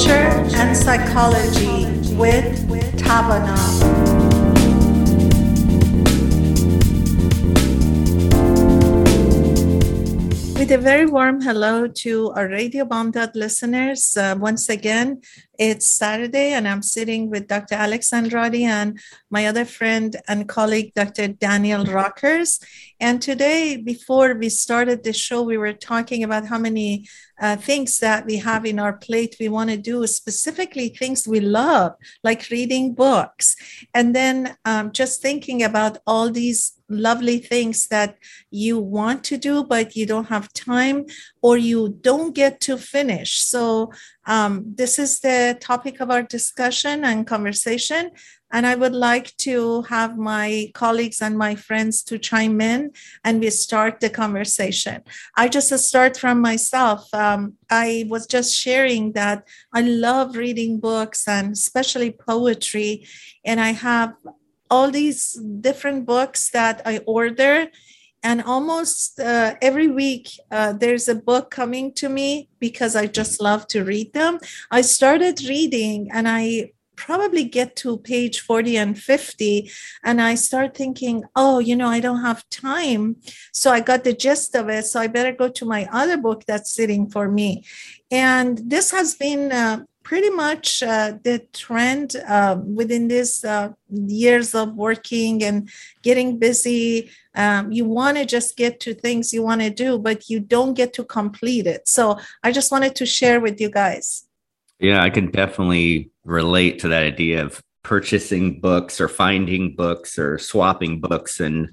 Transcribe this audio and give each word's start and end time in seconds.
culture 0.00 0.56
and 0.56 0.74
psychology 0.74 1.84
with 2.16 2.66
Tavana. 2.96 3.99
With 10.70 10.78
a 10.78 10.82
very 10.84 11.06
warm 11.06 11.40
hello 11.40 11.88
to 11.88 12.30
our 12.36 12.46
Radio 12.46 12.84
Bomb 12.84 13.10
listeners. 13.34 14.16
Uh, 14.16 14.36
once 14.38 14.68
again, 14.68 15.20
it's 15.58 15.90
Saturday, 15.90 16.52
and 16.52 16.68
I'm 16.68 16.80
sitting 16.80 17.28
with 17.28 17.48
Dr. 17.48 17.74
Alex 17.74 18.12
Andrade 18.12 18.62
and 18.62 19.00
my 19.32 19.46
other 19.46 19.64
friend 19.64 20.14
and 20.28 20.48
colleague, 20.48 20.92
Dr. 20.94 21.26
Daniel 21.26 21.84
Rockers. 21.86 22.60
And 23.00 23.20
today, 23.20 23.78
before 23.78 24.34
we 24.34 24.48
started 24.48 25.02
the 25.02 25.12
show, 25.12 25.42
we 25.42 25.58
were 25.58 25.72
talking 25.72 26.22
about 26.22 26.46
how 26.46 26.58
many 26.58 27.08
uh, 27.40 27.56
things 27.56 27.98
that 27.98 28.24
we 28.24 28.36
have 28.36 28.64
in 28.64 28.78
our 28.78 28.92
plate 28.92 29.34
we 29.40 29.48
want 29.48 29.70
to 29.70 29.76
do, 29.76 30.06
specifically 30.06 30.90
things 30.90 31.26
we 31.26 31.40
love, 31.40 31.94
like 32.22 32.48
reading 32.48 32.94
books. 32.94 33.56
And 33.92 34.14
then 34.14 34.56
um, 34.64 34.92
just 34.92 35.20
thinking 35.20 35.64
about 35.64 35.98
all 36.06 36.30
these 36.30 36.79
lovely 36.90 37.38
things 37.38 37.86
that 37.88 38.18
you 38.50 38.78
want 38.78 39.24
to 39.24 39.38
do, 39.38 39.64
but 39.64 39.96
you 39.96 40.04
don't 40.04 40.28
have 40.28 40.52
time 40.52 41.06
or 41.40 41.56
you 41.56 41.96
don't 42.00 42.34
get 42.34 42.60
to 42.62 42.76
finish. 42.76 43.38
So, 43.38 43.92
um, 44.26 44.74
this 44.76 44.98
is 44.98 45.20
the 45.20 45.56
topic 45.60 46.00
of 46.00 46.10
our 46.10 46.22
discussion 46.22 47.04
and 47.04 47.26
conversation. 47.26 48.10
And 48.52 48.66
I 48.66 48.74
would 48.74 48.94
like 48.94 49.36
to 49.38 49.82
have 49.82 50.18
my 50.18 50.70
colleagues 50.74 51.22
and 51.22 51.38
my 51.38 51.54
friends 51.54 52.02
to 52.04 52.18
chime 52.18 52.60
in 52.60 52.90
and 53.24 53.40
we 53.40 53.50
start 53.50 54.00
the 54.00 54.10
conversation. 54.10 55.02
I 55.36 55.48
just 55.48 55.76
start 55.78 56.16
from 56.16 56.40
myself. 56.40 57.12
Um, 57.14 57.54
I 57.70 58.06
was 58.08 58.26
just 58.26 58.54
sharing 58.54 59.12
that 59.12 59.46
I 59.72 59.82
love 59.82 60.36
reading 60.36 60.80
books 60.80 61.28
and 61.28 61.52
especially 61.52 62.10
poetry. 62.10 63.06
And 63.44 63.60
I 63.60 63.70
have 63.72 64.14
all 64.70 64.90
these 64.90 65.34
different 65.60 66.06
books 66.06 66.50
that 66.50 66.82
I 66.84 66.98
order. 67.06 67.68
And 68.22 68.42
almost 68.42 69.18
uh, 69.18 69.54
every 69.62 69.88
week, 69.88 70.28
uh, 70.50 70.74
there's 70.74 71.08
a 71.08 71.14
book 71.14 71.50
coming 71.50 71.92
to 71.94 72.08
me 72.08 72.48
because 72.58 72.94
I 72.94 73.06
just 73.06 73.40
love 73.40 73.66
to 73.68 73.82
read 73.82 74.12
them. 74.12 74.38
I 74.70 74.82
started 74.82 75.42
reading 75.48 76.10
and 76.12 76.28
I 76.28 76.72
probably 77.00 77.44
get 77.44 77.76
to 77.76 77.96
page 77.96 78.40
40 78.40 78.76
and 78.76 78.98
50 78.98 79.70
and 80.04 80.20
i 80.20 80.34
start 80.34 80.76
thinking 80.76 81.24
oh 81.34 81.58
you 81.58 81.74
know 81.74 81.88
i 81.88 81.98
don't 81.98 82.20
have 82.20 82.46
time 82.50 83.16
so 83.54 83.72
i 83.72 83.80
got 83.80 84.04
the 84.04 84.12
gist 84.12 84.54
of 84.54 84.68
it 84.68 84.84
so 84.84 85.00
i 85.00 85.06
better 85.06 85.32
go 85.32 85.48
to 85.48 85.64
my 85.64 85.88
other 85.90 86.18
book 86.18 86.44
that's 86.46 86.70
sitting 86.70 87.08
for 87.08 87.26
me 87.26 87.64
and 88.10 88.60
this 88.66 88.90
has 88.90 89.14
been 89.14 89.50
uh, 89.50 89.82
pretty 90.10 90.30
much 90.30 90.82
uh, 90.82 91.12
the 91.22 91.38
trend 91.52 92.16
uh, 92.26 92.58
within 92.66 93.06
these 93.06 93.44
uh, 93.44 93.68
years 93.88 94.56
of 94.56 94.74
working 94.74 95.44
and 95.44 95.68
getting 96.02 96.36
busy. 96.36 97.08
Um, 97.36 97.70
you 97.70 97.84
want 97.84 98.16
to 98.16 98.24
just 98.24 98.56
get 98.56 98.80
to 98.80 98.92
things 98.92 99.32
you 99.32 99.44
want 99.44 99.60
to 99.60 99.70
do, 99.70 100.00
but 100.00 100.28
you 100.28 100.40
don't 100.40 100.74
get 100.74 100.92
to 100.94 101.04
complete 101.04 101.64
it. 101.68 101.86
So 101.86 102.18
I 102.42 102.50
just 102.50 102.72
wanted 102.72 102.96
to 102.96 103.06
share 103.06 103.38
with 103.38 103.60
you 103.60 103.70
guys. 103.70 104.26
Yeah, 104.80 105.00
I 105.00 105.10
can 105.10 105.30
definitely 105.30 106.10
relate 106.24 106.80
to 106.80 106.88
that 106.88 107.04
idea 107.04 107.44
of 107.44 107.62
purchasing 107.84 108.58
books 108.60 109.00
or 109.00 109.06
finding 109.06 109.76
books 109.76 110.18
or 110.18 110.38
swapping 110.38 111.00
books 111.00 111.38
and 111.38 111.68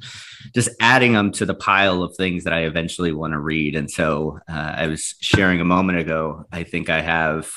just 0.53 0.69
adding 0.79 1.13
them 1.13 1.31
to 1.31 1.45
the 1.47 1.55
pile 1.55 2.03
of 2.03 2.15
things 2.15 2.43
that 2.43 2.53
I 2.53 2.65
eventually 2.65 3.13
want 3.13 3.33
to 3.33 3.39
read. 3.39 3.75
And 3.75 3.89
so 3.89 4.37
uh, 4.47 4.73
I 4.77 4.85
was 4.85 5.15
sharing 5.21 5.59
a 5.59 5.65
moment 5.65 5.97
ago, 5.97 6.45
I 6.51 6.61
think 6.61 6.91
I 6.91 7.01
have 7.01 7.49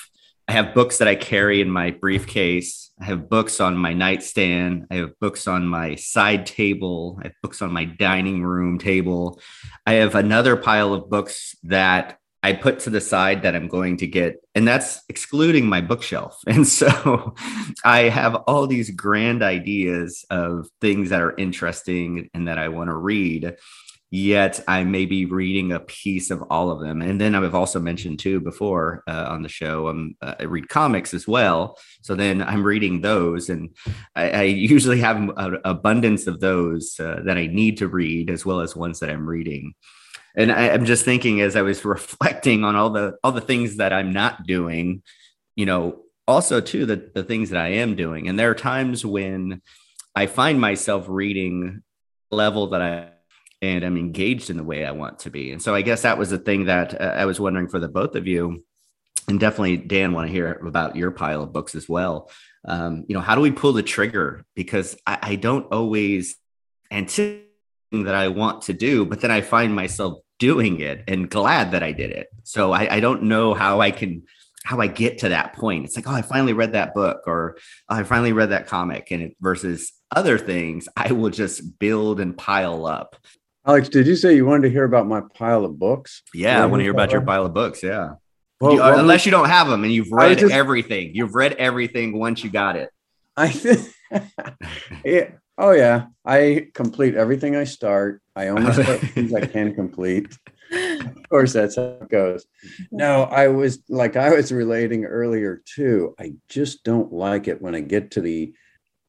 I 0.50 0.54
have 0.54 0.74
books 0.74 0.98
that 0.98 1.06
I 1.06 1.14
carry 1.14 1.60
in 1.60 1.70
my 1.70 1.92
briefcase. 1.92 2.90
I 3.00 3.04
have 3.04 3.28
books 3.28 3.60
on 3.60 3.76
my 3.76 3.92
nightstand. 3.92 4.88
I 4.90 4.96
have 4.96 5.16
books 5.20 5.46
on 5.46 5.64
my 5.64 5.94
side 5.94 6.44
table. 6.44 7.20
I 7.20 7.28
have 7.28 7.34
books 7.40 7.62
on 7.62 7.72
my 7.72 7.84
dining 7.84 8.42
room 8.42 8.76
table. 8.76 9.40
I 9.86 9.92
have 9.92 10.16
another 10.16 10.56
pile 10.56 10.92
of 10.92 11.08
books 11.08 11.54
that 11.62 12.18
I 12.42 12.54
put 12.54 12.80
to 12.80 12.90
the 12.90 13.00
side 13.00 13.42
that 13.42 13.54
I'm 13.54 13.68
going 13.68 13.98
to 13.98 14.08
get, 14.08 14.42
and 14.56 14.66
that's 14.66 15.02
excluding 15.08 15.66
my 15.66 15.80
bookshelf. 15.80 16.36
And 16.48 16.66
so 16.66 17.36
I 17.84 18.08
have 18.08 18.34
all 18.34 18.66
these 18.66 18.90
grand 18.90 19.44
ideas 19.44 20.24
of 20.30 20.66
things 20.80 21.10
that 21.10 21.20
are 21.20 21.36
interesting 21.36 22.28
and 22.34 22.48
that 22.48 22.58
I 22.58 22.70
want 22.70 22.88
to 22.88 22.96
read 22.96 23.56
yet 24.10 24.60
I 24.66 24.82
may 24.82 25.06
be 25.06 25.24
reading 25.24 25.70
a 25.70 25.80
piece 25.80 26.30
of 26.30 26.42
all 26.50 26.70
of 26.70 26.80
them. 26.80 27.00
And 27.00 27.20
then 27.20 27.34
I've 27.34 27.54
also 27.54 27.78
mentioned 27.78 28.18
too 28.18 28.40
before 28.40 29.04
uh, 29.06 29.26
on 29.28 29.42
the 29.42 29.48
show, 29.48 29.88
um, 29.88 30.16
uh, 30.20 30.34
I 30.40 30.44
read 30.44 30.68
comics 30.68 31.14
as 31.14 31.28
well. 31.28 31.78
So 32.02 32.16
then 32.16 32.42
I'm 32.42 32.64
reading 32.64 33.00
those, 33.00 33.48
and 33.48 33.70
I, 34.16 34.30
I 34.30 34.42
usually 34.42 35.00
have 35.00 35.16
an 35.16 35.58
abundance 35.64 36.26
of 36.26 36.40
those 36.40 36.98
uh, 36.98 37.20
that 37.24 37.38
I 37.38 37.46
need 37.46 37.76
to 37.78 37.88
read 37.88 38.30
as 38.30 38.44
well 38.44 38.60
as 38.60 38.74
ones 38.74 38.98
that 38.98 39.10
I'm 39.10 39.28
reading. 39.28 39.74
And 40.36 40.50
I, 40.50 40.70
I'm 40.70 40.86
just 40.86 41.04
thinking 41.04 41.40
as 41.40 41.54
I 41.54 41.62
was 41.62 41.84
reflecting 41.84 42.64
on 42.64 42.74
all 42.74 42.90
the 42.90 43.16
all 43.22 43.32
the 43.32 43.40
things 43.40 43.76
that 43.76 43.92
I'm 43.92 44.12
not 44.12 44.44
doing, 44.44 45.02
you 45.54 45.66
know, 45.66 46.02
also 46.26 46.60
too 46.60 46.84
the 46.84 47.10
the 47.14 47.22
things 47.22 47.50
that 47.50 47.60
I 47.60 47.68
am 47.74 47.94
doing. 47.94 48.28
And 48.28 48.36
there 48.36 48.50
are 48.50 48.56
times 48.56 49.06
when 49.06 49.62
I 50.16 50.26
find 50.26 50.60
myself 50.60 51.06
reading 51.08 51.82
level 52.32 52.68
that 52.68 52.82
I 52.82 53.10
and 53.62 53.84
I'm 53.84 53.96
engaged 53.96 54.50
in 54.50 54.56
the 54.56 54.64
way 54.64 54.84
I 54.84 54.92
want 54.92 55.20
to 55.20 55.30
be. 55.30 55.52
And 55.52 55.60
so 55.60 55.74
I 55.74 55.82
guess 55.82 56.02
that 56.02 56.18
was 56.18 56.30
the 56.30 56.38
thing 56.38 56.66
that 56.66 57.00
uh, 57.00 57.04
I 57.04 57.26
was 57.26 57.40
wondering 57.40 57.68
for 57.68 57.78
the 57.78 57.88
both 57.88 58.14
of 58.16 58.26
you. 58.26 58.64
And 59.28 59.38
definitely, 59.38 59.76
Dan, 59.76 60.12
want 60.12 60.26
to 60.26 60.32
hear 60.32 60.52
about 60.52 60.96
your 60.96 61.10
pile 61.10 61.42
of 61.42 61.52
books 61.52 61.74
as 61.74 61.88
well. 61.88 62.30
Um, 62.64 63.04
you 63.08 63.14
know, 63.14 63.20
how 63.20 63.34
do 63.34 63.40
we 63.40 63.50
pull 63.50 63.72
the 63.72 63.82
trigger? 63.82 64.44
Because 64.54 64.96
I, 65.06 65.18
I 65.22 65.34
don't 65.36 65.72
always 65.72 66.36
anticipate 66.90 67.46
that 67.92 68.14
I 68.14 68.28
want 68.28 68.62
to 68.62 68.72
do, 68.72 69.04
but 69.04 69.20
then 69.20 69.30
I 69.30 69.40
find 69.40 69.74
myself 69.74 70.20
doing 70.38 70.80
it 70.80 71.04
and 71.06 71.30
glad 71.30 71.72
that 71.72 71.82
I 71.82 71.92
did 71.92 72.10
it. 72.10 72.28
So 72.44 72.72
I, 72.72 72.96
I 72.96 73.00
don't 73.00 73.24
know 73.24 73.54
how 73.54 73.80
I 73.80 73.90
can 73.90 74.24
how 74.64 74.78
I 74.80 74.88
get 74.88 75.18
to 75.18 75.30
that 75.30 75.54
point. 75.54 75.86
It's 75.86 75.96
like, 75.96 76.06
oh, 76.06 76.12
I 76.12 76.22
finally 76.22 76.52
read 76.52 76.72
that 76.72 76.92
book 76.92 77.22
or 77.26 77.56
oh, 77.88 77.96
I 77.96 78.02
finally 78.02 78.32
read 78.32 78.50
that 78.50 78.66
comic. 78.66 79.10
And 79.10 79.22
it, 79.22 79.36
versus 79.40 79.92
other 80.14 80.38
things, 80.38 80.88
I 80.96 81.12
will 81.12 81.30
just 81.30 81.78
build 81.78 82.20
and 82.20 82.36
pile 82.36 82.86
up. 82.86 83.16
Alex, 83.66 83.88
did 83.88 84.06
you 84.06 84.16
say 84.16 84.34
you 84.34 84.46
wanted 84.46 84.62
to 84.62 84.70
hear 84.70 84.84
about 84.84 85.06
my 85.06 85.20
pile 85.34 85.64
of 85.64 85.78
books? 85.78 86.22
Yeah, 86.32 86.62
I 86.62 86.66
want 86.66 86.80
to 86.80 86.84
hear 86.84 86.92
about 86.92 87.12
your 87.12 87.20
pile 87.20 87.44
of 87.44 87.52
books. 87.52 87.82
Yeah. 87.82 88.14
Well, 88.60 88.72
you, 88.72 88.78
well, 88.78 88.98
unless 88.98 89.24
you 89.26 89.32
don't 89.32 89.48
have 89.48 89.68
them 89.68 89.84
and 89.84 89.92
you've 89.92 90.10
read 90.10 90.38
just, 90.38 90.52
everything, 90.52 91.12
you've 91.14 91.34
read 91.34 91.52
everything 91.54 92.18
once 92.18 92.42
you 92.44 92.50
got 92.50 92.76
it. 92.76 92.90
I 93.36 93.48
think, 93.48 93.86
yeah. 95.04 95.30
Oh 95.58 95.72
yeah, 95.72 96.06
I 96.24 96.68
complete 96.72 97.14
everything 97.16 97.54
I 97.54 97.64
start. 97.64 98.22
I 98.34 98.48
only 98.48 98.72
start 98.72 99.00
things 99.14 99.34
I 99.34 99.44
can 99.44 99.74
complete. 99.74 100.34
Of 100.72 101.28
course, 101.28 101.52
that's 101.52 101.76
how 101.76 101.82
it 101.82 102.08
goes. 102.08 102.46
No, 102.90 103.24
I 103.24 103.48
was 103.48 103.82
like 103.88 104.16
I 104.16 104.30
was 104.30 104.52
relating 104.52 105.04
earlier 105.04 105.62
too. 105.66 106.14
I 106.18 106.32
just 106.48 106.82
don't 106.82 107.12
like 107.12 107.46
it 107.46 107.60
when 107.60 107.74
I 107.74 107.80
get 107.80 108.12
to 108.12 108.22
the 108.22 108.54
uh, 108.54 108.56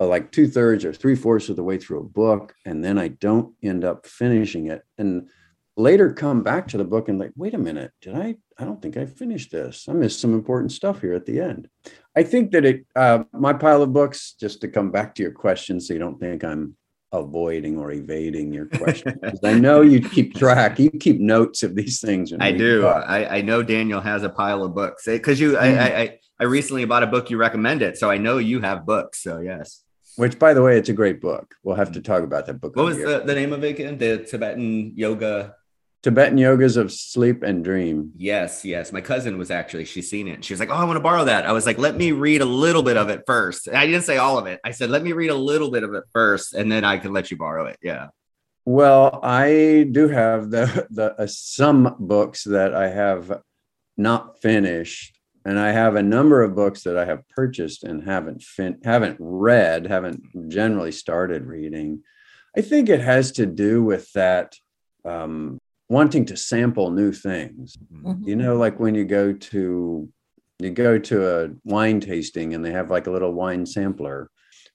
like 0.08 0.32
two 0.32 0.48
thirds 0.48 0.86
or 0.86 0.94
three 0.94 1.16
fourths 1.16 1.50
of 1.50 1.56
the 1.56 1.64
way 1.64 1.78
through 1.78 2.00
a 2.00 2.04
book, 2.04 2.54
and 2.66 2.84
then 2.84 2.98
I 2.98 3.10
don't 3.10 3.54
end 3.64 3.84
up 3.84 4.06
finishing 4.08 4.68
it. 4.68 4.84
And 4.98 5.30
later 5.78 6.14
come 6.14 6.44
back 6.44 6.68
to 6.70 6.78
the 6.78 6.84
book 6.84 7.10
and 7.10 7.20
like, 7.20 7.32
wait 7.36 7.54
a 7.54 7.58
minute, 7.58 7.92
did 8.02 8.16
I? 8.16 8.36
I 8.58 8.66
don't 8.66 8.82
think 8.82 8.98
I 8.98 9.06
finished 9.06 9.52
this. 9.52 9.88
I 9.90 9.94
missed 9.94 10.20
some 10.20 10.34
important 10.34 10.72
stuff 10.72 11.02
here 11.02 11.14
at 11.14 11.26
the 11.26 11.40
end. 11.40 11.68
I 12.16 12.24
think 12.24 12.52
that 12.52 12.66
it, 12.66 12.86
uh, 12.96 13.24
my 13.34 13.54
pile 13.54 13.82
of 13.82 13.94
books, 13.94 14.36
just 14.40 14.62
to 14.62 14.68
come 14.68 14.92
back 14.92 15.16
to 15.16 15.24
your 15.24 15.32
question, 15.32 15.80
so 15.80 15.94
you 15.94 16.00
don't 16.00 16.20
think 16.20 16.44
I'm 16.44 16.76
avoiding 17.12 17.78
or 17.78 17.92
evading 17.92 18.54
your 18.54 18.68
question. 18.68 19.20
Because 19.22 19.44
I 19.44 19.54
know 19.54 19.82
you 19.82 20.02
keep 20.02 20.36
track, 20.36 20.80
you 20.80 20.90
keep 20.90 21.20
notes 21.20 21.64
of 21.64 21.76
these 21.76 22.00
things. 22.00 22.34
I 22.40 22.52
do. 22.52 22.86
I, 22.86 23.38
I, 23.38 23.42
know 23.42 23.64
Daniel 23.64 24.02
has 24.02 24.24
a 24.24 24.30
pile 24.30 24.64
of 24.64 24.74
books 24.74 25.04
because 25.06 25.40
you, 25.40 25.54
mm. 25.54 25.60
I, 25.60 26.02
I, 26.02 26.20
I 26.40 26.44
recently 26.46 26.86
bought 26.86 27.04
a 27.04 27.08
book 27.08 27.30
you 27.30 27.38
recommended, 27.38 27.98
so 27.98 28.10
I 28.10 28.18
know 28.18 28.38
you 28.38 28.62
have 28.62 28.86
books. 28.86 29.22
So 29.24 29.40
yes. 29.40 29.84
Which, 30.18 30.38
by 30.38 30.54
the 30.54 30.62
way, 30.62 30.78
it's 30.78 30.90
a 30.90 30.94
great 30.94 31.22
book. 31.22 31.56
We'll 31.64 31.76
have 31.76 31.94
to 31.94 32.02
talk 32.02 32.24
about 32.24 32.46
that 32.48 32.60
book. 32.60 32.76
What 32.76 32.86
was 32.86 32.98
the, 32.98 33.24
the 33.26 33.36
name 33.36 33.54
of 33.54 33.64
it 33.64 33.70
again? 33.70 33.98
The 33.98 34.20
Tibetan 34.20 34.94
Yoga. 34.96 35.56
Tibetan 36.04 36.38
Yogas 36.38 36.78
of 36.78 36.92
Sleep 36.92 37.44
and 37.44 37.64
Dream. 37.64 38.12
Yes, 38.18 38.66
yes. 38.66 38.92
My 38.92 39.02
cousin 39.02 39.38
was 39.38 39.52
actually, 39.52 39.86
she's 39.86 40.10
seen 40.10 40.28
it. 40.28 40.44
She 40.44 40.52
was 40.52 40.60
like, 40.60 40.70
Oh, 40.70 40.76
I 40.76 40.84
want 40.84 40.98
to 40.98 41.02
borrow 41.02 41.26
that. 41.26 41.46
I 41.46 41.52
was 41.52 41.66
like, 41.66 41.78
Let 41.78 41.96
me 41.96 42.12
read 42.12 42.42
a 42.42 42.46
little 42.46 42.82
bit 42.82 42.98
of 42.98 43.10
it 43.10 43.22
first. 43.28 43.70
I 43.70 43.86
didn't 43.86 44.02
say 44.02 44.18
all 44.18 44.38
of 44.38 44.48
it. 44.48 44.60
I 44.66 44.72
said, 44.72 44.90
Let 44.90 45.04
me 45.04 45.14
read 45.14 45.30
a 45.30 45.36
little 45.36 45.70
bit 45.70 45.84
of 45.84 45.94
it 45.94 46.04
first, 46.12 46.56
and 46.56 46.72
then 46.72 46.84
I 46.84 46.98
can 46.98 47.14
let 47.14 47.30
you 47.30 47.38
borrow 47.38 47.68
it. 47.68 47.78
Yeah. 47.84 48.08
Well, 48.66 49.20
I 49.24 49.88
do 49.92 50.08
have 50.08 50.50
the, 50.50 50.88
the 50.90 51.22
uh, 51.22 51.28
some 51.28 51.96
books 52.00 52.44
that 52.46 52.74
I 52.74 52.90
have 52.90 53.42
not 53.96 54.42
finished 54.42 55.21
and 55.46 55.60
I 55.60 55.72
have 55.72 55.96
a 55.96 56.04
number 56.04 56.42
of 56.42 56.56
books 56.56 56.84
that 56.84 56.98
I 56.98 57.06
have 57.06 57.28
purchased 57.30 57.84
and 57.84 58.04
haven't 58.04 58.44
fin- 58.44 58.80
haven't 58.84 59.18
read, 59.20 59.88
haven't 59.88 60.50
generally 60.50 60.92
started 60.92 61.46
reading. 61.46 62.04
I 62.56 62.62
think 62.62 62.90
it 62.90 63.02
has 63.02 63.32
to 63.34 63.46
do 63.46 63.84
with 63.84 64.12
that 64.14 64.56
um, 65.06 65.60
wanting 65.90 66.26
to 66.26 66.38
sample 66.38 66.92
new 66.92 67.12
things. 67.12 67.78
Mm-hmm. 67.94 68.28
You 68.28 68.36
know, 68.36 68.56
like 68.56 68.80
when 68.80 68.96
you 68.96 69.06
go 69.06 69.34
to 69.34 70.10
you 70.60 70.70
go 70.70 71.00
to 71.00 71.28
a 71.28 71.50
wine 71.64 72.00
tasting 72.00 72.54
and 72.54 72.64
they 72.64 72.72
have 72.72 72.92
like 72.92 73.08
a 73.08 73.12
little 73.12 73.34
wine 73.34 73.66
sampler 73.66 74.30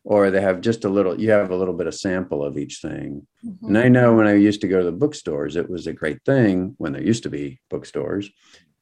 or 0.04 0.30
they 0.30 0.40
have 0.40 0.60
just 0.60 0.84
a 0.84 0.88
little 0.88 1.20
you 1.20 1.30
have 1.30 1.50
a 1.50 1.56
little 1.56 1.74
bit 1.74 1.86
of 1.86 1.94
sample 1.94 2.44
of 2.44 2.58
each 2.58 2.78
thing 2.80 3.26
mm-hmm. 3.44 3.66
and 3.66 3.78
i 3.78 3.88
know 3.88 4.14
when 4.14 4.26
i 4.26 4.34
used 4.34 4.60
to 4.60 4.68
go 4.68 4.78
to 4.78 4.84
the 4.84 4.92
bookstores 4.92 5.54
it 5.56 5.70
was 5.70 5.86
a 5.86 5.92
great 5.92 6.18
thing 6.24 6.74
when 6.78 6.92
there 6.92 7.02
used 7.02 7.22
to 7.22 7.30
be 7.30 7.60
bookstores 7.70 8.30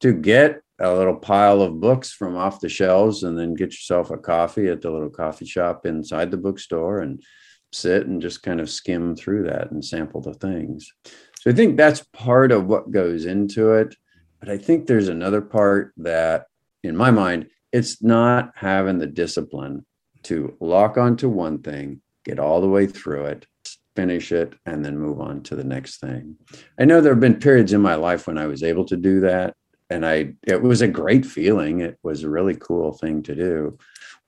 to 0.05 0.13
get 0.13 0.61
a 0.81 0.93
little 0.93 1.17
pile 1.17 1.63
of 1.63 1.81
books 1.81 2.13
from 2.13 2.37
off 2.37 2.61
the 2.61 2.69
shelves 2.69 3.23
and 3.23 3.39
then 3.39 3.55
get 3.55 3.73
yourself 3.73 4.11
a 4.11 4.17
coffee 4.17 4.69
at 4.69 4.83
the 4.83 4.91
little 4.91 5.11
coffee 5.11 5.47
shop 5.47 5.87
inside 5.87 6.31
the 6.31 6.37
bookstore 6.37 7.01
and 7.01 7.23
sit 7.73 8.07
and 8.07 8.23
just 8.23 8.43
kind 8.43 8.61
of 8.61 8.71
skim 8.71 9.17
through 9.17 9.45
that 9.45 9.71
and 9.71 9.85
sample 9.85 10.21
the 10.21 10.35
things 10.35 10.93
so 11.41 11.51
i 11.51 11.55
think 11.55 11.77
that's 11.77 12.05
part 12.13 12.53
of 12.53 12.67
what 12.67 12.91
goes 12.91 13.25
into 13.25 13.73
it 13.73 13.97
but 14.41 14.49
i 14.49 14.57
think 14.57 14.87
there's 14.87 15.09
another 15.09 15.41
part 15.41 15.93
that 15.97 16.45
in 16.83 16.97
my 16.97 17.11
mind 17.11 17.49
it's 17.73 18.03
not 18.03 18.53
having 18.55 18.99
the 18.99 19.07
discipline 19.07 19.85
to 20.23 20.57
lock 20.61 20.97
onto 20.97 21.29
one 21.29 21.61
thing, 21.61 22.01
get 22.25 22.39
all 22.39 22.61
the 22.61 22.69
way 22.69 22.87
through 22.87 23.25
it, 23.25 23.47
finish 23.97 24.31
it, 24.31 24.55
and 24.65 24.85
then 24.85 24.97
move 24.97 25.21
on 25.21 25.43
to 25.43 25.57
the 25.57 25.65
next 25.65 25.99
thing. 25.99 26.37
I 26.79 26.85
know 26.85 27.01
there 27.01 27.13
have 27.13 27.21
been 27.21 27.41
periods 27.41 27.73
in 27.73 27.81
my 27.81 27.97
life 27.97 28.29
when 28.29 28.39
I 28.39 28.47
was 28.47 28.63
able 28.63 28.85
to 28.85 28.97
do 28.97 29.21
that. 29.21 29.57
And 29.91 30.07
I 30.07 30.35
it 30.43 30.63
was 30.63 30.81
a 30.81 30.89
great 30.89 31.27
feeling. 31.27 31.81
It 31.81 31.99
was 32.03 32.23
a 32.23 32.31
really 32.31 32.57
cool 32.57 32.93
thing 32.93 33.23
to 33.25 33.35
do. 33.35 33.79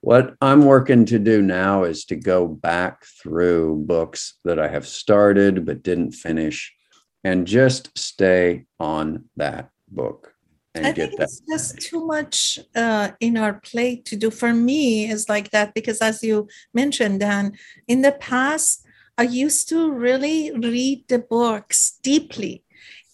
What 0.01 0.35
I'm 0.41 0.65
working 0.65 1.05
to 1.05 1.19
do 1.19 1.41
now 1.41 1.83
is 1.83 2.05
to 2.05 2.15
go 2.15 2.47
back 2.47 3.03
through 3.05 3.83
books 3.87 4.35
that 4.45 4.59
I 4.59 4.67
have 4.67 4.87
started 4.87 5.65
but 5.65 5.83
didn't 5.83 6.11
finish 6.11 6.73
and 7.23 7.47
just 7.47 7.97
stay 7.97 8.65
on 8.79 9.25
that 9.35 9.71
book 9.89 10.35
I 10.85 10.91
think 10.91 11.17
that. 11.17 11.23
it's 11.23 11.41
just 11.49 11.79
too 11.81 12.05
much 12.05 12.59
uh, 12.75 13.11
in 13.19 13.37
our 13.37 13.55
plate 13.55 14.05
to 14.05 14.15
do. 14.15 14.31
For 14.31 14.53
me, 14.53 15.09
is 15.09 15.29
like 15.29 15.51
that 15.51 15.73
because, 15.73 15.99
as 15.99 16.23
you 16.23 16.47
mentioned, 16.73 17.19
Dan, 17.19 17.57
in 17.87 18.01
the 18.01 18.11
past, 18.11 18.85
I 19.17 19.23
used 19.23 19.69
to 19.69 19.91
really 19.91 20.51
read 20.51 21.07
the 21.07 21.19
books 21.19 21.97
deeply 22.03 22.63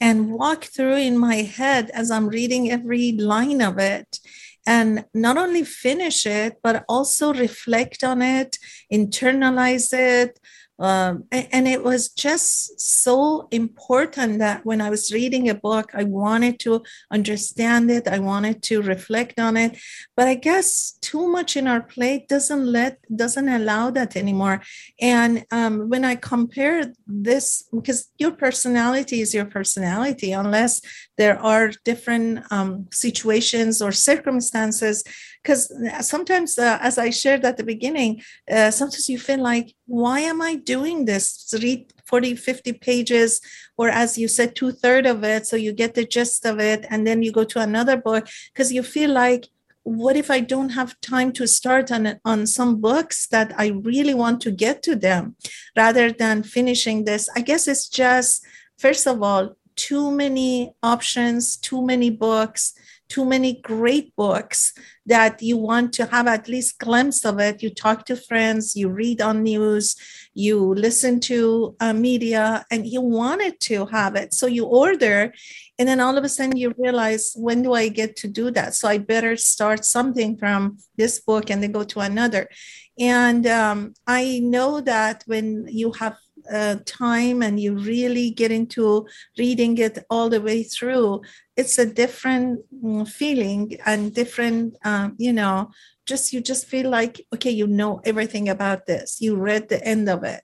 and 0.03 0.33
walk 0.33 0.65
through 0.65 0.97
in 0.97 1.17
my 1.17 1.37
head 1.57 1.89
as 1.91 2.11
I'm 2.11 2.27
reading 2.27 2.69
every 2.69 3.13
line 3.13 3.61
of 3.61 3.79
it. 3.79 4.19
And 4.67 5.05
not 5.13 5.37
only 5.37 5.63
finish 5.63 6.25
it, 6.25 6.57
but 6.61 6.83
also 6.89 7.33
reflect 7.33 8.03
on 8.03 8.21
it, 8.21 8.57
internalize 8.91 9.93
it, 9.93 10.41
um, 10.79 11.25
and 11.31 11.67
it 11.67 11.83
was 11.83 12.09
just 12.09 12.79
so 12.79 13.47
important 13.51 14.39
that 14.39 14.65
when 14.65 14.81
I 14.81 14.89
was 14.89 15.13
reading 15.13 15.47
a 15.47 15.53
book, 15.53 15.91
I 15.93 16.03
wanted 16.03 16.59
to 16.61 16.83
understand 17.11 17.91
it, 17.91 18.07
I 18.07 18.17
wanted 18.19 18.63
to 18.63 18.81
reflect 18.81 19.39
on 19.39 19.55
it. 19.55 19.77
But 20.17 20.27
I 20.27 20.33
guess 20.33 20.97
too 21.01 21.27
much 21.27 21.55
in 21.55 21.67
our 21.67 21.81
plate 21.81 22.27
doesn't 22.27 22.65
let 22.65 22.97
doesn't 23.15 23.49
allow 23.49 23.91
that 23.91 24.15
anymore. 24.15 24.61
And 24.99 25.45
um, 25.51 25.89
when 25.89 26.03
I 26.03 26.15
compare 26.15 26.91
this, 27.05 27.63
because 27.71 28.11
your 28.17 28.31
personality 28.31 29.21
is 29.21 29.33
your 29.33 29.45
personality, 29.45 30.31
unless 30.31 30.81
there 31.17 31.39
are 31.39 31.71
different 31.85 32.43
um, 32.51 32.87
situations 32.91 33.81
or 33.81 33.91
circumstances 33.91 35.03
because 35.41 35.71
sometimes 36.01 36.57
uh, 36.57 36.77
as 36.81 36.97
i 36.97 37.09
shared 37.09 37.43
at 37.45 37.57
the 37.57 37.63
beginning 37.63 38.21
uh, 38.51 38.71
sometimes 38.71 39.09
you 39.09 39.19
feel 39.19 39.41
like 39.41 39.75
why 39.85 40.19
am 40.19 40.41
i 40.41 40.55
doing 40.55 41.05
this? 41.05 41.53
Read 41.61 41.93
40 42.05 42.35
50 42.35 42.73
pages 42.73 43.41
or 43.77 43.89
as 43.89 44.17
you 44.17 44.27
said 44.27 44.55
two-thirds 44.55 45.07
of 45.07 45.23
it 45.23 45.45
so 45.45 45.55
you 45.55 45.71
get 45.71 45.93
the 45.93 46.05
gist 46.05 46.45
of 46.45 46.59
it 46.59 46.85
and 46.89 47.05
then 47.07 47.23
you 47.23 47.31
go 47.31 47.43
to 47.43 47.59
another 47.59 47.97
book 47.97 48.27
because 48.53 48.71
you 48.71 48.83
feel 48.83 49.11
like 49.11 49.47
what 49.83 50.15
if 50.15 50.31
i 50.31 50.39
don't 50.39 50.69
have 50.69 50.99
time 51.01 51.31
to 51.31 51.47
start 51.47 51.91
on 51.91 52.19
on 52.23 52.47
some 52.47 52.79
books 52.79 53.27
that 53.27 53.53
i 53.57 53.67
really 53.83 54.13
want 54.13 54.41
to 54.41 54.51
get 54.51 54.81
to 54.81 54.95
them? 54.95 55.35
Rather 55.75 56.11
than 56.11 56.43
finishing 56.43 57.03
this 57.03 57.29
i 57.35 57.41
guess 57.41 57.67
it's 57.67 57.87
just 57.87 58.45
first 58.77 59.05
of 59.07 59.21
all 59.21 59.55
too 59.75 60.11
many 60.11 60.73
options 60.81 61.57
too 61.57 61.85
many 61.85 62.09
books 62.09 62.73
too 63.13 63.25
many 63.25 63.61
great 63.61 64.15
books 64.15 64.73
that 65.05 65.39
you 65.39 65.55
want 65.55 65.93
to 65.93 66.05
have 66.07 66.25
at 66.25 66.47
least 66.47 66.79
glimpse 66.79 67.23
of 67.25 67.39
it. 67.39 67.61
You 67.61 67.69
talk 67.69 68.05
to 68.05 68.15
friends 68.15 68.75
you 68.75 68.89
read 68.89 69.21
on 69.21 69.43
news 69.43 69.95
you 70.33 70.73
listen 70.73 71.19
to 71.19 71.75
uh, 71.79 71.93
media 71.93 72.65
and 72.71 72.87
you 72.87 73.01
wanted 73.01 73.59
to 73.59 73.85
have 73.85 74.15
it. 74.15 74.33
So 74.33 74.47
you 74.47 74.65
order 74.65 75.31
and 75.77 75.87
then 75.87 75.99
all 75.99 76.17
of 76.17 76.23
a 76.23 76.29
sudden 76.29 76.57
you 76.57 76.73
realize 76.77 77.33
when 77.35 77.61
do 77.61 77.73
i 77.73 77.87
get 77.87 78.15
to 78.17 78.27
do 78.27 78.49
that? 78.51 78.73
So 78.73 78.87
i 78.87 78.97
better 78.97 79.37
start 79.37 79.85
something 79.85 80.37
from 80.37 80.79
this 80.97 81.19
book 81.19 81.51
and 81.51 81.61
then 81.61 81.71
go 81.71 81.83
to 81.83 81.99
another. 81.99 82.49
And 82.97 83.45
um, 83.45 83.93
i 84.07 84.39
know 84.39 84.81
that 84.81 85.23
when 85.27 85.67
you 85.69 85.91
have 85.99 86.17
uh, 86.51 86.77
time 86.85 87.41
and 87.41 87.59
you 87.59 87.75
really 87.75 88.31
get 88.31 88.51
into 88.51 89.07
reading 89.37 89.77
it 89.77 89.99
all 90.09 90.29
the 90.29 90.41
way 90.41 90.63
through, 90.63 91.21
it's 91.55 91.77
a 91.77 91.85
different 91.85 92.61
mm, 92.83 93.07
feeling 93.07 93.77
and 93.85 94.13
different, 94.13 94.75
um, 94.83 95.15
you 95.17 95.33
know, 95.33 95.71
just 96.05 96.33
you 96.33 96.41
just 96.41 96.67
feel 96.67 96.89
like, 96.89 97.25
okay, 97.33 97.51
you 97.51 97.67
know 97.67 98.01
everything 98.05 98.49
about 98.49 98.85
this. 98.85 99.21
You 99.21 99.35
read 99.35 99.69
the 99.69 99.83
end 99.83 100.09
of 100.09 100.23
it. 100.23 100.41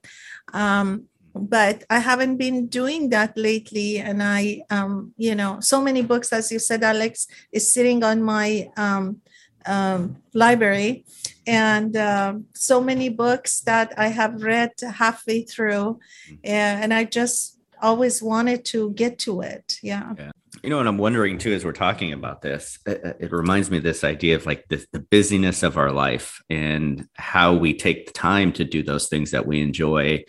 Um, 0.52 1.06
but 1.34 1.84
I 1.90 1.98
haven't 1.98 2.36
been 2.36 2.66
doing 2.66 3.10
that 3.10 3.36
lately. 3.36 3.98
And 3.98 4.22
I, 4.22 4.62
um, 4.70 5.12
you 5.16 5.34
know, 5.34 5.60
so 5.60 5.80
many 5.80 6.02
books, 6.02 6.32
as 6.32 6.50
you 6.50 6.58
said, 6.58 6.82
Alex, 6.82 7.26
is 7.52 7.72
sitting 7.72 8.02
on 8.02 8.22
my 8.22 8.68
um, 8.76 9.20
um, 9.66 10.16
library 10.34 11.04
and 11.46 11.96
um, 11.96 12.46
so 12.54 12.80
many 12.80 13.08
books 13.08 13.60
that 13.60 13.92
I 13.96 14.08
have 14.08 14.42
read 14.42 14.72
halfway 14.80 15.42
through, 15.42 15.98
mm-hmm. 16.28 16.34
and 16.44 16.94
I 16.94 17.04
just 17.04 17.58
always 17.82 18.22
wanted 18.22 18.64
to 18.66 18.90
get 18.92 19.18
to 19.20 19.40
it. 19.40 19.78
Yeah. 19.82 20.12
yeah. 20.18 20.30
You 20.62 20.70
know, 20.70 20.80
and 20.80 20.88
I'm 20.88 20.98
wondering 20.98 21.38
too, 21.38 21.52
as 21.52 21.64
we're 21.64 21.72
talking 21.72 22.12
about 22.12 22.42
this, 22.42 22.78
it, 22.84 23.16
it 23.20 23.32
reminds 23.32 23.70
me 23.70 23.78
of 23.78 23.82
this 23.82 24.04
idea 24.04 24.36
of 24.36 24.46
like 24.46 24.68
the, 24.68 24.84
the 24.92 25.00
busyness 25.00 25.62
of 25.62 25.78
our 25.78 25.92
life 25.92 26.42
and 26.50 27.08
how 27.14 27.54
we 27.54 27.72
take 27.72 28.06
the 28.06 28.12
time 28.12 28.52
to 28.54 28.64
do 28.64 28.82
those 28.82 29.08
things 29.08 29.30
that 29.30 29.46
we 29.46 29.62
enjoy. 29.62 30.22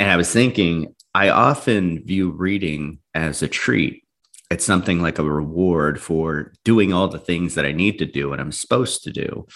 And 0.00 0.10
I 0.10 0.16
was 0.16 0.32
thinking, 0.32 0.94
I 1.14 1.28
often 1.30 2.04
view 2.04 2.30
reading 2.30 3.00
as 3.14 3.42
a 3.42 3.48
treat 3.48 4.05
it's 4.50 4.64
something 4.64 5.02
like 5.02 5.18
a 5.18 5.24
reward 5.24 6.00
for 6.00 6.52
doing 6.64 6.92
all 6.92 7.08
the 7.08 7.18
things 7.18 7.54
that 7.54 7.64
I 7.64 7.72
need 7.72 7.98
to 7.98 8.06
do 8.06 8.32
and 8.32 8.40
I'm 8.40 8.52
supposed 8.52 9.02
to 9.04 9.12
do. 9.12 9.46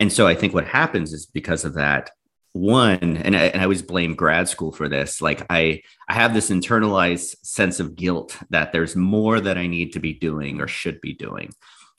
And 0.00 0.12
so 0.12 0.26
I 0.26 0.34
think 0.34 0.52
what 0.52 0.66
happens 0.66 1.12
is 1.12 1.26
because 1.26 1.64
of 1.64 1.74
that, 1.74 2.10
one, 2.54 3.16
and 3.16 3.34
I, 3.34 3.44
and 3.44 3.60
I 3.60 3.64
always 3.64 3.82
blame 3.82 4.14
grad 4.14 4.48
school 4.48 4.72
for 4.72 4.88
this. 4.88 5.22
Like 5.22 5.46
I, 5.48 5.82
I 6.08 6.14
have 6.14 6.34
this 6.34 6.50
internalized 6.50 7.36
sense 7.42 7.80
of 7.80 7.96
guilt 7.96 8.36
that 8.50 8.72
there's 8.72 8.94
more 8.94 9.40
that 9.40 9.56
I 9.56 9.66
need 9.66 9.92
to 9.94 10.00
be 10.00 10.12
doing 10.12 10.60
or 10.60 10.68
should 10.68 11.00
be 11.00 11.14
doing. 11.14 11.52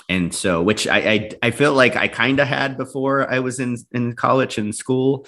And 0.09 0.33
so, 0.33 0.61
which 0.61 0.85
I, 0.85 0.97
I, 0.97 1.31
I 1.43 1.51
feel 1.51 1.73
like 1.73 1.95
I 1.95 2.07
kind 2.07 2.39
of 2.39 2.47
had 2.47 2.77
before 2.77 3.31
I 3.31 3.39
was 3.39 3.59
in, 3.59 3.77
in 3.93 4.15
college 4.15 4.57
and 4.57 4.75
school 4.75 5.25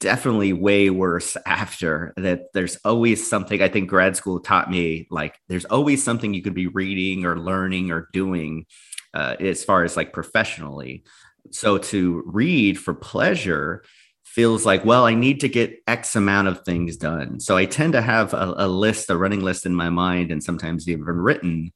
definitely 0.00 0.52
way 0.52 0.90
worse 0.90 1.36
after 1.46 2.12
that. 2.16 2.52
There's 2.52 2.76
always 2.84 3.28
something 3.28 3.62
i 3.62 3.68
think 3.68 3.88
grad 3.88 4.16
school 4.16 4.40
taught 4.40 4.70
me 4.70 5.06
like 5.10 5.38
there's 5.48 5.64
always 5.66 6.02
something 6.02 6.34
you 6.34 6.42
could 6.42 6.54
be 6.54 6.66
reading 6.66 7.24
or 7.24 7.38
learning 7.38 7.90
or 7.90 8.08
doing 8.12 8.66
uh, 9.14 9.36
as 9.38 9.64
far 9.64 9.84
as 9.84 9.96
like 9.96 10.12
professionally. 10.12 11.04
So 11.52 11.78
to 11.78 12.22
read 12.26 12.78
for 12.78 12.94
pleasure 12.94 13.84
feels 14.24 14.66
like 14.66 14.84
well 14.84 15.04
i 15.04 15.14
need 15.14 15.38
to 15.40 15.48
get 15.48 15.78
x 15.86 16.16
amount 16.16 16.48
of 16.48 16.64
things 16.64 16.96
done. 16.96 17.38
So 17.38 17.56
i 17.56 17.64
tend 17.66 17.92
to 17.92 18.02
have 18.02 18.34
a, 18.34 18.54
a 18.56 18.68
list 18.68 19.10
a 19.10 19.16
running 19.16 19.42
list 19.42 19.64
in 19.64 19.74
my 19.74 19.90
mind 19.90 20.32
and 20.32 20.42
sometimes 20.42 20.88
even 20.88 21.04
written 21.04 21.72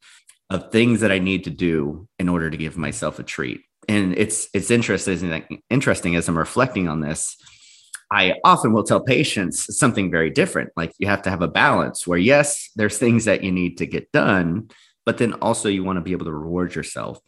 of 0.51 0.73
things 0.73 1.01
that 1.01 1.13
i 1.13 1.19
need 1.19 1.45
to 1.45 1.51
do 1.51 2.09
in 2.19 2.29
order 2.29 2.51
to 2.51 2.57
give 2.57 2.77
myself 2.77 3.19
a 3.19 3.23
treat. 3.23 3.61
And 3.89 4.17
it's 4.19 4.49
it's 4.53 4.71
interesting 4.71 5.63
interesting 5.71 6.17
as 6.17 6.29
i'm 6.29 6.37
reflecting 6.37 6.89
on 6.89 7.01
this 7.01 7.37
I 8.11 8.35
often 8.45 8.73
will 8.73 8.85
tell 8.85 9.01
patients 9.01 9.77
something 9.77 10.11
very 10.11 10.31
different. 10.31 10.71
Like 10.77 10.93
you 10.99 11.09
have 11.09 11.23
to 11.23 11.31
have 11.31 11.43
a 11.43 11.49
balance 11.49 12.07
where, 12.07 12.19
yes, 12.19 12.71
there's 12.75 12.99
things 12.99 13.27
that 13.27 13.45
you 13.45 13.53
need 13.53 13.79
to 13.79 13.87
get 13.87 14.11
done, 14.13 14.71
but 15.05 15.19
then 15.19 15.35
also 15.35 15.69
you 15.69 15.85
want 15.85 15.99
to 15.99 16.03
be 16.03 16.13
able 16.13 16.27
to 16.27 16.33
reward 16.33 16.75
yourself. 16.75 17.21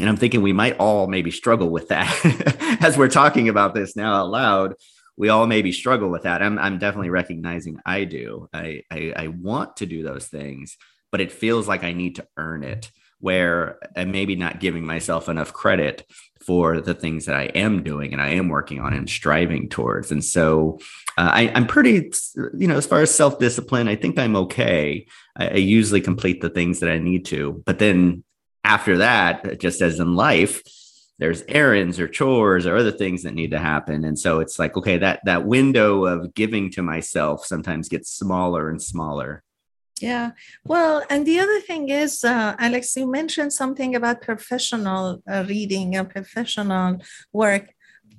And 0.00 0.08
I'm 0.08 0.16
thinking 0.16 0.42
we 0.42 0.52
might 0.52 0.78
all 0.78 1.06
maybe 1.06 1.30
struggle 1.30 1.68
with 1.68 1.88
that 1.88 2.78
as 2.80 2.96
we're 2.96 3.08
talking 3.08 3.48
about 3.48 3.74
this 3.74 3.96
now 3.96 4.14
out 4.14 4.30
loud. 4.30 4.74
We 5.16 5.28
all 5.28 5.46
maybe 5.46 5.70
struggle 5.70 6.08
with 6.08 6.22
that. 6.22 6.42
I'm, 6.42 6.58
I'm 6.58 6.78
definitely 6.78 7.10
recognizing 7.10 7.78
I 7.86 8.04
do. 8.04 8.48
I, 8.52 8.82
I, 8.90 9.12
I 9.14 9.26
want 9.28 9.76
to 9.76 9.86
do 9.86 10.02
those 10.02 10.26
things, 10.26 10.76
but 11.12 11.20
it 11.20 11.30
feels 11.30 11.68
like 11.68 11.84
I 11.84 11.92
need 11.92 12.16
to 12.16 12.26
earn 12.36 12.64
it 12.64 12.90
where 13.20 13.78
I'm 13.96 14.10
maybe 14.10 14.36
not 14.36 14.60
giving 14.60 14.84
myself 14.84 15.28
enough 15.28 15.52
credit 15.52 16.04
for 16.46 16.80
the 16.80 16.94
things 16.94 17.26
that 17.26 17.36
I 17.36 17.44
am 17.44 17.82
doing 17.82 18.12
and 18.12 18.20
I 18.20 18.30
am 18.30 18.48
working 18.48 18.80
on 18.80 18.92
and 18.92 19.08
striving 19.08 19.68
towards. 19.68 20.10
And 20.12 20.24
so 20.24 20.78
uh, 21.16 21.30
I, 21.32 21.42
am 21.42 21.66
pretty, 21.66 22.12
you 22.56 22.66
know, 22.66 22.76
as 22.76 22.86
far 22.86 23.00
as 23.00 23.14
self 23.14 23.38
discipline, 23.38 23.88
I 23.88 23.96
think 23.96 24.18
I'm 24.18 24.36
okay. 24.36 25.06
I, 25.36 25.48
I 25.48 25.54
usually 25.54 26.00
complete 26.00 26.40
the 26.40 26.50
things 26.50 26.80
that 26.80 26.90
I 26.90 26.98
need 26.98 27.24
to. 27.26 27.62
But 27.64 27.78
then 27.78 28.24
after 28.62 28.98
that, 28.98 29.60
just 29.60 29.82
as 29.82 30.00
in 30.00 30.14
life, 30.14 30.62
there's 31.18 31.44
errands 31.48 32.00
or 32.00 32.08
chores 32.08 32.66
or 32.66 32.76
other 32.76 32.90
things 32.90 33.22
that 33.22 33.34
need 33.34 33.52
to 33.52 33.58
happen 33.58 34.04
and 34.04 34.18
so 34.18 34.40
it's 34.40 34.58
like 34.58 34.76
okay 34.76 34.98
that 34.98 35.20
that 35.24 35.46
window 35.46 36.06
of 36.06 36.34
giving 36.34 36.70
to 36.70 36.82
myself 36.82 37.46
sometimes 37.46 37.88
gets 37.88 38.10
smaller 38.10 38.68
and 38.68 38.82
smaller 38.82 39.44
yeah 40.00 40.32
well 40.64 41.02
and 41.08 41.26
the 41.26 41.38
other 41.38 41.60
thing 41.60 41.88
is 41.88 42.24
uh, 42.24 42.54
alex 42.58 42.96
you 42.96 43.10
mentioned 43.10 43.52
something 43.52 43.94
about 43.94 44.20
professional 44.20 45.22
uh, 45.30 45.44
reading 45.48 45.94
and 45.96 46.10
professional 46.10 46.98
work 47.32 47.74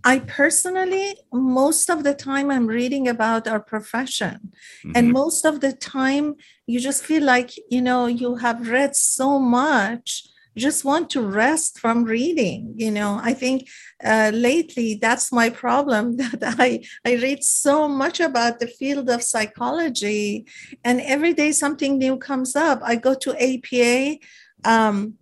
I 0.08 0.20
personally, 0.20 1.15
most 1.34 1.89
of 1.89 2.03
the 2.03 2.13
time, 2.13 2.51
I'm 2.51 2.67
reading 2.67 3.08
about 3.08 3.48
our 3.48 3.60
profession. 3.60 4.51
Mm-hmm. 4.84 4.91
And 4.94 5.12
most 5.12 5.46
of 5.46 5.62
the 5.62 5.74
time, 5.74 6.36
you 6.67 6.79
just 6.79 7.03
feel 7.03 7.24
like, 7.24 7.53
you 7.72 7.82
know, 7.82 8.05
you 8.05 8.36
have 8.36 8.70
read 8.70 8.96
so 8.96 9.39
much 9.39 10.27
just 10.55 10.85
want 10.85 11.09
to 11.09 11.21
rest 11.21 11.79
from 11.79 12.03
reading 12.03 12.74
you 12.75 12.91
know? 12.91 13.19
I 13.21 13.33
think 13.33 13.67
uh, 14.03 14.31
lately 14.33 14.95
that's 14.95 15.31
my 15.31 15.50
problem 15.50 16.17
that 16.17 16.55
i 16.59 16.83
i 17.05 17.15
read 17.15 17.43
so 17.43 17.88
much 17.88 18.19
about 18.19 18.59
the 18.59 18.67
field 18.67 19.09
of 19.09 19.24
psychology 19.24 20.45
and 20.83 21.01
every 21.01 21.33
day 21.33 21.51
something 21.51 21.97
new 21.97 22.17
comes 22.17 22.55
up. 22.55 22.79
I 22.83 22.95
go 22.95 23.13
to 23.15 23.31
apa 23.33 24.19
um, 24.63 25.15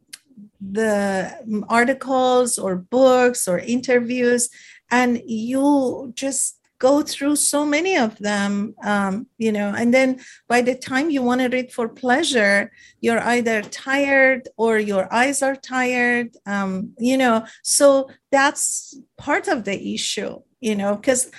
the 0.59 1.65
articles 1.69 2.57
or 2.57 2.75
books 2.75 3.47
or 3.47 3.59
interviews 3.59 4.49
and 4.91 5.21
you 5.25 6.11
just 6.15 6.59
go 6.83 7.01
through 7.01 7.35
so 7.37 7.65
many 7.65 7.95
of 7.95 8.11
them 8.19 8.75
um, 8.83 9.25
you 9.37 9.51
know 9.57 9.69
and 9.79 9.93
then 9.93 10.19
by 10.49 10.59
the 10.61 10.75
time 10.75 11.09
you 11.09 11.21
want 11.21 11.39
to 11.39 11.47
read 11.47 11.71
for 11.71 11.87
pleasure 11.87 12.69
you're 12.99 13.23
either 13.35 13.61
tired 13.61 14.41
or 14.57 14.77
your 14.77 15.05
eyes 15.21 15.41
are 15.41 15.55
tired 15.55 16.29
um, 16.45 16.91
you 16.99 17.17
know 17.17 17.45
so 17.63 18.09
that's 18.31 18.99
part 19.17 19.47
of 19.47 19.63
the 19.63 19.77
issue 19.95 20.35
you 20.59 20.75
know 20.75 20.93
because 20.97 21.31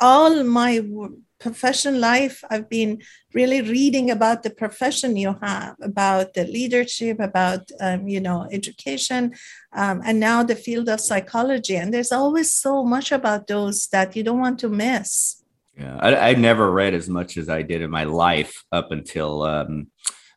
all 0.00 0.42
my 0.44 0.80
profession 1.46 1.94
life 2.00 2.36
i've 2.50 2.68
been 2.68 2.92
really 3.38 3.60
reading 3.62 4.10
about 4.10 4.42
the 4.42 4.54
profession 4.62 5.10
you 5.24 5.32
have 5.42 5.74
about 5.82 6.26
the 6.34 6.44
leadership 6.58 7.16
about 7.20 7.62
um, 7.80 8.08
you 8.14 8.20
know 8.20 8.38
education 8.58 9.22
um, 9.76 10.00
and 10.04 10.18
now 10.18 10.42
the 10.42 10.56
field 10.56 10.88
of 10.88 11.00
psychology. 11.00 11.76
And 11.76 11.92
there's 11.92 12.12
always 12.12 12.50
so 12.50 12.82
much 12.82 13.12
about 13.12 13.46
those 13.46 13.86
that 13.88 14.16
you 14.16 14.22
don't 14.22 14.40
want 14.40 14.58
to 14.60 14.68
miss. 14.68 15.42
Yeah 15.76 15.96
i, 16.00 16.30
I 16.30 16.34
never 16.34 16.70
read 16.70 16.94
as 16.94 17.08
much 17.08 17.36
as 17.36 17.48
i 17.48 17.60
did 17.62 17.82
in 17.82 17.90
my 17.90 18.04
life 18.04 18.64
up 18.72 18.88
until 18.90 19.42
um, 19.42 19.88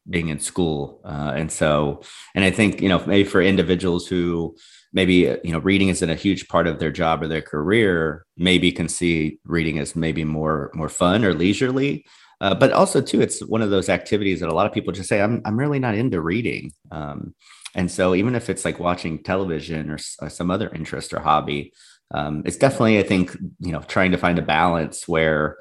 being 0.10 0.30
in 0.30 0.40
school. 0.40 1.02
Uh, 1.06 1.32
and 1.40 1.50
so 1.52 2.02
and 2.36 2.44
i 2.44 2.52
think 2.52 2.82
you 2.82 2.90
know 2.90 3.02
maybe 3.06 3.28
for 3.34 3.42
individuals 3.42 4.04
who 4.08 4.56
maybe 4.94 5.30
uh, 5.30 5.38
you 5.44 5.52
know 5.52 5.60
reading 5.60 5.90
isn't 5.90 6.10
a 6.10 6.16
huge 6.16 6.48
part 6.48 6.68
of 6.68 6.80
their 6.80 6.92
job 6.92 7.22
or 7.22 7.28
their 7.28 7.42
career 7.42 8.26
maybe 8.38 8.72
can 8.72 8.88
see 8.88 9.40
reading 9.46 9.80
as 9.80 9.96
maybe 9.96 10.24
more 10.24 10.72
more 10.74 10.90
fun 10.90 11.24
or 11.24 11.34
leisurely. 11.34 12.06
Uh, 12.42 12.56
but 12.56 12.72
also 12.72 13.02
too 13.02 13.22
it's 13.22 13.42
one 13.46 13.62
of 13.62 13.70
those 13.70 13.90
activities 13.90 14.40
that 14.40 14.50
a 14.50 14.54
lot 14.54 14.66
of 14.66 14.72
people 14.72 14.94
just 14.94 15.10
say 15.10 15.22
i'm, 15.22 15.42
I'm 15.46 15.60
really 15.60 15.80
not 15.80 15.96
into 15.96 16.22
reading. 16.22 16.72
Um, 16.92 17.36
and 17.76 17.92
so 17.92 18.16
even 18.16 18.34
if 18.34 18.50
it's 18.50 18.66
like 18.66 18.80
watching 18.80 19.22
television 19.22 19.92
or, 19.92 19.98
or 20.22 20.30
some 20.30 20.50
other 20.50 20.70
interest 20.70 21.14
or 21.14 21.20
hobby 21.20 21.74
um, 22.12 22.42
it's 22.46 22.58
definitely 22.58 22.98
i 22.98 23.04
think 23.04 23.36
you 23.60 23.72
know 23.72 23.82
trying 23.82 24.12
to 24.12 24.18
find 24.18 24.40
a 24.40 24.44
balance 24.44 25.08
where 25.08 25.58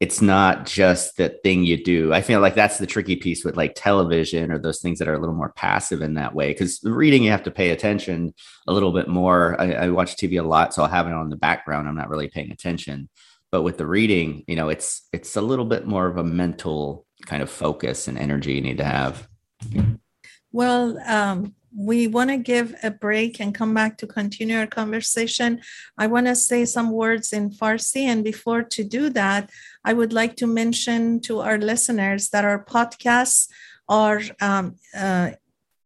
it's 0.00 0.22
not 0.22 0.64
just 0.64 1.16
the 1.16 1.30
thing 1.42 1.64
you 1.64 1.82
do. 1.82 2.14
I 2.14 2.20
feel 2.22 2.40
like 2.40 2.54
that's 2.54 2.78
the 2.78 2.86
tricky 2.86 3.16
piece 3.16 3.44
with 3.44 3.56
like 3.56 3.72
television 3.74 4.52
or 4.52 4.58
those 4.58 4.80
things 4.80 5.00
that 5.00 5.08
are 5.08 5.14
a 5.14 5.18
little 5.18 5.34
more 5.34 5.52
passive 5.56 6.02
in 6.02 6.14
that 6.14 6.34
way. 6.34 6.48
Because 6.48 6.78
the 6.78 6.92
reading, 6.92 7.24
you 7.24 7.32
have 7.32 7.42
to 7.44 7.50
pay 7.50 7.70
attention 7.70 8.32
a 8.68 8.72
little 8.72 8.92
bit 8.92 9.08
more. 9.08 9.60
I, 9.60 9.72
I, 9.72 9.88
watch 9.88 10.14
TV 10.14 10.38
a 10.38 10.46
lot, 10.46 10.72
so 10.72 10.82
I'll 10.82 10.88
have 10.88 11.08
it 11.08 11.12
on 11.12 11.30
the 11.30 11.36
background. 11.36 11.88
I'm 11.88 11.96
not 11.96 12.10
really 12.10 12.28
paying 12.28 12.52
attention. 12.52 13.08
But 13.50 13.62
with 13.62 13.78
the 13.78 13.86
reading, 13.86 14.44
you 14.46 14.54
know, 14.54 14.68
it's 14.68 15.08
it's 15.12 15.34
a 15.34 15.40
little 15.40 15.64
bit 15.64 15.86
more 15.86 16.06
of 16.06 16.16
a 16.16 16.24
mental 16.24 17.04
kind 17.26 17.42
of 17.42 17.50
focus 17.50 18.06
and 18.06 18.18
energy 18.18 18.52
you 18.52 18.60
need 18.60 18.78
to 18.78 18.84
have. 18.84 19.26
Well, 20.52 20.98
um, 21.06 21.54
we 21.76 22.06
want 22.06 22.30
to 22.30 22.36
give 22.36 22.74
a 22.82 22.90
break 22.90 23.40
and 23.40 23.54
come 23.54 23.74
back 23.74 23.98
to 23.98 24.06
continue 24.06 24.58
our 24.58 24.66
conversation. 24.66 25.60
I 25.96 26.06
want 26.06 26.26
to 26.26 26.34
say 26.34 26.64
some 26.64 26.90
words 26.90 27.32
in 27.32 27.50
Farsi. 27.50 28.04
And 28.04 28.24
before 28.24 28.62
to 28.62 28.84
do 28.84 29.10
that, 29.10 29.50
I 29.84 29.92
would 29.92 30.12
like 30.12 30.36
to 30.36 30.46
mention 30.46 31.20
to 31.22 31.40
our 31.40 31.58
listeners 31.58 32.30
that 32.30 32.44
our 32.44 32.64
podcasts 32.64 33.48
are 33.88 34.20
um, 34.40 34.76
uh, 34.96 35.30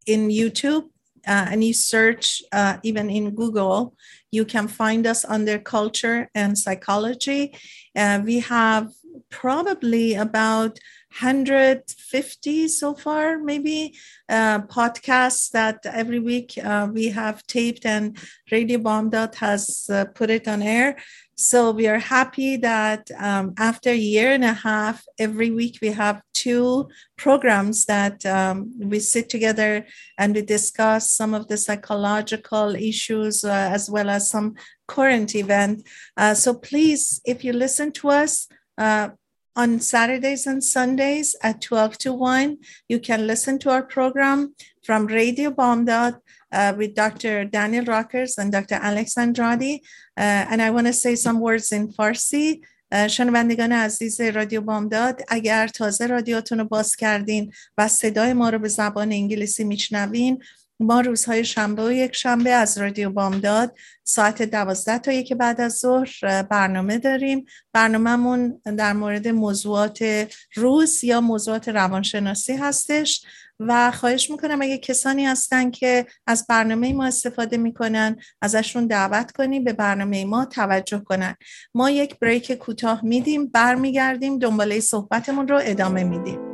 in 0.06 0.28
YouTube. 0.28 0.88
Uh, 1.24 1.46
and 1.50 1.62
you 1.62 1.72
search 1.72 2.42
uh, 2.50 2.78
even 2.82 3.08
in 3.08 3.30
Google, 3.30 3.94
you 4.32 4.44
can 4.44 4.66
find 4.66 5.06
us 5.06 5.24
under 5.24 5.56
culture 5.56 6.28
and 6.34 6.58
psychology. 6.58 7.54
Uh, 7.94 8.20
we 8.24 8.40
have 8.40 8.90
probably 9.30 10.14
about 10.14 10.80
150 11.12 12.68
so 12.68 12.94
far, 12.94 13.38
maybe 13.38 13.94
uh, 14.28 14.60
podcasts 14.62 15.50
that 15.50 15.84
every 15.84 16.18
week 16.18 16.58
uh, 16.62 16.88
we 16.90 17.08
have 17.08 17.46
taped 17.46 17.84
and 17.84 18.16
Radio 18.50 18.78
Bamdad 18.78 19.34
has 19.36 19.86
uh, 19.92 20.06
put 20.14 20.30
it 20.30 20.48
on 20.48 20.62
air. 20.62 20.96
So 21.36 21.70
we 21.70 21.86
are 21.88 21.98
happy 21.98 22.56
that 22.58 23.10
um, 23.18 23.54
after 23.58 23.90
a 23.90 23.96
year 23.96 24.32
and 24.32 24.44
a 24.44 24.52
half, 24.52 25.04
every 25.18 25.50
week 25.50 25.78
we 25.82 25.88
have 25.88 26.22
two 26.34 26.88
programs 27.16 27.84
that 27.86 28.24
um, 28.24 28.72
we 28.78 29.00
sit 29.00 29.28
together 29.28 29.86
and 30.18 30.34
we 30.34 30.42
discuss 30.42 31.10
some 31.10 31.34
of 31.34 31.48
the 31.48 31.56
psychological 31.56 32.74
issues 32.74 33.44
uh, 33.44 33.50
as 33.50 33.90
well 33.90 34.08
as 34.08 34.30
some 34.30 34.54
current 34.86 35.34
event. 35.34 35.86
Uh, 36.16 36.34
so 36.34 36.54
please, 36.54 37.20
if 37.24 37.44
you 37.44 37.52
listen 37.52 37.92
to 37.92 38.08
us, 38.10 38.48
uh, 38.78 39.10
on 39.54 39.80
Saturdays 39.80 40.46
and 40.46 40.62
Sundays 40.62 41.36
at 41.42 41.60
12 41.60 41.98
to 41.98 42.12
1. 42.12 42.58
You 42.88 43.00
can 43.00 43.26
listen 43.26 43.58
to 43.60 43.70
our 43.70 43.82
program 43.82 44.54
from 44.82 45.06
Radio 45.06 45.50
Bamdad 45.50 46.18
uh, 46.52 46.74
with 46.76 46.94
Dr. 46.94 47.44
Daniel 47.44 47.84
Rockers 47.84 48.38
and 48.38 48.52
Dr. 48.52 48.76
Alex 48.76 49.16
Andrade. 49.16 49.80
Uh, 50.16 50.46
and 50.50 50.62
I 50.62 50.70
want 50.70 50.86
to 50.86 50.92
say 50.92 51.14
some 51.14 51.40
words 51.40 51.72
in 51.72 51.88
Farsi. 51.88 52.62
Uh, 52.92 53.08
شنوندگان 53.08 53.72
عزیز 53.72 54.20
رادیو 54.20 54.60
بامداد 54.60 55.22
اگر 55.28 55.68
تازه 55.68 56.06
رادیاتون 56.06 56.58
رو 56.58 56.64
باز 56.64 56.96
کردین 56.96 57.52
و 57.78 57.88
صدای 57.88 58.32
ما 58.32 58.50
رو 58.50 58.58
به 58.58 58.68
زبان 58.68 59.12
انگلیسی 59.12 59.64
میشنوین 59.64 60.42
ما 60.80 61.00
روزهای 61.00 61.44
شنبه 61.44 61.84
و 61.84 61.92
یک 61.92 62.16
شنبه 62.16 62.50
از 62.50 62.78
رادیو 62.78 63.10
بامداد 63.10 63.76
ساعت 64.04 64.42
دوازده 64.42 64.98
تا 64.98 65.12
یک 65.12 65.32
بعد 65.32 65.60
از 65.60 65.72
ظهر 65.72 66.42
برنامه 66.42 66.98
داریم. 66.98 67.44
برنامهمون 67.72 68.60
در 68.76 68.92
مورد 68.92 69.28
موضوعات 69.28 70.28
روز 70.54 71.04
یا 71.04 71.20
موضوعات 71.20 71.68
روانشناسی 71.68 72.52
هستش 72.52 73.24
و 73.60 73.90
خواهش 73.90 74.30
می‌کنم 74.30 74.62
اگه 74.62 74.78
کسانی 74.78 75.26
هستن 75.26 75.70
که 75.70 76.06
از 76.26 76.46
برنامه 76.48 76.92
ما 76.92 77.04
استفاده 77.04 77.56
می‌کنن 77.56 78.16
ازشون 78.42 78.86
دعوت 78.86 79.32
کنیم 79.32 79.64
به 79.64 79.72
برنامه 79.72 80.24
ما 80.24 80.44
توجه 80.44 80.98
کنن. 80.98 81.36
ما 81.74 81.90
یک 81.90 82.18
بریک 82.18 82.52
کوتاه 82.52 83.04
میدیم 83.04 83.46
برمیگردیم 83.46 84.38
دنباله 84.38 84.80
صحبتمون 84.80 85.48
رو 85.48 85.60
ادامه 85.62 86.04
میدیم. 86.04 86.51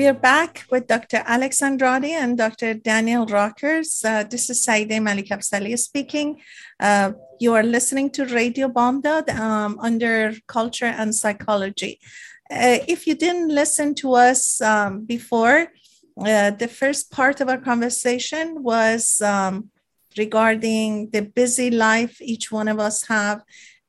We 0.00 0.06
are 0.06 0.14
back 0.14 0.64
with 0.70 0.86
Dr. 0.86 1.22
Alex 1.26 1.60
Andrade 1.60 2.12
and 2.22 2.38
Dr. 2.38 2.72
Daniel 2.72 3.26
Rockers. 3.26 4.02
Uh, 4.02 4.22
this 4.22 4.48
is 4.48 4.64
Saide 4.64 4.98
Malikabsali 4.98 5.78
speaking. 5.78 6.40
Uh, 6.80 7.12
you 7.38 7.52
are 7.52 7.62
listening 7.62 8.08
to 8.12 8.24
Radio 8.24 8.68
Bamdad 8.68 9.28
um, 9.38 9.78
under 9.78 10.32
Culture 10.46 10.86
and 10.86 11.14
Psychology. 11.14 12.00
Uh, 12.50 12.78
if 12.88 13.06
you 13.06 13.14
didn't 13.14 13.48
listen 13.48 13.94
to 13.96 14.14
us 14.14 14.62
um, 14.62 15.04
before, 15.04 15.68
uh, 16.18 16.50
the 16.52 16.68
first 16.68 17.10
part 17.10 17.42
of 17.42 17.50
our 17.50 17.60
conversation 17.60 18.62
was 18.62 19.20
um, 19.20 19.68
regarding 20.16 21.10
the 21.10 21.20
busy 21.20 21.70
life 21.70 22.22
each 22.22 22.50
one 22.50 22.68
of 22.68 22.78
us 22.78 23.06
have 23.08 23.42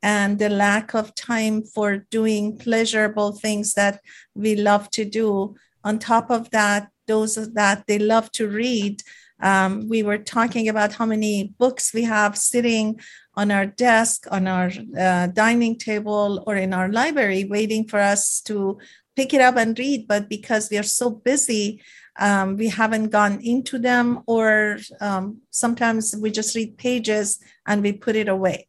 and 0.03 0.39
the 0.39 0.49
lack 0.49 0.93
of 0.93 1.15
time 1.15 1.63
for 1.63 2.05
doing 2.11 2.57
pleasurable 2.57 3.31
things 3.31 3.75
that 3.75 4.01
we 4.35 4.57
love 4.57 4.89
to 4.89 5.05
do 5.05 5.55
on 5.83 5.99
top 5.99 6.29
of 6.29 6.49
that, 6.51 6.89
those 7.07 7.35
that 7.53 7.85
they 7.87 7.99
love 7.99 8.31
to 8.33 8.47
read, 8.47 9.01
um, 9.41 9.89
we 9.89 10.03
were 10.03 10.17
talking 10.17 10.69
about 10.69 10.93
how 10.93 11.05
many 11.05 11.53
books 11.57 11.93
we 11.93 12.03
have 12.03 12.37
sitting 12.37 12.99
on 13.35 13.49
our 13.51 13.65
desk, 13.65 14.27
on 14.29 14.47
our 14.47 14.71
uh, 14.97 15.27
dining 15.27 15.77
table, 15.77 16.43
or 16.45 16.55
in 16.55 16.73
our 16.73 16.89
library, 16.89 17.45
waiting 17.45 17.87
for 17.87 17.99
us 17.99 18.41
to 18.41 18.77
pick 19.15 19.33
it 19.33 19.41
up 19.41 19.57
and 19.57 19.77
read. 19.79 20.07
But 20.07 20.29
because 20.29 20.69
we 20.69 20.77
are 20.77 20.83
so 20.83 21.09
busy, 21.09 21.81
um, 22.19 22.57
we 22.57 22.67
haven't 22.67 23.09
gone 23.09 23.39
into 23.41 23.79
them, 23.79 24.21
or 24.27 24.77
um, 24.99 25.41
sometimes 25.49 26.15
we 26.15 26.29
just 26.29 26.55
read 26.55 26.77
pages 26.77 27.39
and 27.65 27.81
we 27.81 27.93
put 27.93 28.15
it 28.15 28.27
away. 28.27 28.67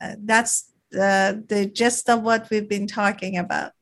Uh, 0.00 0.14
that's 0.18 0.70
uh, 0.94 1.34
the 1.48 1.66
gist 1.72 2.08
of 2.08 2.22
what 2.22 2.48
we've 2.50 2.68
been 2.68 2.86
talking 2.86 3.36
about. 3.36 3.72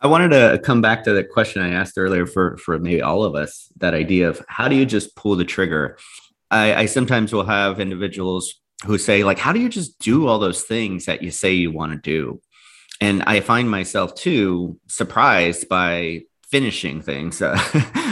I 0.00 0.06
wanted 0.06 0.28
to 0.28 0.60
come 0.62 0.80
back 0.80 1.02
to 1.04 1.12
the 1.12 1.24
question 1.24 1.60
I 1.60 1.72
asked 1.72 1.98
earlier 1.98 2.26
for 2.26 2.56
for 2.58 2.78
maybe 2.78 3.02
all 3.02 3.24
of 3.24 3.34
us. 3.34 3.70
That 3.78 3.94
idea 3.94 4.28
of 4.28 4.44
how 4.48 4.68
do 4.68 4.76
you 4.76 4.86
just 4.86 5.16
pull 5.16 5.34
the 5.34 5.44
trigger? 5.44 5.98
I, 6.50 6.74
I 6.74 6.86
sometimes 6.86 7.32
will 7.32 7.44
have 7.44 7.80
individuals 7.80 8.54
who 8.86 8.96
say 8.96 9.24
like, 9.24 9.38
"How 9.38 9.52
do 9.52 9.60
you 9.60 9.68
just 9.68 9.98
do 9.98 10.28
all 10.28 10.38
those 10.38 10.62
things 10.62 11.06
that 11.06 11.22
you 11.22 11.30
say 11.30 11.52
you 11.52 11.72
want 11.72 11.92
to 11.92 11.98
do?" 11.98 12.40
And 13.00 13.22
I 13.24 13.40
find 13.40 13.70
myself 13.70 14.14
too 14.14 14.78
surprised 14.86 15.68
by 15.68 16.22
finishing 16.50 17.02
things 17.02 17.42
uh, 17.42 17.58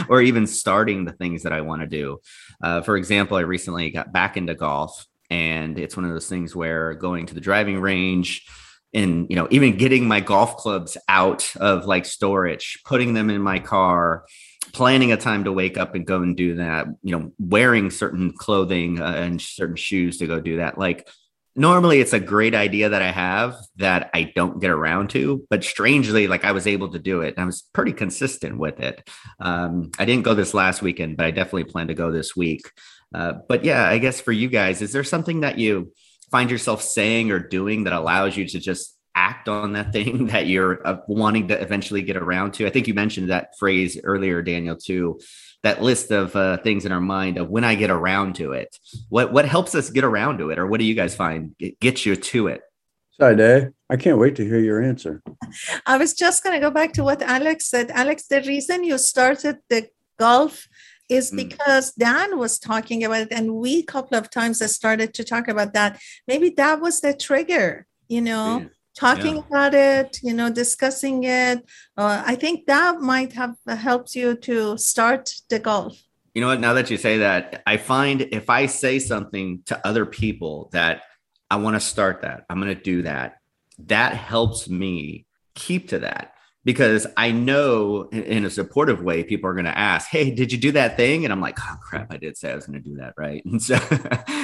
or 0.09 0.21
even 0.21 0.45
starting 0.45 1.05
the 1.05 1.13
things 1.13 1.43
that 1.43 1.53
I 1.53 1.61
want 1.61 1.81
to 1.81 1.87
do. 1.87 2.19
Uh, 2.61 2.81
for 2.81 2.97
example, 2.97 3.37
I 3.37 3.41
recently 3.41 3.89
got 3.91 4.11
back 4.11 4.35
into 4.35 4.55
golf, 4.55 5.05
and 5.29 5.79
it's 5.79 5.95
one 5.95 6.05
of 6.05 6.11
those 6.11 6.27
things 6.27 6.53
where 6.53 6.95
going 6.95 7.27
to 7.27 7.33
the 7.33 7.41
driving 7.41 7.79
range 7.79 8.45
and 8.93 9.27
you 9.29 9.35
know 9.35 9.47
even 9.51 9.77
getting 9.77 10.07
my 10.07 10.19
golf 10.19 10.57
clubs 10.57 10.97
out 11.07 11.55
of 11.57 11.85
like 11.85 12.05
storage 12.05 12.79
putting 12.85 13.13
them 13.13 13.29
in 13.29 13.41
my 13.41 13.59
car 13.59 14.25
planning 14.73 15.11
a 15.11 15.17
time 15.17 15.43
to 15.43 15.51
wake 15.51 15.77
up 15.77 15.95
and 15.95 16.05
go 16.05 16.21
and 16.21 16.35
do 16.35 16.55
that 16.55 16.87
you 17.01 17.17
know 17.17 17.31
wearing 17.39 17.89
certain 17.89 18.31
clothing 18.31 19.01
uh, 19.01 19.13
and 19.17 19.41
certain 19.41 19.75
shoes 19.75 20.17
to 20.17 20.27
go 20.27 20.39
do 20.39 20.57
that. 20.57 20.77
Like 20.77 21.07
normally 21.55 21.99
it's 21.99 22.13
a 22.13 22.19
great 22.19 22.53
idea 22.53 22.87
that 22.89 23.01
i 23.01 23.09
have 23.09 23.57
that 23.77 24.11
i 24.13 24.31
don't 24.35 24.61
get 24.61 24.69
around 24.69 25.09
to 25.09 25.43
but 25.49 25.63
strangely 25.63 26.27
like 26.27 26.45
i 26.45 26.51
was 26.51 26.67
able 26.67 26.91
to 26.91 26.99
do 26.99 27.21
it 27.21 27.33
and 27.33 27.41
i 27.41 27.45
was 27.45 27.63
pretty 27.73 27.91
consistent 27.91 28.59
with 28.59 28.79
it. 28.79 29.09
Um, 29.39 29.89
i 29.97 30.05
didn't 30.05 30.23
go 30.23 30.35
this 30.35 30.53
last 30.53 30.83
weekend 30.83 31.17
but 31.17 31.25
i 31.25 31.31
definitely 31.31 31.65
plan 31.65 31.87
to 31.87 31.95
go 31.95 32.11
this 32.11 32.35
week. 32.35 32.71
Uh, 33.13 33.33
but 33.49 33.65
yeah 33.65 33.89
i 33.89 33.97
guess 33.97 34.21
for 34.21 34.31
you 34.31 34.47
guys 34.49 34.83
is 34.83 34.91
there 34.91 35.03
something 35.03 35.41
that 35.41 35.57
you 35.57 35.91
find 36.31 36.51
yourself 36.51 36.81
saying 36.81 37.31
or 37.31 37.39
doing 37.39 37.85
that 37.85 37.93
allows 37.93 38.35
you 38.35 38.45
to 38.47 38.59
just 38.59 38.97
act 39.15 39.49
on 39.49 39.73
that 39.73 39.91
thing 39.91 40.27
that 40.33 40.47
you're 40.47 40.85
uh, 40.87 40.97
wanting 41.07 41.47
to 41.49 41.59
eventually 41.59 42.01
get 42.01 42.17
around 42.17 42.53
to. 42.53 42.67
I 42.67 42.69
think 42.69 42.87
you 42.87 42.93
mentioned 42.93 43.29
that 43.29 43.57
phrase 43.57 43.99
earlier, 44.03 44.41
Daniel, 44.41 44.75
too. 44.75 45.19
That 45.63 45.81
list 45.81 46.11
of 46.11 46.35
uh, 46.35 46.57
things 46.57 46.85
in 46.85 46.91
our 46.91 47.01
mind 47.01 47.37
of 47.37 47.49
when 47.49 47.63
I 47.63 47.75
get 47.75 47.89
around 47.89 48.35
to 48.35 48.53
it. 48.53 48.77
What 49.09 49.33
what 49.33 49.45
helps 49.45 49.73
us 49.73 49.89
get 49.89 50.03
around 50.03 50.37
to 50.37 50.51
it, 50.51 50.59
or 50.59 50.67
what 50.67 50.79
do 50.79 50.85
you 50.85 50.93
guys 50.93 51.15
find 51.15 51.55
gets 51.81 52.05
you 52.05 52.15
to 52.15 52.47
it? 52.47 52.61
Saida, 53.19 53.73
I 53.89 53.97
can't 53.97 54.19
wait 54.19 54.35
to 54.35 54.45
hear 54.45 54.59
your 54.59 54.81
answer. 54.81 55.23
I 55.87 55.97
was 55.97 56.13
just 56.13 56.43
going 56.43 56.53
to 56.53 56.65
go 56.65 56.69
back 56.69 56.93
to 56.93 57.03
what 57.03 57.23
Alex 57.23 57.67
said. 57.67 57.89
Alex, 57.89 58.27
the 58.27 58.41
reason 58.41 58.83
you 58.83 58.99
started 58.99 59.57
the 59.69 59.89
golf 60.19 60.67
is 61.09 61.31
mm. 61.31 61.37
because 61.37 61.93
Dan 61.93 62.37
was 62.37 62.59
talking 62.59 63.03
about 63.03 63.21
it, 63.21 63.31
and 63.31 63.55
we 63.55 63.79
a 63.79 63.83
couple 63.83 64.17
of 64.17 64.29
times 64.29 64.61
I 64.61 64.67
started 64.67 65.13
to 65.15 65.23
talk 65.23 65.47
about 65.47 65.73
that. 65.73 65.99
Maybe 66.27 66.49
that 66.51 66.81
was 66.81 67.01
the 67.01 67.13
trigger, 67.13 67.85
you 68.07 68.21
know, 68.21 68.59
yeah. 68.59 68.67
talking 68.95 69.35
yeah. 69.37 69.43
about 69.47 69.73
it, 69.73 70.19
you 70.23 70.33
know, 70.33 70.49
discussing 70.49 71.23
it. 71.23 71.63
Uh, 71.95 72.23
I 72.25 72.35
think 72.35 72.65
that 72.67 72.99
might 72.99 73.33
have 73.33 73.55
helped 73.67 74.15
you 74.15 74.35
to 74.35 74.77
start 74.77 75.33
the 75.49 75.59
golf. 75.59 75.97
You 76.33 76.41
know 76.41 76.47
what? 76.47 76.59
Now 76.59 76.73
that 76.73 76.91
you 76.91 76.97
say 76.97 77.17
that, 77.19 77.63
I 77.65 77.77
find 77.77 78.21
if 78.21 78.49
I 78.49 78.67
say 78.67 78.99
something 78.99 79.63
to 79.65 79.87
other 79.87 80.05
people 80.05 80.69
that 80.71 81.01
I 81.49 81.55
want 81.55 81.75
to 81.75 81.79
start 81.79 82.21
that, 82.21 82.45
I'm 82.49 82.61
going 82.61 82.75
to 82.75 82.81
do 82.81 83.01
that, 83.03 83.37
that 83.85 84.13
helps 84.13 84.69
me 84.69 85.25
keep 85.55 85.89
to 85.89 85.99
that 85.99 86.33
because 86.67 87.07
I 87.15 87.31
know 87.31 88.09
in 88.09 88.43
a 88.43 88.49
supportive 88.49 89.01
way, 89.01 89.23
people 89.23 89.49
are 89.49 89.53
going 89.53 89.63
to 89.67 89.77
ask, 89.77 90.09
Hey, 90.09 90.31
did 90.31 90.51
you 90.51 90.57
do 90.57 90.73
that 90.73 90.97
thing? 90.97 91.23
And 91.23 91.31
I'm 91.31 91.39
like, 91.39 91.57
Oh 91.61 91.77
crap, 91.81 92.11
I 92.11 92.17
did 92.17 92.37
say 92.37 92.51
I 92.51 92.55
was 92.55 92.65
going 92.65 92.83
to 92.83 92.89
do 92.89 92.97
that. 92.97 93.13
Right. 93.17 93.41
And 93.45 93.63
so 93.63 93.77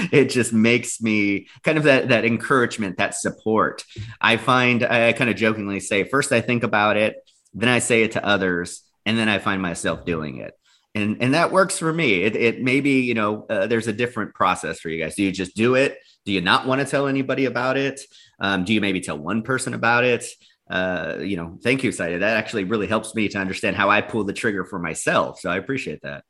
it 0.10 0.30
just 0.30 0.54
makes 0.54 1.02
me 1.02 1.48
kind 1.64 1.78
of 1.78 1.84
that, 1.84 2.08
that 2.08 2.24
encouragement, 2.24 2.96
that 2.96 3.14
support. 3.16 3.84
I 4.22 4.38
find 4.38 4.86
I 4.86 5.12
kind 5.12 5.30
of 5.30 5.36
jokingly 5.36 5.82
say, 5.82 6.06
first 6.06 6.32
I 6.32 6.40
think 6.40 6.64
about 6.64 6.96
it, 6.96 7.18
then 7.54 7.68
I 7.68 7.80
say 7.80 8.04
it 8.04 8.14
to 8.14 8.26
others, 8.26 8.84
and 9.06 9.18
then 9.18 9.28
I 9.28 9.40
find 9.40 9.62
myself 9.62 10.06
doing 10.06 10.38
it. 10.38 10.58
And, 10.96 11.18
and 11.20 11.34
that 11.34 11.52
works 11.52 11.78
for 11.78 11.92
me. 11.92 12.24
It, 12.24 12.38
it 12.38 12.62
maybe, 12.64 12.92
you 12.92 13.16
know, 13.16 13.46
uh, 13.50 13.68
there's 13.68 13.88
a 13.88 13.94
different 13.94 14.34
process 14.34 14.80
for 14.80 14.88
you 14.88 15.04
guys. 15.04 15.16
Do 15.16 15.24
you 15.24 15.32
just 15.34 15.58
do 15.58 15.76
it? 15.76 15.98
Do 16.26 16.32
you 16.32 16.40
not 16.40 16.68
want 16.68 16.80
to 16.80 16.88
tell 16.88 17.08
anybody 17.08 17.46
about 17.46 17.76
it? 17.76 18.00
Um, 18.40 18.64
do 18.64 18.74
you 18.74 18.80
maybe 18.80 19.02
tell 19.02 19.18
one 19.18 19.42
person 19.42 19.74
about 19.74 20.06
it? 20.06 20.26
Uh, 20.74 21.20
you 21.22 21.38
know, 21.38 21.56
thank 21.62 21.84
you, 21.84 21.92
Saida. 21.92 22.18
That 22.18 22.36
actually 22.36 22.64
really 22.64 22.88
helps 22.88 23.14
me 23.14 23.30
to 23.30 23.38
understand 23.38 23.76
how 23.76 23.92
I 23.92 24.02
pull 24.02 24.24
the 24.24 24.34
trigger 24.34 24.66
for 24.66 24.80
myself. 24.80 25.40
So 25.40 25.52
I 25.52 25.58
appreciate 25.58 26.02
that. 26.02 26.24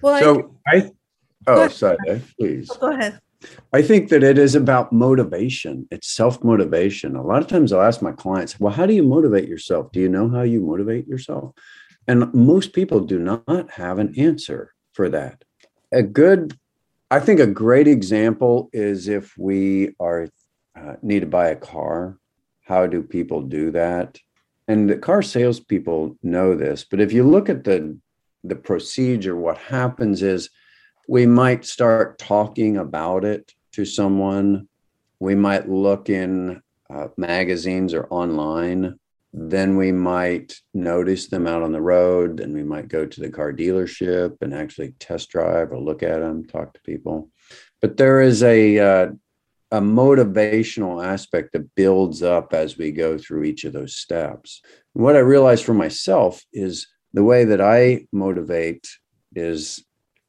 Well, 0.00 0.20
so 0.20 0.56
I, 0.68 0.76
I 0.76 0.90
oh, 1.48 1.68
Saida, 1.68 2.22
please. 2.38 2.70
Oh, 2.70 2.78
go 2.78 2.92
ahead. 2.92 3.20
I 3.72 3.82
think 3.82 4.08
that 4.10 4.22
it 4.22 4.38
is 4.38 4.54
about 4.54 4.92
motivation. 4.92 5.88
It's 5.90 6.08
self 6.08 6.44
motivation. 6.44 7.16
A 7.16 7.22
lot 7.22 7.42
of 7.42 7.48
times 7.48 7.72
I'll 7.72 7.82
ask 7.82 8.00
my 8.00 8.12
clients, 8.12 8.60
well, 8.60 8.72
how 8.72 8.86
do 8.86 8.94
you 8.94 9.02
motivate 9.02 9.48
yourself? 9.48 9.90
Do 9.90 9.98
you 9.98 10.08
know 10.08 10.28
how 10.28 10.42
you 10.42 10.60
motivate 10.60 11.08
yourself? 11.08 11.54
And 12.06 12.32
most 12.32 12.72
people 12.72 13.00
do 13.00 13.18
not 13.18 13.70
have 13.72 13.98
an 13.98 14.14
answer 14.16 14.74
for 14.92 15.08
that. 15.08 15.42
A 15.90 16.04
good, 16.04 16.56
I 17.10 17.18
think 17.18 17.40
a 17.40 17.48
great 17.48 17.88
example 17.88 18.70
is 18.72 19.08
if 19.08 19.36
we 19.36 19.96
are 19.98 20.28
uh, 20.78 20.94
need 21.02 21.20
to 21.20 21.26
buy 21.26 21.48
a 21.48 21.56
car 21.56 22.16
how 22.68 22.86
do 22.86 23.02
people 23.02 23.40
do 23.40 23.70
that? 23.70 24.18
And 24.68 24.90
the 24.90 24.98
car 24.98 25.22
salespeople 25.22 26.18
know 26.22 26.54
this, 26.54 26.84
but 26.84 27.00
if 27.00 27.12
you 27.12 27.24
look 27.24 27.48
at 27.48 27.64
the 27.64 27.98
the 28.44 28.56
procedure, 28.56 29.34
what 29.34 29.58
happens 29.58 30.22
is 30.22 30.50
we 31.08 31.26
might 31.26 31.64
start 31.64 32.18
talking 32.18 32.76
about 32.76 33.24
it 33.24 33.52
to 33.72 33.84
someone. 33.84 34.68
We 35.18 35.34
might 35.34 35.68
look 35.68 36.08
in 36.08 36.62
uh, 36.90 37.08
magazines 37.16 37.94
or 37.94 38.06
online. 38.10 38.98
Then 39.32 39.76
we 39.76 39.90
might 39.90 40.54
notice 40.74 41.28
them 41.28 41.46
out 41.46 41.62
on 41.62 41.72
the 41.72 41.80
road. 41.80 42.36
Then 42.36 42.52
we 42.52 42.62
might 42.62 42.88
go 42.88 43.06
to 43.06 43.20
the 43.20 43.30
car 43.30 43.52
dealership 43.52 44.36
and 44.40 44.54
actually 44.54 44.92
test 45.00 45.30
drive 45.30 45.72
or 45.72 45.80
look 45.80 46.02
at 46.02 46.20
them, 46.20 46.46
talk 46.46 46.74
to 46.74 46.80
people. 46.82 47.30
But 47.80 47.96
there 47.96 48.20
is 48.20 48.42
a 48.42 48.78
uh, 48.78 49.08
a 49.70 49.80
motivational 49.80 51.04
aspect 51.04 51.52
that 51.52 51.74
builds 51.74 52.22
up 52.22 52.54
as 52.54 52.78
we 52.78 52.90
go 52.90 53.18
through 53.18 53.44
each 53.44 53.64
of 53.64 53.72
those 53.72 53.96
steps. 53.96 54.62
what 54.94 55.14
I 55.14 55.20
realized 55.20 55.64
for 55.64 55.74
myself 55.74 56.42
is 56.52 56.86
the 57.12 57.24
way 57.24 57.44
that 57.44 57.60
I 57.60 58.06
motivate 58.12 58.88
is 59.34 59.84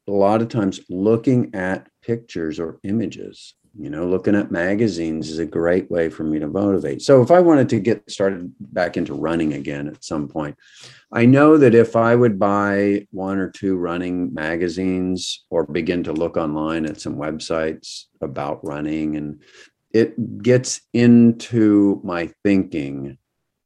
a 0.08 0.12
lot 0.12 0.42
of 0.42 0.48
times 0.48 0.80
looking 0.88 1.54
at 1.54 1.88
pictures 2.02 2.58
or 2.60 2.78
images. 2.82 3.54
You 3.78 3.88
know, 3.88 4.06
looking 4.06 4.34
at 4.34 4.50
magazines 4.50 5.30
is 5.30 5.38
a 5.38 5.46
great 5.46 5.90
way 5.90 6.08
for 6.08 6.24
me 6.24 6.40
to 6.40 6.48
motivate. 6.48 7.02
So 7.02 7.22
if 7.22 7.30
I 7.30 7.40
wanted 7.40 7.68
to 7.68 7.78
get 7.78 8.10
started 8.10 8.52
back 8.58 8.96
into 8.96 9.14
running 9.14 9.52
again 9.52 9.86
at 9.86 10.02
some 10.04 10.26
point, 10.28 10.56
I 11.12 11.24
know 11.24 11.56
that 11.56 11.74
if 11.74 11.94
I 11.94 12.16
would 12.16 12.38
buy 12.38 13.06
one 13.12 13.38
or 13.38 13.48
two 13.48 13.76
running 13.76 14.34
magazines 14.34 15.44
or 15.50 15.66
begin 15.66 16.02
to 16.04 16.12
look 16.12 16.36
online 16.36 16.84
at 16.84 17.00
some 17.00 17.14
websites 17.14 18.06
about 18.20 18.64
running 18.64 19.16
and 19.16 19.40
it 19.92 20.42
gets 20.42 20.80
into 20.92 22.00
my 22.04 22.30
thinking 22.44 23.18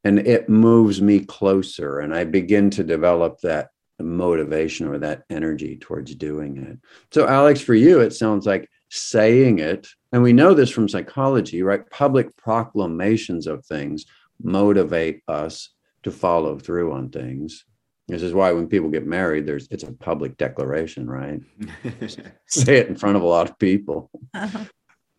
and 0.03 0.19
it 0.19 0.49
moves 0.49 1.01
me 1.01 1.19
closer 1.19 1.99
and 1.99 2.13
I 2.13 2.25
begin 2.25 2.69
to 2.71 2.83
develop 2.83 3.39
that 3.41 3.69
motivation 3.99 4.87
or 4.87 4.99
that 4.99 5.23
energy 5.29 5.77
towards 5.77 6.13
doing 6.15 6.57
it. 6.57 6.79
So 7.11 7.27
Alex 7.27 7.61
for 7.61 7.75
you 7.75 8.01
it 8.01 8.13
sounds 8.13 8.45
like 8.45 8.69
saying 8.89 9.59
it 9.59 9.87
and 10.15 10.23
we 10.23 10.31
know 10.31 10.53
this 10.53 10.69
from 10.69 10.87
psychology, 10.87 11.61
right? 11.61 11.89
Public 11.89 12.37
proclamations 12.37 13.47
of 13.47 13.65
things 13.65 14.05
motivate 14.41 15.21
us 15.27 15.71
to 16.03 16.11
follow 16.11 16.57
through 16.57 16.93
on 16.93 17.09
things. 17.09 17.65
This 18.07 18.21
is 18.21 18.33
why 18.33 18.53
when 18.53 18.67
people 18.67 18.89
get 18.89 19.05
married, 19.05 19.45
there's 19.45 19.67
it's 19.71 19.83
a 19.83 19.91
public 19.91 20.37
declaration, 20.37 21.09
right? 21.09 21.41
Say 22.47 22.77
it 22.77 22.87
in 22.87 22.95
front 22.95 23.17
of 23.17 23.23
a 23.23 23.27
lot 23.27 23.49
of 23.49 23.59
people. 23.59 24.09
Uh-huh. 24.33 24.65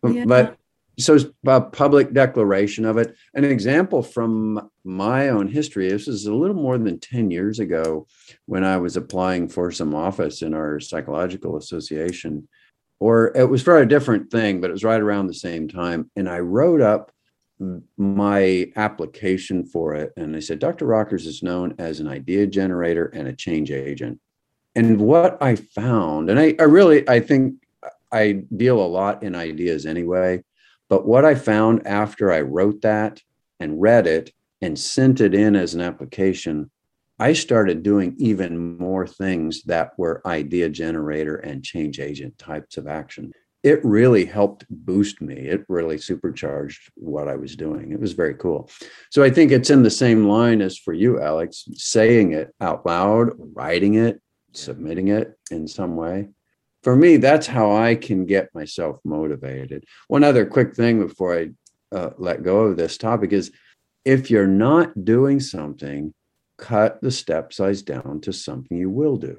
Yeah. 0.09 0.25
But 0.25 0.57
so 0.99 1.13
it's 1.13 1.25
a 1.45 1.61
public 1.61 2.11
declaration 2.11 2.83
of 2.83 2.97
it. 2.97 3.15
An 3.35 3.43
example 3.43 4.01
from 4.01 4.67
my 4.83 5.29
own 5.29 5.47
history. 5.47 5.89
This 5.89 6.07
is 6.07 6.25
a 6.25 6.33
little 6.33 6.55
more 6.55 6.79
than 6.79 6.99
10 6.99 7.29
years 7.29 7.59
ago 7.59 8.07
when 8.47 8.63
I 8.63 8.77
was 8.77 8.97
applying 8.97 9.47
for 9.47 9.71
some 9.71 9.93
office 9.93 10.41
in 10.41 10.55
our 10.55 10.79
psychological 10.79 11.57
association, 11.57 12.47
or 12.99 13.31
it 13.35 13.49
was 13.49 13.61
for 13.61 13.77
a 13.77 13.87
different 13.87 14.31
thing, 14.31 14.59
but 14.59 14.69
it 14.69 14.73
was 14.73 14.83
right 14.83 15.01
around 15.01 15.27
the 15.27 15.33
same 15.33 15.67
time. 15.67 16.09
And 16.15 16.27
I 16.27 16.39
wrote 16.39 16.81
up 16.81 17.11
my 17.97 18.71
application 18.75 19.65
for 19.65 19.95
it. 19.95 20.13
And 20.15 20.33
they 20.33 20.41
said, 20.41 20.59
Dr. 20.59 20.85
Rockers 20.85 21.25
is 21.25 21.43
known 21.43 21.75
as 21.79 21.99
an 21.99 22.07
idea 22.07 22.47
generator 22.47 23.05
and 23.07 23.27
a 23.27 23.33
change 23.33 23.71
agent. 23.71 24.19
And 24.75 25.01
what 25.01 25.41
I 25.41 25.55
found, 25.55 26.29
and 26.29 26.39
I, 26.39 26.55
I 26.59 26.63
really, 26.63 27.07
I 27.09 27.19
think 27.19 27.55
I 28.11 28.43
deal 28.55 28.79
a 28.79 28.85
lot 28.85 29.23
in 29.23 29.35
ideas 29.35 29.85
anyway, 29.85 30.43
but 30.89 31.05
what 31.07 31.25
I 31.25 31.35
found 31.35 31.85
after 31.87 32.31
I 32.31 32.41
wrote 32.41 32.81
that 32.81 33.21
and 33.59 33.81
read 33.81 34.05
it 34.07 34.31
and 34.61 34.77
sent 34.77 35.19
it 35.19 35.33
in 35.33 35.55
as 35.55 35.73
an 35.73 35.81
application, 35.81 36.69
I 37.19 37.33
started 37.33 37.83
doing 37.83 38.15
even 38.17 38.77
more 38.77 39.07
things 39.07 39.63
that 39.63 39.91
were 39.97 40.21
idea 40.25 40.69
generator 40.69 41.37
and 41.37 41.63
change 41.63 41.99
agent 41.99 42.37
types 42.37 42.77
of 42.77 42.87
action 42.87 43.33
it 43.67 43.83
really 43.83 44.23
helped 44.23 44.65
boost 44.69 45.21
me. 45.21 45.35
It 45.35 45.65
really 45.67 45.97
supercharged 45.97 46.89
what 46.95 47.27
I 47.27 47.35
was 47.35 47.55
doing. 47.55 47.91
It 47.91 47.99
was 47.99 48.13
very 48.13 48.35
cool. 48.35 48.69
So 49.09 49.23
I 49.23 49.29
think 49.29 49.51
it's 49.51 49.69
in 49.69 49.83
the 49.83 49.89
same 49.89 50.27
line 50.27 50.61
as 50.61 50.77
for 50.77 50.93
you, 50.93 51.19
Alex, 51.19 51.65
saying 51.73 52.33
it 52.33 52.55
out 52.61 52.85
loud, 52.85 53.31
writing 53.37 53.95
it, 53.95 54.21
submitting 54.53 55.09
it 55.09 55.37
in 55.51 55.67
some 55.67 55.97
way. 55.97 56.29
For 56.83 56.95
me, 56.95 57.17
that's 57.17 57.47
how 57.47 57.75
I 57.75 57.95
can 57.95 58.25
get 58.25 58.55
myself 58.55 58.99
motivated. 59.03 59.83
One 60.07 60.23
other 60.23 60.45
quick 60.45 60.73
thing 60.73 61.05
before 61.05 61.37
I 61.37 61.49
uh, 61.93 62.11
let 62.17 62.43
go 62.43 62.59
of 62.59 62.77
this 62.77 62.97
topic 62.97 63.33
is 63.33 63.51
if 64.05 64.31
you're 64.31 64.47
not 64.47 65.03
doing 65.03 65.41
something, 65.41 66.13
cut 66.57 67.01
the 67.01 67.11
step 67.11 67.53
size 67.53 67.81
down 67.81 68.21
to 68.21 68.33
something 68.33 68.77
you 68.77 68.89
will 68.89 69.17
do. 69.17 69.37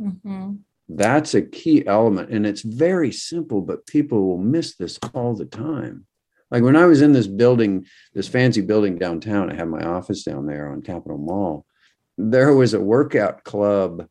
Mm-hmm. 0.00 0.54
That's 0.88 1.34
a 1.34 1.42
key 1.42 1.86
element 1.86 2.30
and 2.30 2.46
it's 2.46 2.62
very 2.62 3.12
simple 3.12 3.60
but 3.60 3.86
people 3.86 4.26
will 4.26 4.38
miss 4.38 4.76
this 4.76 4.98
all 5.14 5.34
the 5.34 5.44
time. 5.46 6.06
Like 6.50 6.64
when 6.64 6.76
i 6.76 6.84
was 6.84 7.00
in 7.00 7.12
this 7.12 7.28
building 7.28 7.86
this 8.12 8.28
fancy 8.28 8.60
building 8.60 8.98
downtown 8.98 9.50
i 9.50 9.54
had 9.54 9.68
my 9.68 9.82
office 9.82 10.24
down 10.24 10.46
there 10.46 10.68
on 10.68 10.82
capitol 10.82 11.18
mall 11.18 11.64
there 12.18 12.54
was 12.54 12.74
a 12.74 12.80
workout 12.80 13.44
club 13.44 14.06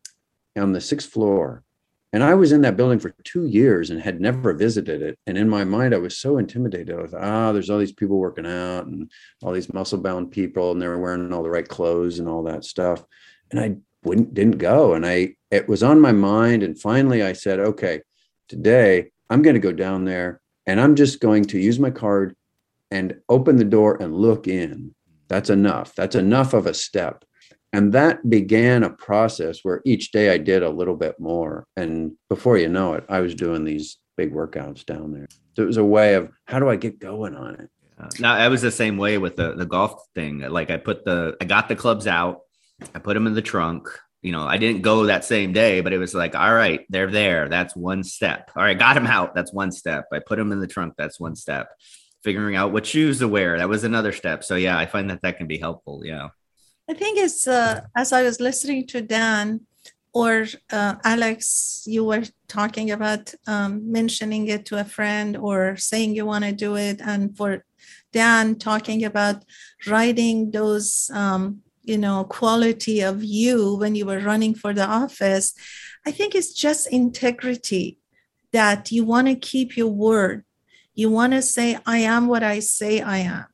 on 0.57 0.71
the 0.71 0.81
sixth 0.81 1.09
floor 1.09 1.63
and 2.13 2.23
i 2.23 2.33
was 2.33 2.51
in 2.51 2.61
that 2.61 2.77
building 2.77 2.99
for 2.99 3.13
two 3.23 3.45
years 3.45 3.89
and 3.89 4.01
had 4.01 4.19
never 4.19 4.53
visited 4.53 5.01
it. 5.01 5.17
And 5.27 5.37
in 5.37 5.49
my 5.49 5.63
mind 5.63 5.93
i 5.93 5.97
was 5.97 6.17
so 6.17 6.37
intimidated. 6.37 6.95
I 6.95 7.01
was 7.01 7.13
ah 7.13 7.51
there's 7.51 7.69
all 7.69 7.79
these 7.79 7.91
people 7.91 8.17
working 8.17 8.45
out 8.45 8.85
and 8.87 9.11
all 9.43 9.51
these 9.51 9.73
muscle 9.73 9.99
bound 9.99 10.31
people 10.31 10.71
and 10.71 10.81
they 10.81 10.87
were 10.87 10.99
wearing 10.99 11.31
all 11.33 11.43
the 11.43 11.49
right 11.49 11.67
clothes 11.67 12.19
and 12.19 12.27
all 12.27 12.43
that 12.43 12.65
stuff. 12.65 13.03
And 13.51 13.59
i 13.59 13.75
wouldn't 14.03 14.33
didn't 14.33 14.57
go. 14.57 14.93
And 14.93 15.05
i 15.05 15.35
it 15.51 15.67
was 15.67 15.83
on 15.83 15.99
my 15.99 16.11
mind. 16.11 16.63
And 16.63 16.79
finally 16.79 17.23
i 17.23 17.33
said 17.33 17.59
okay 17.59 18.01
today 18.47 19.11
i'm 19.29 19.41
going 19.41 19.55
to 19.55 19.59
go 19.59 19.73
down 19.73 20.05
there 20.05 20.41
and 20.65 20.79
i'm 20.81 20.95
just 20.95 21.19
going 21.19 21.45
to 21.45 21.59
use 21.59 21.79
my 21.79 21.91
card 21.91 22.35
and 22.91 23.19
open 23.29 23.57
the 23.57 23.63
door 23.63 24.01
and 24.01 24.15
look 24.15 24.47
in. 24.47 24.95
That's 25.27 25.51
enough. 25.51 25.93
That's 25.93 26.15
enough 26.15 26.53
of 26.53 26.65
a 26.65 26.73
step 26.73 27.23
and 27.73 27.93
that 27.93 28.27
began 28.29 28.83
a 28.83 28.89
process 28.89 29.59
where 29.63 29.81
each 29.85 30.11
day 30.11 30.31
i 30.33 30.37
did 30.37 30.63
a 30.63 30.69
little 30.69 30.95
bit 30.95 31.19
more 31.19 31.65
and 31.75 32.11
before 32.29 32.57
you 32.57 32.67
know 32.67 32.93
it 32.93 33.03
i 33.09 33.19
was 33.19 33.35
doing 33.35 33.63
these 33.63 33.97
big 34.17 34.33
workouts 34.33 34.85
down 34.85 35.11
there 35.11 35.27
so 35.55 35.63
it 35.63 35.67
was 35.67 35.77
a 35.77 35.83
way 35.83 36.15
of 36.15 36.29
how 36.45 36.59
do 36.59 36.69
i 36.69 36.75
get 36.75 36.99
going 36.99 37.35
on 37.35 37.55
it 37.55 37.69
now 38.19 38.33
I 38.33 38.47
was 38.47 38.61
the 38.61 38.71
same 38.71 38.97
way 38.97 39.17
with 39.17 39.35
the 39.35 39.55
the 39.55 39.65
golf 39.65 40.01
thing. 40.15 40.39
Like 40.39 40.69
I 40.69 40.77
put 40.77 41.05
the 41.05 41.35
I 41.41 41.45
got 41.45 41.67
the 41.67 41.75
clubs 41.75 42.07
out, 42.07 42.41
I 42.95 42.99
put 42.99 43.13
them 43.13 43.27
in 43.27 43.33
the 43.33 43.41
trunk. 43.41 43.87
You 44.21 44.33
know, 44.33 44.43
I 44.43 44.57
didn't 44.57 44.81
go 44.81 45.05
that 45.05 45.23
same 45.23 45.53
day, 45.53 45.79
but 45.79 45.93
it 45.93 45.97
was 45.97 46.13
like, 46.13 46.35
all 46.35 46.53
right, 46.53 46.85
they're 46.89 47.09
there. 47.09 47.47
That's 47.47 47.73
one 47.73 48.03
step. 48.03 48.51
All 48.55 48.63
right, 48.63 48.77
got 48.77 48.95
them 48.95 49.07
out. 49.07 49.33
That's 49.33 49.53
one 49.53 49.71
step. 49.71 50.07
I 50.11 50.19
put 50.19 50.37
them 50.37 50.51
in 50.51 50.59
the 50.59 50.67
trunk. 50.67 50.95
That's 50.97 51.19
one 51.19 51.37
step. 51.37 51.69
Figuring 52.21 52.57
out 52.57 52.73
what 52.73 52.85
shoes 52.85 53.19
to 53.19 53.29
wear. 53.29 53.57
That 53.57 53.69
was 53.69 53.85
another 53.85 54.11
step. 54.11 54.43
So 54.43 54.55
yeah, 54.55 54.77
I 54.77 54.87
find 54.87 55.09
that 55.09 55.21
that 55.21 55.37
can 55.37 55.47
be 55.47 55.57
helpful. 55.57 56.01
Yeah. 56.03 56.29
I 56.89 56.93
think 56.93 57.19
it's 57.19 57.47
uh, 57.47 57.81
as 57.95 58.11
I 58.11 58.23
was 58.23 58.39
listening 58.39 58.87
to 58.87 59.01
Dan 59.01 59.61
or 60.11 60.47
uh, 60.71 60.95
Alex, 61.03 61.83
you 61.85 62.03
were 62.03 62.23
talking 62.47 62.89
about 62.89 63.31
um, 63.45 63.91
mentioning 63.91 64.47
it 64.47 64.65
to 64.67 64.79
a 64.79 64.83
friend 64.83 65.37
or 65.37 65.77
saying 65.77 66.15
you 66.15 66.25
want 66.25 66.45
to 66.45 66.51
do 66.51 66.75
it, 66.75 66.99
and 66.99 67.37
for 67.37 67.63
Dan 68.11 68.55
talking 68.55 69.05
about 69.05 69.45
writing 69.85 70.49
those 70.49 71.11
um, 71.13 71.61
you 71.83 71.97
know 71.97 72.23
quality 72.23 73.01
of 73.01 73.23
you 73.23 73.75
when 73.75 73.95
you 73.95 74.05
were 74.05 74.19
running 74.19 74.53
for 74.53 74.73
the 74.73 74.85
office 74.85 75.53
i 76.05 76.11
think 76.11 76.35
it's 76.35 76.53
just 76.53 76.91
integrity 76.91 77.97
that 78.51 78.91
you 78.91 79.03
want 79.03 79.27
to 79.27 79.35
keep 79.35 79.77
your 79.77 79.87
word. 79.87 80.43
You 80.93 81.09
want 81.09 81.33
to 81.33 81.41
say 81.41 81.77
i 81.85 81.97
am 81.99 82.27
what 82.27 82.43
i 82.43 82.59
say 82.59 83.01
i 83.01 83.19
am 83.19 83.45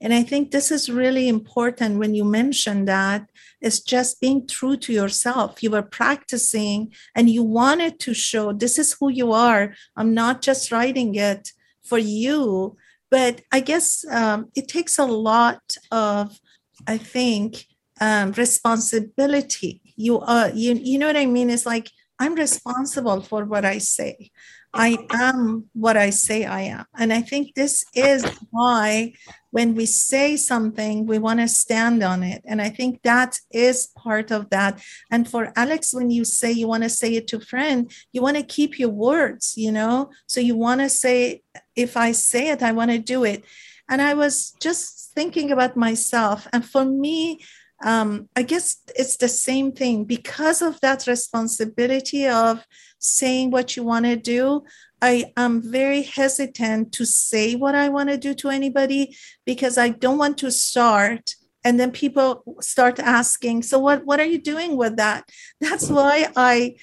and 0.00 0.12
i 0.14 0.22
think 0.22 0.50
this 0.50 0.70
is 0.70 0.90
really 0.90 1.28
important 1.28 1.98
when 1.98 2.14
you 2.14 2.24
mention 2.24 2.84
that 2.84 3.28
it's 3.60 3.80
just 3.80 4.20
being 4.20 4.46
true 4.46 4.76
to 4.76 4.92
yourself 4.92 5.62
you 5.62 5.70
were 5.70 5.82
practicing 5.82 6.92
and 7.14 7.28
you 7.30 7.42
wanted 7.42 7.98
to 7.98 8.14
show 8.14 8.52
this 8.52 8.78
is 8.78 8.96
who 8.98 9.10
you 9.10 9.32
are 9.32 9.74
i'm 9.96 10.14
not 10.14 10.42
just 10.42 10.72
writing 10.72 11.14
it 11.14 11.52
for 11.82 11.98
you 11.98 12.76
but 13.10 13.40
i 13.52 13.60
guess 13.60 14.04
um, 14.10 14.50
it 14.54 14.68
takes 14.68 14.98
a 14.98 15.04
lot 15.04 15.76
of 15.90 16.38
i 16.86 16.96
think 16.96 17.66
um, 18.00 18.32
responsibility. 18.32 19.82
You 19.96 20.20
are 20.20 20.50
you 20.50 20.74
you 20.74 20.98
know 20.98 21.06
what 21.06 21.16
I 21.16 21.26
mean? 21.26 21.50
It's 21.50 21.66
like 21.66 21.90
I'm 22.18 22.34
responsible 22.34 23.20
for 23.22 23.44
what 23.44 23.64
I 23.64 23.78
say. 23.78 24.30
I 24.72 24.98
am 25.10 25.68
what 25.72 25.96
I 25.96 26.10
say 26.10 26.44
I 26.44 26.62
am. 26.62 26.84
And 26.96 27.12
I 27.12 27.22
think 27.22 27.54
this 27.54 27.84
is 27.94 28.24
why 28.50 29.14
when 29.50 29.74
we 29.74 29.84
say 29.86 30.36
something, 30.36 31.06
we 31.06 31.18
want 31.18 31.40
to 31.40 31.48
stand 31.48 32.02
on 32.04 32.22
it. 32.22 32.42
And 32.46 32.62
I 32.62 32.68
think 32.68 33.02
that 33.02 33.38
is 33.50 33.88
part 33.96 34.30
of 34.30 34.50
that. 34.50 34.80
And 35.10 35.28
for 35.28 35.52
Alex, 35.56 35.92
when 35.92 36.10
you 36.10 36.24
say 36.24 36.52
you 36.52 36.68
want 36.68 36.84
to 36.84 36.88
say 36.88 37.14
it 37.16 37.26
to 37.28 37.38
a 37.38 37.40
friend, 37.40 37.90
you 38.12 38.22
want 38.22 38.36
to 38.36 38.44
keep 38.44 38.78
your 38.78 38.90
words, 38.90 39.54
you 39.56 39.72
know? 39.72 40.10
So 40.26 40.40
you 40.40 40.54
want 40.54 40.80
to 40.82 40.88
say, 40.88 41.42
if 41.74 41.96
I 41.96 42.12
say 42.12 42.50
it, 42.50 42.62
I 42.62 42.72
want 42.72 42.92
to 42.92 42.98
do 42.98 43.24
it. 43.24 43.44
And 43.88 44.00
I 44.00 44.14
was 44.14 44.54
just 44.60 45.12
thinking 45.14 45.50
about 45.50 45.76
myself. 45.76 46.46
And 46.52 46.64
for 46.64 46.84
me, 46.84 47.40
um, 47.82 48.28
I 48.36 48.42
guess 48.42 48.76
it's 48.94 49.16
the 49.16 49.28
same 49.28 49.72
thing. 49.72 50.04
Because 50.04 50.62
of 50.62 50.80
that 50.80 51.06
responsibility 51.06 52.26
of 52.26 52.64
saying 53.00 53.50
what 53.50 53.76
you 53.76 53.82
want 53.82 54.04
to 54.04 54.16
do. 54.16 54.62
I 55.02 55.32
am 55.36 55.62
very 55.62 56.02
hesitant 56.02 56.92
to 56.92 57.06
say 57.06 57.54
what 57.54 57.74
I 57.74 57.88
want 57.88 58.10
to 58.10 58.18
do 58.18 58.34
to 58.34 58.50
anybody 58.50 59.16
because 59.46 59.78
I 59.78 59.88
don't 59.88 60.18
want 60.18 60.36
to 60.38 60.50
start 60.50 61.34
and 61.64 61.80
then 61.80 61.90
people 61.90 62.42
start 62.60 62.98
asking 62.98 63.62
so 63.62 63.78
what 63.78 64.04
what 64.04 64.20
are 64.20 64.26
you 64.26 64.40
doing 64.40 64.76
with 64.76 64.96
that? 64.96 65.28
That's 65.60 65.88
why 65.88 66.30
i 66.36 66.76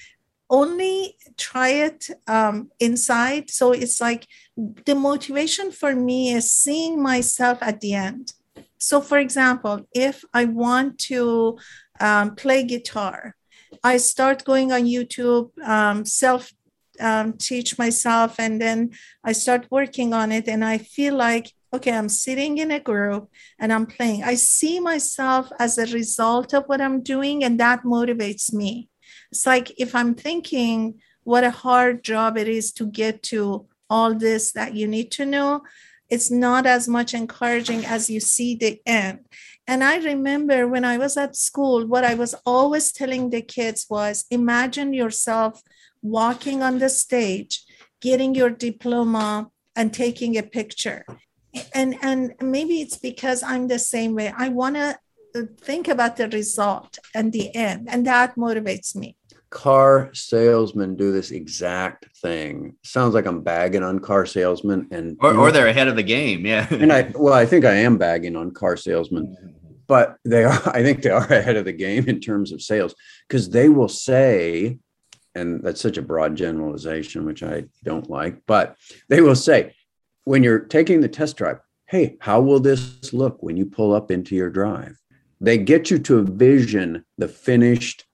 only 0.50 1.14
try 1.36 1.68
it 1.68 2.08
um, 2.26 2.70
inside. 2.80 3.50
So 3.50 3.72
it's 3.72 4.00
like 4.00 4.26
the 4.56 4.94
motivation 4.94 5.70
for 5.70 5.94
me 5.94 6.32
is 6.32 6.50
seeing 6.50 7.02
myself 7.02 7.58
at 7.60 7.80
the 7.80 7.92
end 7.92 8.32
so, 8.78 9.00
for 9.00 9.18
example, 9.18 9.86
if 9.92 10.24
I 10.32 10.44
want 10.44 10.98
to 11.10 11.58
um, 12.00 12.36
play 12.36 12.62
guitar, 12.62 13.34
I 13.82 13.98
start 13.98 14.44
going 14.44 14.72
on 14.72 14.84
YouTube, 14.84 15.50
um, 15.66 16.04
self 16.04 16.52
um, 17.00 17.34
teach 17.34 17.78
myself, 17.78 18.36
and 18.38 18.60
then 18.60 18.90
I 19.22 19.32
start 19.32 19.66
working 19.70 20.12
on 20.12 20.32
it. 20.32 20.48
And 20.48 20.64
I 20.64 20.78
feel 20.78 21.14
like, 21.14 21.52
okay, 21.72 21.92
I'm 21.92 22.08
sitting 22.08 22.58
in 22.58 22.70
a 22.70 22.80
group 22.80 23.30
and 23.58 23.72
I'm 23.72 23.86
playing. 23.86 24.24
I 24.24 24.34
see 24.34 24.80
myself 24.80 25.50
as 25.58 25.78
a 25.78 25.86
result 25.92 26.54
of 26.54 26.64
what 26.64 26.80
I'm 26.80 27.02
doing, 27.02 27.44
and 27.44 27.58
that 27.60 27.82
motivates 27.82 28.52
me. 28.52 28.88
It's 29.30 29.46
like 29.46 29.72
if 29.78 29.94
I'm 29.94 30.14
thinking 30.14 31.00
what 31.24 31.44
a 31.44 31.50
hard 31.50 32.02
job 32.02 32.38
it 32.38 32.48
is 32.48 32.72
to 32.72 32.86
get 32.86 33.22
to 33.22 33.66
all 33.90 34.14
this 34.14 34.52
that 34.52 34.74
you 34.74 34.86
need 34.86 35.10
to 35.12 35.26
know, 35.26 35.62
it's 36.10 36.30
not 36.30 36.66
as 36.66 36.88
much 36.88 37.12
encouraging 37.14 37.84
as 37.84 38.08
you 38.08 38.20
see 38.20 38.54
the 38.54 38.80
end. 38.86 39.20
And 39.66 39.84
I 39.84 39.98
remember 39.98 40.66
when 40.66 40.84
I 40.84 40.96
was 40.96 41.16
at 41.16 41.36
school, 41.36 41.86
what 41.86 42.04
I 42.04 42.14
was 42.14 42.34
always 42.46 42.90
telling 42.92 43.28
the 43.28 43.42
kids 43.42 43.86
was 43.90 44.24
imagine 44.30 44.94
yourself 44.94 45.62
walking 46.00 46.62
on 46.62 46.78
the 46.78 46.88
stage, 46.88 47.64
getting 48.00 48.34
your 48.34 48.50
diploma, 48.50 49.48
and 49.76 49.92
taking 49.92 50.38
a 50.38 50.42
picture. 50.42 51.04
And, 51.74 51.96
and 52.00 52.34
maybe 52.40 52.80
it's 52.80 52.96
because 52.96 53.42
I'm 53.42 53.68
the 53.68 53.78
same 53.78 54.14
way. 54.14 54.32
I 54.36 54.48
want 54.48 54.76
to 54.76 54.98
uh, 55.36 55.42
think 55.60 55.88
about 55.88 56.16
the 56.16 56.28
result 56.28 56.98
and 57.14 57.32
the 57.32 57.54
end. 57.54 57.88
And 57.90 58.06
that 58.06 58.36
motivates 58.36 58.96
me. 58.96 59.17
Car 59.50 60.10
salesmen 60.12 60.96
do 60.96 61.12
this 61.12 61.30
exact 61.30 62.06
thing. 62.18 62.76
Sounds 62.82 63.14
like 63.14 63.26
I'm 63.26 63.42
bagging 63.42 63.82
on 63.82 63.98
car 63.98 64.26
salesmen 64.26 64.88
and 64.90 65.16
or, 65.20 65.34
or 65.34 65.52
they're 65.52 65.68
ahead 65.68 65.88
of 65.88 65.96
the 65.96 66.02
game. 66.02 66.44
Yeah. 66.44 66.66
and 66.70 66.92
I 66.92 67.10
well, 67.14 67.34
I 67.34 67.46
think 67.46 67.64
I 67.64 67.74
am 67.74 67.96
bagging 67.96 68.36
on 68.36 68.50
car 68.50 68.76
salesmen, 68.76 69.26
mm-hmm. 69.26 69.72
but 69.86 70.16
they 70.24 70.44
are, 70.44 70.62
I 70.74 70.82
think 70.82 71.02
they 71.02 71.10
are 71.10 71.26
ahead 71.32 71.56
of 71.56 71.64
the 71.64 71.72
game 71.72 72.08
in 72.08 72.20
terms 72.20 72.52
of 72.52 72.62
sales 72.62 72.94
because 73.26 73.48
they 73.48 73.68
will 73.68 73.88
say, 73.88 74.78
and 75.34 75.62
that's 75.62 75.80
such 75.80 75.96
a 75.96 76.02
broad 76.02 76.36
generalization, 76.36 77.24
which 77.24 77.42
I 77.42 77.64
don't 77.84 78.10
like, 78.10 78.42
but 78.46 78.76
they 79.08 79.20
will 79.20 79.36
say, 79.36 79.74
when 80.24 80.42
you're 80.42 80.58
taking 80.58 81.00
the 81.00 81.08
test 81.08 81.38
drive, 81.38 81.58
hey, 81.86 82.16
how 82.20 82.38
will 82.40 82.60
this 82.60 83.14
look 83.14 83.42
when 83.42 83.56
you 83.56 83.64
pull 83.64 83.94
up 83.94 84.10
into 84.10 84.36
your 84.36 84.50
drive? 84.50 84.98
They 85.40 85.56
get 85.56 85.90
you 85.90 85.98
to 86.00 86.18
envision 86.18 87.04
the 87.16 87.28
finished 87.28 88.04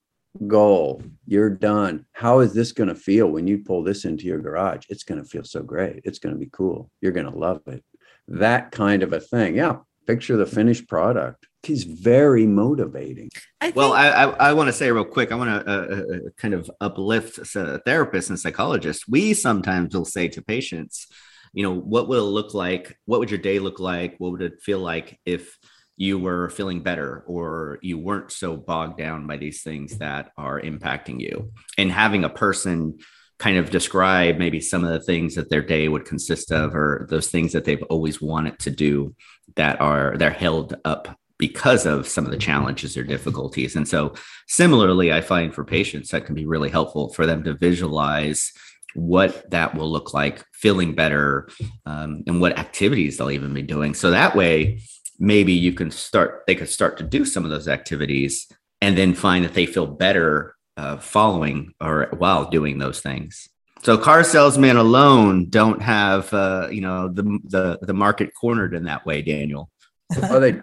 goal. 0.46 1.02
You're 1.26 1.50
done. 1.50 2.06
How 2.12 2.40
is 2.40 2.52
this 2.52 2.72
going 2.72 2.88
to 2.88 2.94
feel 2.94 3.28
when 3.28 3.46
you 3.46 3.58
pull 3.58 3.82
this 3.82 4.04
into 4.04 4.24
your 4.24 4.38
garage? 4.38 4.86
It's 4.88 5.04
going 5.04 5.22
to 5.22 5.28
feel 5.28 5.44
so 5.44 5.62
great. 5.62 6.02
It's 6.04 6.18
going 6.18 6.34
to 6.34 6.38
be 6.38 6.50
cool. 6.52 6.90
You're 7.00 7.12
going 7.12 7.30
to 7.30 7.38
love 7.38 7.62
it. 7.66 7.84
That 8.28 8.70
kind 8.70 9.02
of 9.02 9.12
a 9.12 9.20
thing. 9.20 9.56
Yeah. 9.56 9.78
Picture 10.06 10.36
the 10.36 10.46
finished 10.46 10.86
product. 10.86 11.46
He's 11.62 11.84
very 11.84 12.46
motivating. 12.46 13.30
I 13.62 13.70
well, 13.70 13.94
I, 13.94 14.08
I, 14.08 14.24
I 14.50 14.52
want 14.52 14.68
to 14.68 14.72
say 14.72 14.90
real 14.90 15.04
quick. 15.04 15.32
I 15.32 15.34
want 15.36 15.64
to 15.64 15.72
uh, 15.72 16.16
uh, 16.16 16.18
kind 16.36 16.52
of 16.52 16.70
uplift 16.78 17.38
therapists 17.38 18.28
and 18.28 18.38
psychologists. 18.38 19.08
We 19.08 19.32
sometimes 19.32 19.94
will 19.94 20.04
say 20.04 20.28
to 20.28 20.42
patients, 20.42 21.06
you 21.54 21.62
know, 21.62 21.74
what 21.74 22.06
will 22.06 22.26
it 22.26 22.32
look 22.32 22.52
like? 22.52 22.98
What 23.06 23.20
would 23.20 23.30
your 23.30 23.38
day 23.38 23.60
look 23.60 23.80
like? 23.80 24.16
What 24.18 24.32
would 24.32 24.42
it 24.42 24.60
feel 24.60 24.80
like 24.80 25.18
if 25.24 25.56
you 25.96 26.18
were 26.18 26.48
feeling 26.50 26.82
better 26.82 27.22
or 27.26 27.78
you 27.82 27.98
weren't 27.98 28.32
so 28.32 28.56
bogged 28.56 28.98
down 28.98 29.26
by 29.26 29.36
these 29.36 29.62
things 29.62 29.98
that 29.98 30.32
are 30.36 30.60
impacting 30.60 31.20
you. 31.20 31.52
And 31.78 31.90
having 31.90 32.24
a 32.24 32.28
person 32.28 32.98
kind 33.38 33.58
of 33.58 33.70
describe 33.70 34.38
maybe 34.38 34.60
some 34.60 34.84
of 34.84 34.90
the 34.90 35.00
things 35.00 35.34
that 35.34 35.50
their 35.50 35.62
day 35.62 35.88
would 35.88 36.04
consist 36.04 36.50
of 36.52 36.74
or 36.74 37.06
those 37.10 37.28
things 37.28 37.52
that 37.52 37.64
they've 37.64 37.82
always 37.84 38.20
wanted 38.20 38.58
to 38.60 38.70
do 38.70 39.14
that 39.56 39.80
are 39.80 40.16
they're 40.16 40.30
held 40.30 40.76
up 40.84 41.18
because 41.36 41.84
of 41.84 42.08
some 42.08 42.24
of 42.24 42.30
the 42.30 42.38
challenges 42.38 42.96
or 42.96 43.04
difficulties. 43.04 43.76
And 43.76 43.86
so 43.86 44.14
similarly 44.46 45.12
i 45.12 45.20
find 45.20 45.54
for 45.54 45.64
patients 45.64 46.10
that 46.10 46.26
can 46.26 46.34
be 46.34 46.46
really 46.46 46.70
helpful 46.70 47.12
for 47.12 47.26
them 47.26 47.42
to 47.44 47.54
visualize 47.54 48.52
what 48.94 49.50
that 49.50 49.74
will 49.74 49.90
look 49.90 50.14
like 50.14 50.44
feeling 50.52 50.94
better 50.94 51.48
um, 51.86 52.22
and 52.28 52.40
what 52.40 52.58
activities 52.58 53.16
they'll 53.16 53.30
even 53.30 53.52
be 53.52 53.62
doing. 53.62 53.92
So 53.92 54.12
that 54.12 54.36
way 54.36 54.80
maybe 55.18 55.52
you 55.52 55.72
can 55.72 55.90
start 55.90 56.44
they 56.46 56.54
could 56.54 56.68
start 56.68 56.98
to 56.98 57.04
do 57.04 57.24
some 57.24 57.44
of 57.44 57.50
those 57.50 57.68
activities 57.68 58.50
and 58.80 58.98
then 58.98 59.14
find 59.14 59.44
that 59.44 59.54
they 59.54 59.66
feel 59.66 59.86
better 59.86 60.54
uh, 60.76 60.98
following 60.98 61.72
or 61.80 62.08
while 62.18 62.50
doing 62.50 62.78
those 62.78 63.00
things. 63.00 63.48
So 63.82 63.98
car 63.98 64.24
salesmen 64.24 64.76
alone 64.76 65.50
don't 65.50 65.82
have 65.82 66.32
uh, 66.32 66.68
you 66.70 66.80
know 66.80 67.08
the, 67.08 67.38
the 67.44 67.78
the 67.82 67.94
market 67.94 68.30
cornered 68.38 68.74
in 68.74 68.84
that 68.84 69.06
way 69.06 69.22
daniel. 69.22 69.70
Oh 70.22 70.38
they 70.38 70.60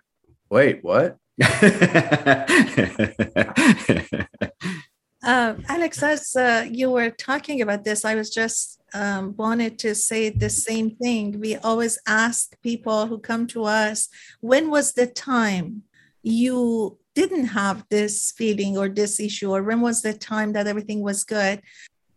wait 0.50 0.84
what 0.84 1.18
uh, 5.24 5.54
alex 5.68 6.02
as 6.04 6.36
uh, 6.36 6.66
you 6.70 6.90
were 6.90 7.10
talking 7.10 7.62
about 7.62 7.84
this 7.84 8.06
i 8.06 8.16
was 8.16 8.30
just 8.30 8.82
um, 8.94 9.36
wanted 9.38 9.80
to 9.80 9.96
say 9.96 10.30
the 10.30 10.50
same 10.50 10.92
thing. 10.92 11.40
We 11.40 11.56
always 11.58 12.00
ask 12.08 12.60
people 12.62 13.08
who 13.08 13.20
come 13.20 13.48
to 13.48 13.66
us, 13.66 14.10
when 14.42 14.70
was 14.70 14.94
the 14.94 15.08
time 15.08 15.84
you 16.24 16.98
didn't 17.16 17.48
have 17.48 17.86
this 17.90 18.32
feeling 18.32 18.78
or 18.78 18.90
this 18.90 19.20
issue, 19.20 19.52
or 19.52 19.64
when 19.64 19.82
was 19.82 20.02
the 20.02 20.14
time 20.14 20.54
that 20.54 20.68
everything 20.68 21.02
was 21.02 21.24
good, 21.24 21.62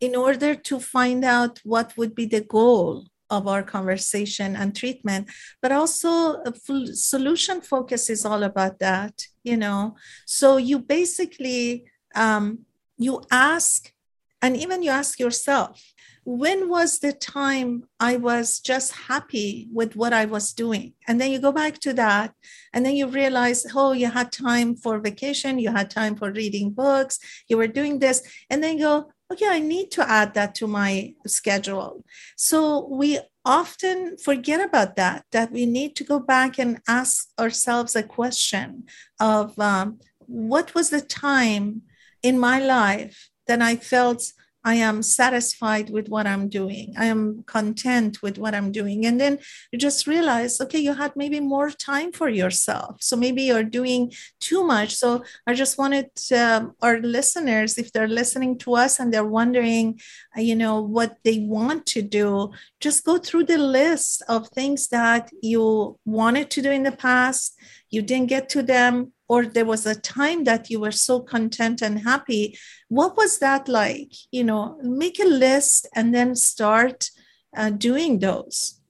in 0.00 0.14
order 0.14 0.54
to 0.54 0.80
find 0.80 1.24
out 1.24 1.60
what 1.64 1.96
would 1.96 2.14
be 2.14 2.26
the 2.26 2.40
goal 2.42 3.06
of 3.30 3.48
our 3.48 3.62
conversation 3.62 4.54
and 4.54 4.76
treatment 4.76 5.26
but 5.62 5.72
also 5.72 6.42
a 6.42 6.52
full 6.52 6.86
solution 6.88 7.62
focus 7.62 8.10
is 8.10 8.22
all 8.22 8.42
about 8.42 8.78
that 8.78 9.26
you 9.42 9.56
know 9.56 9.96
so 10.26 10.58
you 10.58 10.78
basically 10.78 11.86
um, 12.14 12.58
you 12.96 13.22
ask 13.30 13.92
and 14.40 14.56
even 14.56 14.82
you 14.82 14.90
ask 14.90 15.18
yourself 15.18 15.82
when 16.24 16.70
was 16.70 17.00
the 17.00 17.12
time 17.12 17.84
I 18.00 18.16
was 18.16 18.58
just 18.58 18.92
happy 18.92 19.68
with 19.70 19.94
what 19.94 20.14
I 20.14 20.24
was 20.24 20.54
doing? 20.54 20.94
And 21.06 21.20
then 21.20 21.30
you 21.30 21.38
go 21.38 21.52
back 21.52 21.78
to 21.80 21.92
that, 21.94 22.32
and 22.72 22.84
then 22.84 22.96
you 22.96 23.06
realize, 23.06 23.66
oh, 23.74 23.92
you 23.92 24.10
had 24.10 24.32
time 24.32 24.74
for 24.74 24.98
vacation, 24.98 25.58
you 25.58 25.70
had 25.70 25.90
time 25.90 26.16
for 26.16 26.32
reading 26.32 26.70
books, 26.70 27.18
you 27.48 27.58
were 27.58 27.66
doing 27.66 27.98
this, 27.98 28.22
and 28.48 28.62
then 28.62 28.78
you 28.78 28.84
go, 28.84 29.10
okay, 29.30 29.48
I 29.48 29.58
need 29.58 29.90
to 29.92 30.08
add 30.08 30.34
that 30.34 30.54
to 30.56 30.66
my 30.66 31.14
schedule. 31.26 32.04
So 32.36 32.86
we 32.86 33.18
often 33.44 34.16
forget 34.16 34.66
about 34.66 34.96
that, 34.96 35.24
that 35.32 35.52
we 35.52 35.66
need 35.66 35.94
to 35.96 36.04
go 36.04 36.18
back 36.18 36.58
and 36.58 36.80
ask 36.88 37.28
ourselves 37.38 37.94
a 37.94 38.02
question 38.02 38.84
of 39.20 39.58
um, 39.58 40.00
what 40.26 40.74
was 40.74 40.88
the 40.88 41.02
time 41.02 41.82
in 42.24 42.38
my 42.38 42.58
life 42.58 43.30
that 43.46 43.62
I 43.62 43.76
felt 43.76 44.32
I 44.66 44.76
am 44.76 45.02
satisfied 45.02 45.90
with 45.90 46.08
what 46.08 46.26
I'm 46.26 46.48
doing. 46.48 46.94
I 46.96 47.04
am 47.04 47.44
content 47.46 48.22
with 48.22 48.38
what 48.38 48.54
I'm 48.54 48.72
doing. 48.72 49.04
And 49.04 49.20
then 49.20 49.38
you 49.70 49.78
just 49.78 50.06
realize, 50.06 50.58
okay, 50.58 50.78
you 50.78 50.94
had 50.94 51.14
maybe 51.16 51.38
more 51.38 51.68
time 51.70 52.12
for 52.12 52.30
yourself. 52.30 52.96
So 53.02 53.14
maybe 53.14 53.42
you're 53.42 53.62
doing 53.62 54.12
too 54.40 54.64
much. 54.64 54.94
So 54.94 55.22
I 55.46 55.52
just 55.52 55.76
wanted 55.76 56.08
um, 56.34 56.74
our 56.80 56.98
listeners, 57.00 57.76
if 57.76 57.92
they're 57.92 58.08
listening 58.08 58.56
to 58.60 58.76
us 58.76 58.98
and 58.98 59.12
they're 59.12 59.26
wondering, 59.40 60.00
uh, 60.36 60.40
you 60.40 60.56
know, 60.56 60.80
what 60.80 61.18
they 61.24 61.40
want 61.40 61.84
to 61.86 62.00
do, 62.00 62.52
just 62.80 63.04
go 63.04 63.18
through 63.18 63.44
the 63.44 63.58
list 63.58 64.22
of 64.28 64.48
things 64.48 64.88
that 64.88 65.30
you 65.42 65.98
wanted 66.06 66.48
to 66.52 66.62
do 66.62 66.70
in 66.70 66.84
the 66.84 66.92
past, 66.92 67.54
you 67.90 68.00
didn't 68.00 68.28
get 68.28 68.48
to 68.48 68.62
them, 68.62 69.12
or 69.34 69.44
there 69.46 69.64
was 69.64 69.84
a 69.84 70.00
time 70.18 70.44
that 70.44 70.70
you 70.70 70.78
were 70.78 70.96
so 71.08 71.18
content 71.18 71.82
and 71.82 71.98
happy 71.98 72.56
what 72.88 73.16
was 73.16 73.40
that 73.40 73.68
like? 73.68 74.12
You 74.30 74.44
know 74.44 74.78
make 74.82 75.18
a 75.18 75.24
list 75.26 75.88
and 75.96 76.14
then 76.14 76.36
start 76.36 77.10
uh, 77.56 77.70
doing 77.70 78.20
those. 78.20 78.80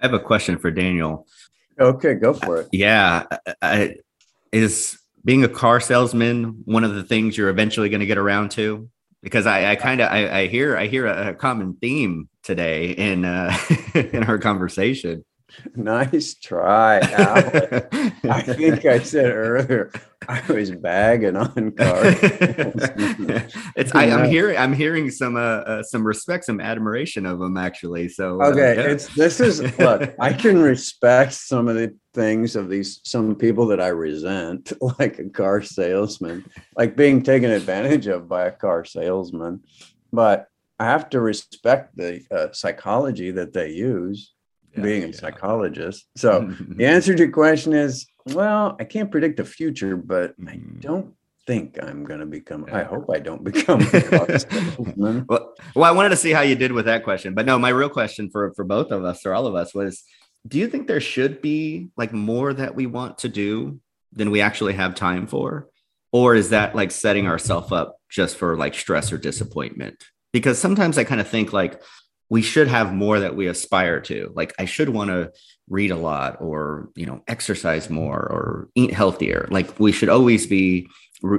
I 0.00 0.06
have 0.06 0.14
a 0.14 0.20
question 0.20 0.58
for 0.58 0.70
daniel. 0.70 1.26
Okay 1.80 2.14
go 2.14 2.34
for 2.34 2.60
it. 2.60 2.68
Yeah 2.72 3.24
I, 3.62 3.96
is 4.52 4.98
being 5.24 5.44
a 5.44 5.48
car 5.48 5.80
salesman 5.80 6.62
one 6.66 6.84
of 6.84 6.94
the 6.94 7.04
things 7.04 7.38
you're 7.38 7.54
eventually 7.56 7.88
going 7.88 8.04
to 8.06 8.12
get 8.14 8.18
around 8.18 8.50
to? 8.52 8.88
Because 9.22 9.46
i, 9.46 9.70
I 9.72 9.76
kind 9.76 10.02
of 10.02 10.12
I, 10.12 10.40
I, 10.40 10.46
hear 10.48 10.76
i 10.76 10.86
hear 10.86 11.06
a, 11.06 11.30
a 11.30 11.34
common 11.34 11.78
theme 11.80 12.28
today 12.42 12.90
in 12.90 13.24
uh, 13.24 13.56
in 13.94 14.24
our 14.24 14.38
conversation 14.38 15.24
Nice 15.76 16.34
try. 16.34 16.98
I 17.02 18.42
think 18.42 18.84
I 18.84 19.00
said 19.00 19.32
earlier 19.32 19.90
I 20.28 20.42
was 20.52 20.70
bagging 20.70 21.36
on 21.36 21.72
cars. 21.76 22.16
it's 23.76 23.94
I, 23.94 24.04
am 24.04 24.28
hearing 24.28 24.56
I'm 24.56 24.72
hearing 24.72 25.10
some 25.10 25.36
uh, 25.36 25.40
uh, 25.40 25.82
some 25.82 26.06
respect, 26.06 26.44
some 26.44 26.60
admiration 26.60 27.26
of 27.26 27.38
them 27.38 27.56
actually. 27.56 28.08
So 28.08 28.40
uh, 28.40 28.46
okay, 28.46 28.72
uh, 28.72 28.82
yeah. 28.82 28.90
it's 28.90 29.14
this 29.14 29.40
is 29.40 29.60
look. 29.78 30.14
I 30.20 30.32
can 30.32 30.60
respect 30.60 31.32
some 31.32 31.68
of 31.68 31.76
the 31.76 31.94
things 32.12 32.56
of 32.56 32.68
these 32.68 33.00
some 33.04 33.34
people 33.34 33.66
that 33.68 33.80
I 33.80 33.88
resent, 33.88 34.72
like 34.98 35.18
a 35.18 35.28
car 35.28 35.62
salesman, 35.62 36.44
like 36.76 36.96
being 36.96 37.22
taken 37.22 37.50
advantage 37.50 38.06
of 38.06 38.28
by 38.28 38.46
a 38.46 38.52
car 38.52 38.84
salesman. 38.84 39.60
But 40.12 40.48
I 40.78 40.86
have 40.86 41.10
to 41.10 41.20
respect 41.20 41.96
the 41.96 42.22
uh, 42.30 42.52
psychology 42.52 43.30
that 43.32 43.52
they 43.52 43.70
use 43.70 44.33
yeah, 44.76 44.82
being 44.82 45.02
a 45.04 45.06
yeah. 45.06 45.12
psychologist. 45.12 46.06
So 46.16 46.52
the 46.68 46.86
answer 46.86 47.14
to 47.14 47.22
your 47.24 47.32
question 47.32 47.72
is, 47.72 48.06
well, 48.26 48.76
I 48.80 48.84
can't 48.84 49.10
predict 49.10 49.36
the 49.36 49.44
future, 49.44 49.96
but 49.96 50.34
I 50.46 50.52
mm. 50.56 50.80
don't 50.80 51.14
think 51.46 51.78
I'm 51.82 52.04
going 52.04 52.20
to 52.20 52.26
become. 52.26 52.64
Yeah. 52.66 52.78
I 52.78 52.82
hope 52.84 53.10
I 53.12 53.18
don't 53.18 53.44
become. 53.44 53.80
well, 54.96 55.54
well, 55.74 55.84
I 55.84 55.90
wanted 55.90 56.10
to 56.10 56.16
see 56.16 56.32
how 56.32 56.40
you 56.42 56.54
did 56.54 56.72
with 56.72 56.86
that 56.86 57.04
question, 57.04 57.34
but 57.34 57.46
no, 57.46 57.58
my 57.58 57.68
real 57.68 57.88
question 57.88 58.30
for 58.30 58.52
for 58.54 58.64
both 58.64 58.90
of 58.90 59.04
us 59.04 59.24
or 59.26 59.34
all 59.34 59.46
of 59.46 59.54
us 59.54 59.74
was, 59.74 60.02
do 60.46 60.58
you 60.58 60.68
think 60.68 60.86
there 60.86 61.00
should 61.00 61.40
be 61.40 61.88
like 61.96 62.12
more 62.12 62.52
that 62.52 62.74
we 62.74 62.86
want 62.86 63.18
to 63.18 63.28
do 63.28 63.80
than 64.12 64.30
we 64.30 64.40
actually 64.40 64.74
have 64.74 64.94
time 64.94 65.26
for, 65.26 65.68
or 66.12 66.34
is 66.34 66.50
that 66.50 66.74
like 66.74 66.90
setting 66.90 67.26
ourselves 67.26 67.72
up 67.72 67.96
just 68.08 68.36
for 68.36 68.56
like 68.56 68.74
stress 68.74 69.12
or 69.12 69.18
disappointment? 69.18 70.02
Because 70.32 70.58
sometimes 70.58 70.98
I 70.98 71.04
kind 71.04 71.20
of 71.20 71.28
think 71.28 71.52
like 71.52 71.80
we 72.34 72.42
should 72.42 72.66
have 72.66 72.92
more 72.92 73.20
that 73.20 73.36
we 73.36 73.46
aspire 73.46 74.00
to. 74.00 74.32
Like 74.34 74.52
i 74.58 74.64
should 74.64 74.88
want 74.88 75.10
to 75.10 75.30
read 75.68 75.92
a 75.92 75.96
lot 76.10 76.40
or 76.40 76.90
you 76.96 77.06
know 77.06 77.22
exercise 77.28 77.88
more 77.88 78.18
or 78.18 78.68
eat 78.74 78.92
healthier. 78.92 79.46
Like 79.52 79.78
we 79.78 79.92
should 79.92 80.08
always 80.08 80.44
be 80.48 80.88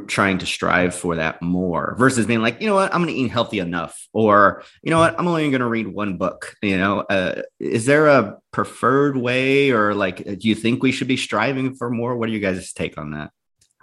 trying 0.08 0.38
to 0.38 0.46
strive 0.46 0.96
for 0.96 1.18
that 1.18 1.42
more 1.42 1.96
versus 2.00 2.26
being 2.26 2.42
like 2.42 2.62
you 2.62 2.68
know 2.68 2.76
what? 2.76 2.94
I'm 2.94 3.04
going 3.04 3.14
to 3.14 3.22
eat 3.22 3.30
healthy 3.30 3.60
enough 3.60 4.08
or 4.14 4.64
you 4.84 4.90
know 4.90 5.00
what? 5.00 5.20
I'm 5.20 5.28
only 5.28 5.50
going 5.52 5.60
to 5.60 5.68
read 5.68 5.90
one 5.90 6.16
book 6.16 6.56
you 6.62 6.78
know? 6.78 7.02
Uh, 7.02 7.42
is 7.60 7.86
there 7.86 8.08
a 8.08 8.38
preferred 8.52 9.18
way 9.18 9.72
or 9.72 9.94
like 9.94 10.24
do 10.24 10.48
you 10.48 10.56
think 10.56 10.82
we 10.82 10.94
should 10.94 11.10
be 11.10 11.18
striving 11.18 11.76
for 11.76 11.90
more? 11.90 12.16
What 12.16 12.28
do 12.28 12.32
you 12.32 12.40
guys 12.40 12.72
take 12.72 12.98
on 12.98 13.12
that 13.12 13.32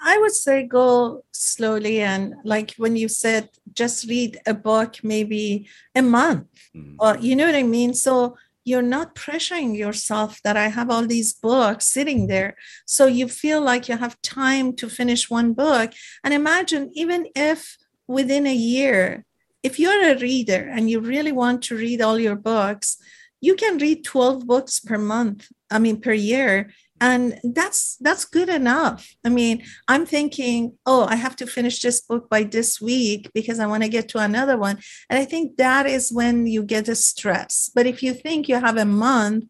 I 0.02 0.18
would 0.18 0.32
say 0.32 0.64
go 0.64 1.24
slowly 1.32 2.00
and 2.00 2.34
like 2.44 2.74
when 2.76 2.96
you 2.96 3.08
said 3.08 3.48
just 3.72 4.08
read 4.08 4.40
a 4.46 4.54
book 4.54 4.96
maybe 5.02 5.68
a 5.94 6.02
month. 6.02 6.46
Mm. 6.76 6.96
or 6.98 7.18
you 7.18 7.36
know 7.36 7.46
what 7.46 7.54
I 7.54 7.62
mean? 7.62 7.94
So 7.94 8.36
you're 8.64 8.82
not 8.96 9.14
pressuring 9.14 9.76
yourself 9.76 10.40
that 10.42 10.56
I 10.56 10.68
have 10.68 10.90
all 10.90 11.06
these 11.06 11.32
books 11.32 11.86
sitting 11.86 12.26
there. 12.26 12.56
So 12.86 13.06
you 13.06 13.28
feel 13.28 13.60
like 13.60 13.88
you 13.88 13.96
have 13.96 14.20
time 14.22 14.74
to 14.76 14.88
finish 14.88 15.30
one 15.30 15.52
book. 15.52 15.92
And 16.22 16.32
imagine 16.32 16.90
even 16.94 17.28
if 17.34 17.76
within 18.06 18.46
a 18.46 18.54
year 18.54 19.24
if 19.62 19.78
you're 19.78 20.10
a 20.10 20.18
reader 20.18 20.68
and 20.68 20.90
you 20.90 21.00
really 21.00 21.32
want 21.32 21.62
to 21.62 21.76
read 21.76 22.00
all 22.00 22.18
your 22.18 22.36
books 22.36 22.98
you 23.40 23.54
can 23.54 23.78
read 23.78 24.04
12 24.04 24.46
books 24.46 24.80
per 24.80 24.98
month 24.98 25.50
i 25.70 25.78
mean 25.78 26.00
per 26.00 26.12
year 26.12 26.70
and 27.02 27.40
that's 27.42 27.96
that's 28.00 28.24
good 28.24 28.48
enough. 28.48 29.14
I 29.24 29.28
mean 29.28 29.64
i'm 29.88 30.06
thinking 30.06 30.78
oh 30.86 31.04
i 31.14 31.16
have 31.16 31.36
to 31.36 31.46
finish 31.46 31.80
this 31.80 32.00
book 32.00 32.30
by 32.30 32.44
this 32.44 32.80
week 32.80 33.28
because 33.34 33.58
i 33.58 33.66
want 33.66 33.82
to 33.82 33.88
get 33.96 34.08
to 34.10 34.18
another 34.18 34.56
one. 34.56 34.78
And 35.10 35.18
i 35.18 35.24
think 35.24 35.56
that 35.56 35.84
is 35.86 36.12
when 36.12 36.46
you 36.46 36.62
get 36.62 36.88
a 36.88 36.94
stress. 36.94 37.70
But 37.74 37.86
if 37.86 38.02
you 38.04 38.14
think 38.14 38.48
you 38.48 38.56
have 38.56 38.78
a 38.78 38.92
month 39.08 39.44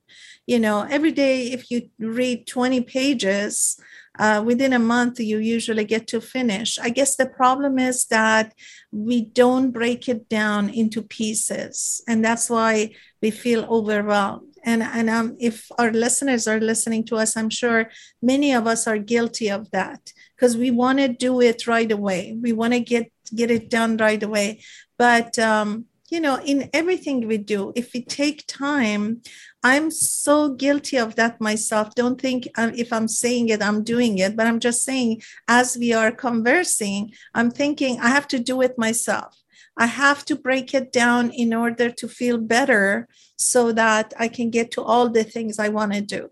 you 0.47 0.59
know 0.59 0.87
every 0.91 1.13
day 1.13 1.53
if 1.53 1.71
you 1.71 1.79
read 1.99 2.47
20 2.47 2.81
pages 2.81 3.79
uh, 4.19 4.43
within 4.45 4.73
a 4.73 4.79
month 4.79 5.21
you 5.21 5.39
usually 5.39 5.85
get 5.85 6.07
to 6.07 6.21
finish. 6.21 6.79
I 6.79 6.91
guess 6.91 7.17
the 7.17 7.27
problem 7.27 7.79
is 7.79 8.07
that 8.07 8.55
we 8.91 9.25
don't 9.25 9.71
break 9.71 10.09
it 10.09 10.29
down 10.29 10.69
into 10.69 11.01
pieces. 11.03 12.03
And 12.07 12.23
that's 12.23 12.51
why 12.51 12.91
we 13.23 13.31
feel 13.31 13.65
overwhelmed 13.65 14.52
and 14.65 14.83
and 14.83 15.09
um, 15.11 15.37
if 15.39 15.71
our 15.79 15.91
listeners 15.93 16.47
are 16.47 16.61
listening 16.61 17.05
to 17.05 17.17
us 17.17 17.37
i'm 17.37 17.51
sure 17.51 17.91
many 18.21 18.53
of 18.53 18.67
us 18.67 18.87
are 18.87 18.99
guilty 18.99 19.51
of 19.51 19.71
that 19.71 20.13
because 20.43 20.57
we 20.57 20.73
want 20.73 20.99
to 20.99 21.07
do 21.07 21.41
it 21.41 21.69
right 21.69 21.93
away. 21.93 22.37
We 22.41 22.53
want 22.53 22.73
to 22.73 22.81
get 22.81 23.13
get 23.33 23.49
it 23.53 23.71
done 23.71 23.97
right 23.97 24.21
away. 24.21 24.61
But 24.99 25.39
um, 25.39 25.87
you 26.11 26.21
know 26.21 26.41
in 26.45 26.69
everything 26.75 27.29
we 27.29 27.39
do 27.39 27.73
if 27.75 27.95
we 27.95 28.03
take 28.05 28.45
time 28.47 29.23
i'm 29.63 29.91
so 29.91 30.51
guilty 30.51 30.99
of 30.99 31.15
that 31.15 31.41
myself. 31.41 31.95
Don't 31.95 32.21
think 32.21 32.49
uh, 32.59 32.71
if 32.75 32.93
i'm 32.93 33.09
saying 33.09 33.49
it 33.49 33.63
i'm 33.63 33.83
doing 33.83 34.19
it 34.19 34.37
but 34.37 34.47
i'm 34.47 34.61
just 34.61 34.83
saying 34.83 35.23
as 35.49 35.79
we 35.79 35.95
are 35.95 36.13
conversing 36.13 37.13
i'm 37.35 37.51
thinking 37.51 37.99
i 38.01 38.09
have 38.09 38.29
to 38.29 38.39
do 38.39 38.61
it 38.61 38.77
myself 38.77 39.42
I 39.77 39.87
have 39.87 40.25
to 40.27 40.37
break 40.37 40.75
it 40.75 40.93
down 40.93 41.31
in 41.31 41.55
order 41.55 41.91
to 41.91 42.09
feel 42.09 42.39
better 42.39 43.09
so 43.37 43.73
that 43.73 44.13
I 44.19 44.29
can 44.29 44.51
get 44.51 44.71
to 44.73 44.83
all 44.83 45.09
the 45.09 45.25
things 45.25 45.59
I 45.59 45.69
want 45.69 45.93
to 45.95 46.01
do. 46.01 46.31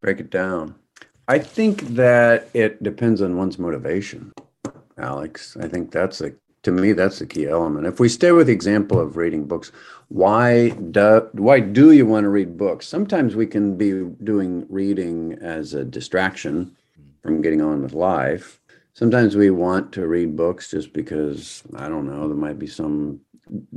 Break 0.00 0.20
it 0.20 0.30
down. 0.30 0.74
I 1.28 1.38
think 1.38 1.80
that 1.94 2.48
it 2.52 2.82
depends 2.82 3.22
on 3.22 3.36
one's 3.36 3.58
motivation, 3.58 4.32
Alex. 4.98 5.56
I 5.60 5.68
think 5.68 5.90
that's 5.90 6.20
a 6.20 6.32
to 6.62 6.70
me 6.70 6.92
that's 6.92 7.18
the 7.18 7.26
key 7.26 7.48
element. 7.48 7.86
If 7.86 7.98
we 7.98 8.08
stay 8.08 8.30
with 8.32 8.46
the 8.46 8.52
example 8.52 9.00
of 9.00 9.16
reading 9.16 9.46
books, 9.46 9.72
why 10.08 10.70
do 10.70 11.28
why 11.32 11.60
do 11.60 11.92
you 11.92 12.06
want 12.06 12.24
to 12.24 12.28
read 12.28 12.56
books? 12.56 12.86
Sometimes 12.86 13.34
we 13.34 13.46
can 13.46 13.76
be 13.76 14.04
doing 14.22 14.66
reading 14.68 15.38
as 15.40 15.74
a 15.74 15.84
distraction 15.84 16.76
from 17.22 17.42
getting 17.42 17.62
on 17.62 17.82
with 17.82 17.94
life 17.94 18.60
sometimes 18.94 19.36
we 19.36 19.50
want 19.50 19.92
to 19.92 20.06
read 20.06 20.36
books 20.36 20.70
just 20.70 20.92
because 20.92 21.62
i 21.76 21.88
don't 21.88 22.06
know 22.06 22.28
there 22.28 22.36
might 22.36 22.58
be 22.58 22.66
some 22.66 23.20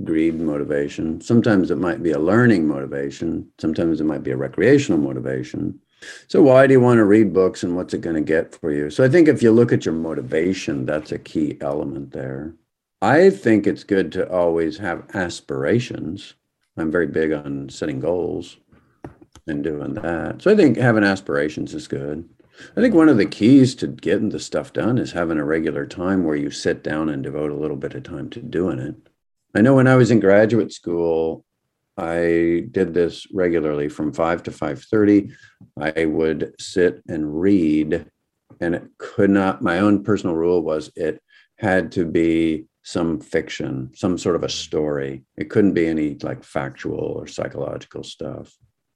greed 0.03 0.39
motivation. 0.39 1.21
Sometimes 1.21 1.71
it 1.71 1.77
might 1.77 2.03
be 2.03 2.11
a 2.11 2.19
learning 2.19 2.67
motivation. 2.67 3.49
Sometimes 3.59 3.99
it 3.99 4.05
might 4.05 4.23
be 4.23 4.31
a 4.31 4.37
recreational 4.37 4.99
motivation. 4.99 5.79
So 6.27 6.41
why 6.41 6.67
do 6.67 6.73
you 6.73 6.79
want 6.79 6.99
to 6.99 7.05
read 7.05 7.33
books 7.33 7.63
and 7.63 7.75
what's 7.75 7.93
it 7.93 8.01
going 8.01 8.15
to 8.15 8.21
get 8.21 8.53
for 8.55 8.71
you? 8.71 8.89
So 8.89 9.03
i 9.03 9.09
think 9.09 9.27
if 9.27 9.41
you 9.41 9.51
look 9.51 9.71
at 9.71 9.85
your 9.85 9.95
motivation 9.95 10.85
that's 10.85 11.11
a 11.11 11.19
key 11.19 11.57
element 11.61 12.11
there. 12.11 12.53
I 13.01 13.29
think 13.29 13.65
it's 13.65 13.83
good 13.83 14.11
to 14.13 14.29
always 14.31 14.77
have 14.77 15.03
aspirations. 15.15 16.33
I'm 16.77 16.91
very 16.91 17.07
big 17.07 17.31
on 17.31 17.69
setting 17.69 17.99
goals 17.99 18.57
and 19.47 19.63
doing 19.63 19.93
that. 19.95 20.41
So 20.41 20.51
i 20.51 20.55
think 20.55 20.77
having 20.77 21.03
aspirations 21.03 21.73
is 21.73 21.87
good 21.87 22.29
I 22.75 22.81
think 22.81 22.93
one 22.93 23.09
of 23.09 23.17
the 23.17 23.25
keys 23.25 23.75
to 23.75 23.87
getting 23.87 24.29
the 24.29 24.39
stuff 24.39 24.73
done 24.73 24.97
is 24.97 25.11
having 25.11 25.37
a 25.37 25.45
regular 25.45 25.85
time 25.85 26.23
where 26.23 26.35
you 26.35 26.51
sit 26.51 26.83
down 26.83 27.09
and 27.09 27.23
devote 27.23 27.51
a 27.51 27.55
little 27.55 27.77
bit 27.77 27.95
of 27.95 28.03
time 28.03 28.29
to 28.31 28.41
doing 28.41 28.79
it. 28.79 28.95
I 29.53 29.61
know 29.61 29.73
when 29.73 29.87
I 29.87 29.95
was 29.95 30.11
in 30.11 30.19
graduate 30.19 30.71
school, 30.71 31.45
I 31.97 32.67
did 32.71 32.93
this 32.93 33.25
regularly 33.33 33.87
from 33.87 34.11
5 34.11 34.43
to 34.43 34.51
5:30. 34.51 35.31
I 35.77 36.05
would 36.05 36.55
sit 36.59 37.01
and 37.07 37.39
read 37.39 38.05
and 38.59 38.75
it 38.75 38.83
could 38.97 39.29
not 39.29 39.61
my 39.61 39.79
own 39.79 40.03
personal 40.03 40.35
rule 40.35 40.61
was 40.61 40.91
it 40.95 41.21
had 41.57 41.91
to 41.93 42.05
be 42.05 42.65
some 42.83 43.19
fiction, 43.19 43.91
some 43.95 44.17
sort 44.17 44.35
of 44.35 44.43
a 44.43 44.49
story. 44.49 45.23
It 45.37 45.49
couldn't 45.49 45.73
be 45.73 45.87
any 45.87 46.17
like 46.21 46.43
factual 46.43 46.99
or 46.99 47.27
psychological 47.27 48.03
stuff. 48.03 48.55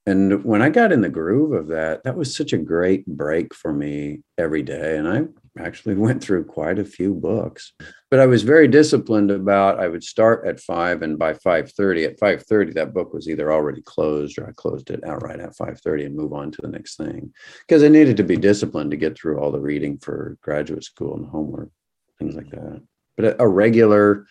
And 0.10 0.43
when 0.43 0.63
I 0.63 0.69
got 0.69 0.91
in 0.91 1.02
the 1.02 1.10
groove 1.10 1.52
of 1.52 1.67
that, 1.67 2.04
that 2.04 2.17
was 2.17 2.36
such 2.36 2.52
a 2.52 2.58
great 2.58 3.06
break 3.06 3.54
for 3.54 3.72
me 3.72 4.24
every 4.39 4.63
day. 4.63 4.98
And 4.98 5.08
I 5.08 5.26
actually 5.63 5.93
went 6.06 6.24
through 6.24 6.45
quite 6.45 6.80
a 6.80 6.84
few 6.84 7.13
books. 7.13 7.74
But 8.10 8.19
I 8.19 8.26
was 8.26 8.41
very 8.41 8.67
disciplined 8.67 9.30
about 9.30 9.80
I 9.80 9.88
would 9.88 10.04
start 10.04 10.48
at 10.48 10.60
five 10.60 11.04
and 11.04 11.19
by 11.19 11.34
5:30, 11.34 12.06
at 12.06 12.19
5:30, 12.19 12.74
that 12.74 12.91
book 12.91 13.13
was 13.13 13.30
either 13.30 13.54
already 13.54 13.84
closed 13.84 14.39
or 14.39 14.48
I 14.48 14.52
closed 14.54 14.89
it 14.89 15.04
outright 15.04 15.39
at 15.39 15.56
5:30 15.56 16.08
and 16.08 16.15
move 16.15 16.34
on 16.34 16.50
to 16.52 16.62
the 16.63 16.69
next 16.69 16.98
thing. 16.98 17.32
Because 17.67 17.84
I 17.84 17.88
needed 17.89 18.17
to 18.17 18.24
be 18.24 18.36
disciplined 18.36 18.89
to 18.89 18.98
get 18.98 19.15
through 19.15 19.38
all 19.38 19.52
the 19.52 19.60
reading 19.60 20.00
for 20.00 20.38
graduate 20.41 20.84
school 20.84 21.17
and 21.17 21.28
homework, 21.28 21.69
things 22.17 22.36
like 22.36 22.50
that. 22.50 22.82
But 23.15 23.36
a 23.39 23.48
regular, 23.48 24.26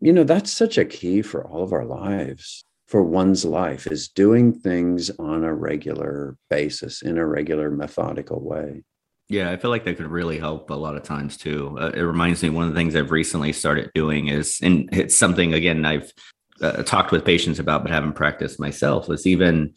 you 0.00 0.12
know, 0.12 0.24
that's 0.24 0.52
such 0.52 0.76
a 0.76 0.84
key 0.84 1.22
for 1.22 1.46
all 1.46 1.62
of 1.62 1.72
our 1.72 1.86
lives 1.86 2.66
for 2.92 3.02
one's 3.02 3.42
life 3.42 3.86
is 3.86 4.08
doing 4.08 4.52
things 4.52 5.10
on 5.18 5.44
a 5.44 5.54
regular 5.54 6.36
basis 6.50 7.00
in 7.00 7.16
a 7.16 7.26
regular 7.26 7.70
methodical 7.70 8.38
way 8.38 8.84
yeah 9.30 9.50
i 9.50 9.56
feel 9.56 9.70
like 9.70 9.82
that 9.86 9.96
could 9.96 10.06
really 10.06 10.38
help 10.38 10.68
a 10.68 10.74
lot 10.74 10.94
of 10.94 11.02
times 11.02 11.38
too 11.38 11.74
uh, 11.80 11.90
it 11.94 12.02
reminds 12.02 12.42
me 12.42 12.50
one 12.50 12.68
of 12.68 12.74
the 12.74 12.78
things 12.78 12.94
i've 12.94 13.10
recently 13.10 13.50
started 13.50 13.90
doing 13.94 14.28
is 14.28 14.58
and 14.62 14.90
it's 14.92 15.16
something 15.16 15.54
again 15.54 15.86
i've 15.86 16.12
uh, 16.60 16.82
talked 16.82 17.12
with 17.12 17.24
patients 17.24 17.58
about 17.58 17.82
but 17.82 17.90
haven't 17.90 18.12
practiced 18.12 18.60
myself 18.60 19.08
is 19.08 19.26
even 19.26 19.72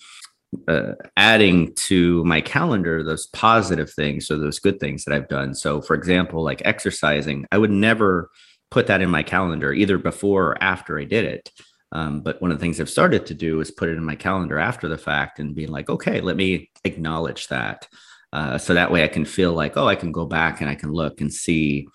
uh, 0.67 0.91
adding 1.15 1.73
to 1.75 2.21
my 2.25 2.41
calendar 2.41 3.01
those 3.01 3.28
positive 3.28 3.89
things 3.91 4.30
or 4.30 4.38
those 4.38 4.60
good 4.60 4.80
things 4.80 5.04
that 5.04 5.13
I've 5.13 5.28
done. 5.28 5.54
So, 5.54 5.82
for 5.82 5.95
example, 5.95 6.43
like 6.43 6.62
exercising, 6.63 7.45
I 7.51 7.58
would 7.58 7.71
never 7.71 8.30
put 8.71 8.88
that 8.88 9.01
in 9.01 9.10
my 9.10 9.21
calendar 9.21 9.73
either 9.73 9.97
before 9.97 10.51
or 10.51 10.63
after 10.63 10.97
I 10.97 11.04
did 11.04 11.25
it. 11.25 11.49
Um, 11.96 12.20
but 12.20 12.42
one 12.42 12.52
of 12.52 12.58
the 12.58 12.62
things 12.62 12.82
I've 12.82 12.90
started 12.90 13.26
to 13.28 13.34
do 13.34 13.62
is 13.62 13.72
put 13.72 13.88
it 13.88 13.98
in 13.98 14.04
my 14.04 14.16
calendar 14.16 14.60
after 14.60 14.90
the 14.90 14.98
fact 14.98 15.40
and 15.40 15.56
being 15.56 15.70
like, 15.70 15.90
okay, 15.90 16.20
let 16.20 16.36
me 16.36 16.70
acknowledge 16.84 17.48
that. 17.48 17.88
Uh, 18.34 18.58
so 18.58 18.74
that 18.74 18.92
way 18.92 19.06
I 19.06 19.08
can 19.08 19.24
feel 19.24 19.54
like, 19.54 19.78
oh, 19.78 19.88
I 19.88 19.96
can 19.96 20.12
go 20.12 20.26
back 20.26 20.60
and 20.60 20.70
I 20.70 20.76
can 20.76 20.92
look 20.92 21.22
and 21.22 21.34
see 21.34 21.88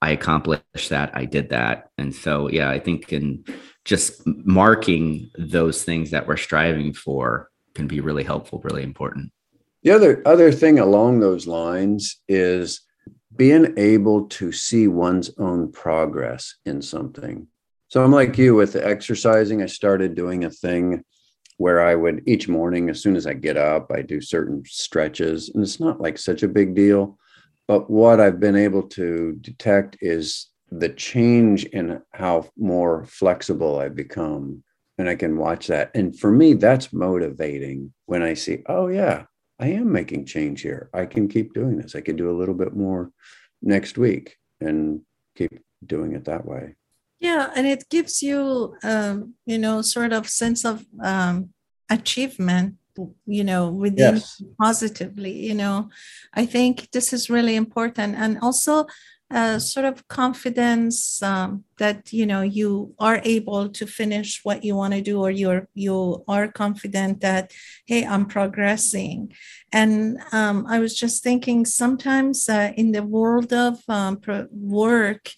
I 0.00 0.12
accomplished 0.12 0.88
that, 0.88 1.14
I 1.14 1.26
did 1.26 1.50
that. 1.50 1.90
And 1.98 2.14
so, 2.14 2.48
yeah, 2.48 2.70
I 2.70 2.78
think 2.78 3.12
in 3.12 3.44
just 3.84 4.22
marking 4.26 5.30
those 5.36 5.84
things 5.84 6.10
that 6.12 6.26
we're 6.26 6.38
striving 6.38 6.94
for 6.94 7.50
can 7.74 7.86
be 7.86 8.00
really 8.00 8.24
helpful, 8.24 8.62
really 8.64 8.82
important. 8.82 9.32
The 9.82 9.90
other 9.90 10.22
other 10.24 10.50
thing 10.50 10.78
along 10.78 11.20
those 11.20 11.46
lines 11.46 12.22
is 12.26 12.80
being 13.36 13.74
able 13.76 14.28
to 14.28 14.50
see 14.50 14.88
one's 14.88 15.30
own 15.38 15.70
progress 15.72 16.56
in 16.64 16.80
something. 16.80 17.48
So 17.92 18.02
I'm 18.02 18.10
like 18.10 18.38
you 18.38 18.54
with 18.54 18.74
exercising. 18.74 19.60
I 19.60 19.66
started 19.66 20.14
doing 20.14 20.46
a 20.46 20.50
thing 20.50 21.04
where 21.58 21.82
I 21.82 21.94
would 21.94 22.22
each 22.26 22.48
morning, 22.48 22.88
as 22.88 23.02
soon 23.02 23.16
as 23.16 23.26
I 23.26 23.34
get 23.34 23.58
up, 23.58 23.92
I 23.92 24.00
do 24.00 24.18
certain 24.18 24.62
stretches, 24.64 25.50
and 25.50 25.62
it's 25.62 25.78
not 25.78 26.00
like 26.00 26.16
such 26.16 26.42
a 26.42 26.48
big 26.48 26.74
deal. 26.74 27.18
But 27.68 27.90
what 27.90 28.18
I've 28.18 28.40
been 28.40 28.56
able 28.56 28.84
to 28.84 29.36
detect 29.42 29.98
is 30.00 30.48
the 30.70 30.88
change 30.88 31.66
in 31.66 32.00
how 32.12 32.48
more 32.56 33.04
flexible 33.04 33.78
I've 33.78 33.94
become. 33.94 34.64
And 34.96 35.06
I 35.06 35.14
can 35.14 35.36
watch 35.36 35.66
that. 35.66 35.90
And 35.94 36.18
for 36.18 36.30
me, 36.30 36.54
that's 36.54 36.94
motivating 36.94 37.92
when 38.06 38.22
I 38.22 38.32
see, 38.32 38.62
oh, 38.70 38.86
yeah, 38.86 39.24
I 39.60 39.66
am 39.66 39.92
making 39.92 40.24
change 40.24 40.62
here. 40.62 40.88
I 40.94 41.04
can 41.04 41.28
keep 41.28 41.52
doing 41.52 41.76
this. 41.76 41.94
I 41.94 42.00
can 42.00 42.16
do 42.16 42.30
a 42.30 42.38
little 42.38 42.54
bit 42.54 42.74
more 42.74 43.10
next 43.60 43.98
week 43.98 44.38
and 44.62 45.02
keep 45.36 45.62
doing 45.84 46.14
it 46.14 46.24
that 46.24 46.46
way. 46.46 46.76
Yeah, 47.22 47.52
and 47.54 47.68
it 47.68 47.84
gives 47.88 48.20
you, 48.20 48.74
um, 48.82 49.34
you 49.46 49.56
know, 49.56 49.80
sort 49.80 50.12
of 50.12 50.28
sense 50.28 50.64
of 50.64 50.84
um, 51.00 51.50
achievement, 51.88 52.74
you 53.26 53.44
know, 53.44 53.70
within 53.70 54.16
yes. 54.16 54.42
positively. 54.60 55.30
You 55.30 55.54
know, 55.54 55.88
I 56.34 56.46
think 56.46 56.90
this 56.90 57.12
is 57.12 57.30
really 57.30 57.54
important, 57.54 58.16
and 58.16 58.40
also 58.42 58.86
uh, 59.30 59.60
sort 59.60 59.86
of 59.86 60.06
confidence 60.08 61.22
um, 61.22 61.64
that 61.78 62.12
you 62.12 62.26
know 62.26 62.42
you 62.42 62.92
are 62.98 63.20
able 63.24 63.68
to 63.68 63.86
finish 63.86 64.40
what 64.42 64.64
you 64.64 64.74
want 64.74 64.92
to 64.92 65.00
do 65.00 65.22
or 65.22 65.30
you're 65.30 65.68
you 65.74 66.22
are 66.28 66.48
confident 66.48 67.22
that 67.22 67.50
hey 67.86 68.04
i'm 68.04 68.26
progressing 68.26 69.32
and 69.72 70.18
um, 70.32 70.66
i 70.68 70.78
was 70.78 70.94
just 70.94 71.22
thinking 71.22 71.64
sometimes 71.64 72.46
uh, 72.48 72.72
in 72.76 72.92
the 72.92 73.02
world 73.02 73.54
of 73.54 73.80
um, 73.88 74.20
work 74.50 75.30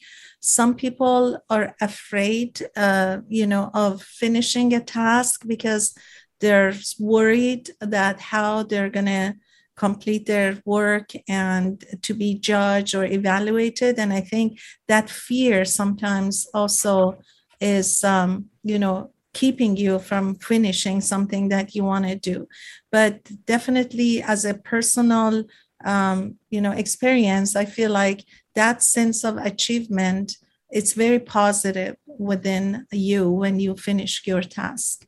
some 0.44 0.74
people 0.74 1.38
are 1.48 1.74
afraid 1.80 2.60
uh, 2.76 3.18
you 3.28 3.46
know 3.46 3.70
of 3.74 4.02
finishing 4.02 4.74
a 4.74 4.80
task 4.80 5.42
because 5.46 5.94
they're 6.40 6.74
worried 6.98 7.70
that 7.80 8.20
how 8.20 8.62
they're 8.62 8.90
going 8.90 9.06
to 9.06 9.34
complete 9.76 10.26
their 10.26 10.60
work 10.64 11.10
and 11.28 11.84
to 12.02 12.14
be 12.14 12.38
judged 12.38 12.94
or 12.94 13.04
evaluated. 13.04 13.98
And 13.98 14.12
I 14.12 14.20
think 14.20 14.60
that 14.86 15.10
fear 15.10 15.64
sometimes 15.64 16.46
also 16.54 17.18
is, 17.60 18.04
um, 18.04 18.46
you 18.62 18.78
know, 18.78 19.10
keeping 19.32 19.76
you 19.76 19.98
from 19.98 20.36
finishing 20.36 21.00
something 21.00 21.48
that 21.48 21.74
you 21.74 21.82
want 21.82 22.06
to 22.06 22.14
do. 22.14 22.46
But 22.92 23.28
definitely, 23.46 24.22
as 24.22 24.44
a 24.44 24.54
personal, 24.54 25.44
um, 25.84 26.36
you 26.50 26.60
know, 26.60 26.70
experience, 26.70 27.56
I 27.56 27.64
feel 27.64 27.90
like 27.90 28.24
that 28.54 28.82
sense 28.82 29.24
of 29.24 29.36
achievement 29.36 30.36
it's 30.74 30.92
very 30.92 31.20
positive 31.20 31.96
within 32.06 32.84
you 32.90 33.30
when 33.30 33.60
you 33.60 33.76
finish 33.76 34.26
your 34.26 34.42
task. 34.42 35.06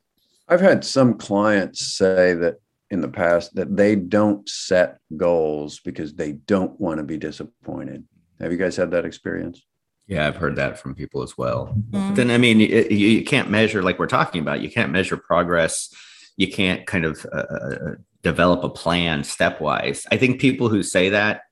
I've 0.49 0.61
had 0.61 0.85
some 0.85 1.15
clients 1.15 1.85
say 1.85 2.35
that 2.35 2.61
in 2.89 3.01
the 3.01 3.09
past 3.09 3.57
that 3.57 3.77
they 3.77 3.97
don't 3.97 4.49
set 4.49 4.99
goals 5.17 5.81
because 5.81 6.15
they 6.15 6.33
don't 6.33 6.81
want 6.81 6.99
to 6.99 7.05
be 7.05 7.19
disappointed. 7.19 8.05
Have 8.41 8.53
you 8.53 8.59
guys 8.59 8.77
had 8.77 8.93
that 8.93 9.05
experience? 9.05 9.61
Yeah, 10.07 10.29
I've 10.29 10.37
heard 10.37 10.55
that 10.55 10.79
from 10.79 10.95
people 10.95 11.23
as 11.23 11.37
well. 11.37 11.75
Mm-hmm. 11.91 12.15
Then, 12.15 12.31
I 12.31 12.39
mean, 12.39 12.61
it, 12.61 12.93
you 12.93 13.25
can't 13.25 13.51
measure, 13.51 13.83
like 13.83 13.99
we're 13.99 14.07
talking 14.07 14.41
about, 14.41 14.61
you 14.61 14.71
can't 14.71 14.93
measure 14.93 15.17
progress. 15.17 15.93
You 16.37 16.49
can't 16.49 16.87
kind 16.87 17.05
of 17.05 17.27
uh, 17.33 17.39
uh 17.39 17.95
develop 18.23 18.63
a 18.63 18.69
plan 18.69 19.23
stepwise. 19.23 20.07
I 20.13 20.17
think 20.17 20.41
people 20.41 20.69
who 20.69 20.85
say 20.85 21.09
that 21.09 21.43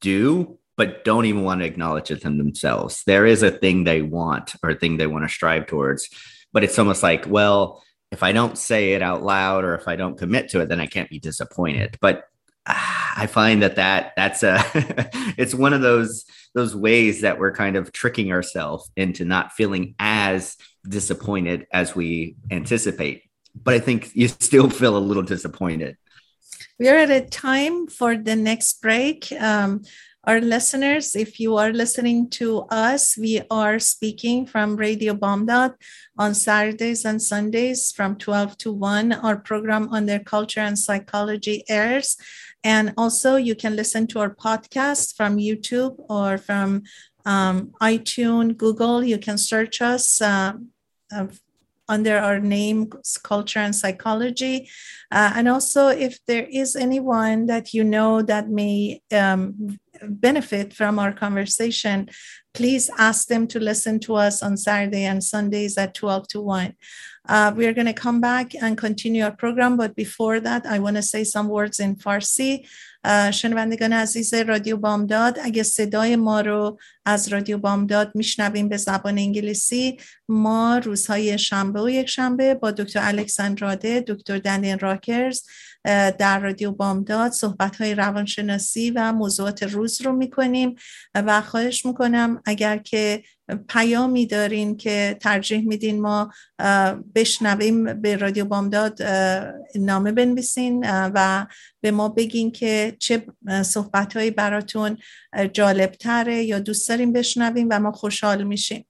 do, 0.00 0.58
but 0.76 1.04
don't 1.04 1.26
even 1.26 1.42
want 1.42 1.60
to 1.60 1.66
acknowledge 1.66 2.10
it 2.10 2.24
in 2.24 2.38
themselves. 2.38 3.02
There 3.06 3.26
is 3.26 3.42
a 3.42 3.50
thing 3.50 3.84
they 3.84 4.02
want 4.02 4.54
or 4.62 4.70
a 4.70 4.74
thing 4.74 4.96
they 4.96 5.06
want 5.06 5.24
to 5.24 5.28
strive 5.28 5.66
towards, 5.66 6.08
but 6.52 6.64
it's 6.64 6.78
almost 6.78 7.02
like, 7.02 7.26
well, 7.28 7.82
if 8.10 8.22
I 8.22 8.32
don't 8.32 8.56
say 8.56 8.92
it 8.92 9.02
out 9.02 9.22
loud 9.22 9.64
or 9.64 9.74
if 9.74 9.88
I 9.88 9.96
don't 9.96 10.18
commit 10.18 10.50
to 10.50 10.60
it, 10.60 10.68
then 10.68 10.80
I 10.80 10.86
can't 10.86 11.10
be 11.10 11.18
disappointed. 11.18 11.98
But 12.00 12.24
uh, 12.66 12.74
I 13.16 13.26
find 13.26 13.62
that 13.62 13.76
that 13.76 14.12
that's 14.16 14.42
a 14.42 14.62
it's 15.36 15.54
one 15.54 15.72
of 15.72 15.82
those 15.82 16.24
those 16.54 16.74
ways 16.74 17.22
that 17.22 17.38
we're 17.38 17.52
kind 17.52 17.76
of 17.76 17.92
tricking 17.92 18.32
ourselves 18.32 18.90
into 18.96 19.24
not 19.24 19.52
feeling 19.52 19.94
as 19.98 20.56
disappointed 20.88 21.66
as 21.72 21.94
we 21.94 22.36
anticipate. 22.50 23.22
But 23.54 23.74
I 23.74 23.80
think 23.80 24.14
you 24.14 24.28
still 24.28 24.70
feel 24.70 24.96
a 24.96 24.98
little 24.98 25.22
disappointed. 25.22 25.96
We 26.78 26.88
are 26.88 26.96
at 26.96 27.10
a 27.10 27.20
time 27.20 27.86
for 27.86 28.16
the 28.16 28.34
next 28.34 28.80
break. 28.82 29.32
Um, 29.38 29.82
our 30.26 30.40
listeners, 30.40 31.14
if 31.14 31.38
you 31.38 31.56
are 31.56 31.72
listening 31.72 32.30
to 32.30 32.62
us, 32.70 33.16
we 33.16 33.42
are 33.50 33.78
speaking 33.78 34.46
from 34.46 34.76
Radio 34.76 35.14
Bamdad 35.14 35.74
on 36.18 36.34
Saturdays 36.34 37.04
and 37.04 37.20
Sundays 37.20 37.92
from 37.92 38.16
12 38.16 38.56
to 38.58 38.72
1. 38.72 39.12
Our 39.12 39.36
program 39.36 39.88
on 39.90 40.06
their 40.06 40.20
culture 40.20 40.60
and 40.60 40.78
psychology 40.78 41.64
airs. 41.68 42.16
And 42.62 42.94
also, 42.96 43.36
you 43.36 43.54
can 43.54 43.76
listen 43.76 44.06
to 44.08 44.20
our 44.20 44.34
podcast 44.34 45.14
from 45.14 45.36
YouTube 45.36 45.96
or 46.08 46.38
from 46.38 46.84
um, 47.26 47.72
iTunes, 47.82 48.56
Google. 48.56 49.04
You 49.04 49.18
can 49.18 49.36
search 49.36 49.82
us. 49.82 50.22
Uh, 50.22 50.54
uh, 51.14 51.26
under 51.86 52.16
our 52.16 52.40
name, 52.40 52.90
culture 53.22 53.58
and 53.58 53.76
psychology. 53.76 54.70
Uh, 55.10 55.32
and 55.34 55.46
also, 55.46 55.88
if 55.88 56.18
there 56.24 56.46
is 56.50 56.74
anyone 56.74 57.44
that 57.44 57.74
you 57.74 57.84
know 57.84 58.22
that 58.22 58.48
may 58.48 59.02
um, 59.12 59.78
benefit 60.02 60.72
from 60.72 60.98
our 60.98 61.12
conversation, 61.12 62.08
please 62.52 62.90
ask 62.98 63.28
them 63.28 63.46
to 63.48 63.58
listen 63.58 63.98
to 64.00 64.14
us 64.14 64.42
on 64.42 64.56
Saturday 64.56 65.04
and 65.04 65.22
Sundays 65.22 65.76
at 65.76 65.94
12 65.94 66.28
to 66.28 66.40
1. 66.40 66.74
Uh, 67.28 67.52
we 67.56 67.66
are 67.66 67.72
going 67.72 67.86
to 67.86 67.92
come 67.92 68.20
back 68.20 68.54
and 68.54 68.78
continue 68.78 69.24
our 69.24 69.32
program, 69.32 69.76
but 69.76 69.96
before 69.96 70.40
that, 70.40 70.66
I 70.66 70.78
want 70.78 70.96
to 70.96 71.02
say 71.02 71.24
some 71.24 71.48
words 71.48 71.80
in 71.80 71.96
Farsi. 71.96 72.66
شنوندگان 73.30 73.92
عزیز 73.92 74.34
رادیو 74.34 74.76
بامداد 74.76 75.38
اگه 75.42 75.62
صدای 75.62 76.16
ما 76.16 76.40
رو 76.40 76.78
از 77.04 77.28
رادیو 77.28 77.58
بامداد 77.58 78.12
میشنویم 78.14 78.68
به 78.68 78.76
زبان 78.76 79.18
انگلیسی 79.18 79.96
ما 80.28 80.78
روزهای 80.78 81.38
شنبه 81.38 81.82
و 81.82 81.90
یک 81.90 82.06
شنبه 82.06 82.54
با 82.54 82.70
دکتر 82.70 83.00
الکساندراده 83.02 84.04
دکتر 84.06 84.38
دنیل 84.38 84.78
راکرز 84.78 85.42
در 86.18 86.38
رادیو 86.38 86.72
بامداد 86.72 87.32
صحبت 87.32 87.76
های 87.76 87.94
روانشناسی 87.94 88.90
و 88.90 89.12
موضوعات 89.12 89.62
روز 89.62 90.02
رو 90.02 90.12
می‌کنیم. 90.12 90.74
و 91.14 91.40
خواهش 91.40 91.86
می‌کنم 91.86 92.42
اگر 92.44 92.76
که 92.76 93.22
پیامی 93.68 94.26
دارین 94.26 94.76
که 94.76 95.16
ترجیح 95.20 95.68
میدین 95.68 96.00
ما 96.00 96.32
بشنویم 97.14 98.00
به 98.00 98.16
رادیو 98.16 98.44
بامداد 98.44 99.02
نامه 99.74 100.12
بنویسین 100.12 100.84
و 100.88 101.46
به 101.80 101.90
ما 101.90 102.08
بگین 102.08 102.52
که 102.52 102.96
چه 102.98 103.26
صحبت 103.62 104.16
هایی 104.16 104.30
براتون 104.30 104.98
جالب 105.52 105.90
تره 105.90 106.44
یا 106.44 106.58
دوست 106.58 106.88
داریم 106.88 107.12
بشنویم 107.12 107.68
و 107.70 107.80
ما 107.80 107.92
خوشحال 107.92 108.44
میشیم. 108.44 108.86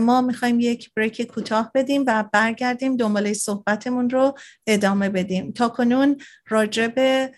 ما 0.00 0.20
می‌خوایم 0.20 0.60
یک 0.60 0.94
بریک 0.94 1.22
کوتاه 1.22 1.70
بدیم 1.74 2.04
و 2.06 2.24
برگردیم 2.32 2.96
دنباله 2.96 3.32
صحبتمون 3.32 4.10
رو 4.10 4.34
ادامه 4.66 5.08
بدیم. 5.08 5.52
تا 5.52 5.68
کنون 5.68 6.16
راجع 6.48 6.86
به 6.86 7.32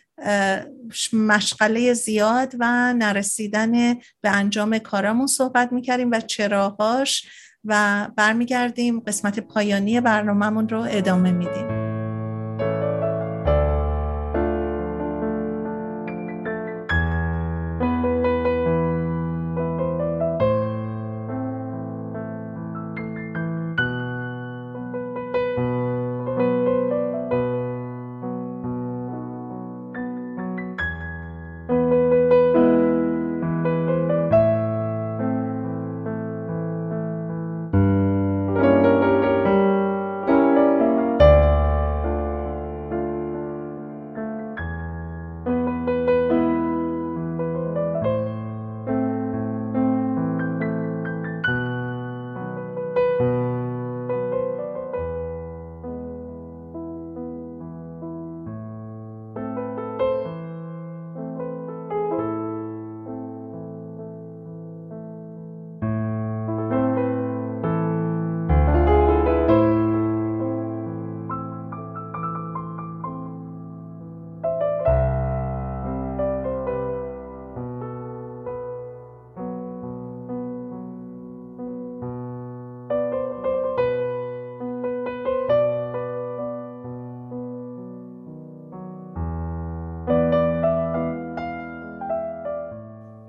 مشغله 1.13 1.93
زیاد 1.93 2.55
و 2.59 2.95
نرسیدن 2.95 3.95
به 3.95 4.31
انجام 4.31 4.79
کارامون 4.79 5.27
صحبت 5.27 5.73
می‌کردیم 5.73 6.11
و 6.11 6.21
چراهاش 6.21 7.27
و 7.65 8.09
برمیگردیم. 8.17 9.01
قسمت 9.01 9.41
پایانی 9.41 10.01
برنامهمون 10.01 10.69
رو 10.69 10.87
ادامه 10.91 11.31
میدیم. 11.33 11.82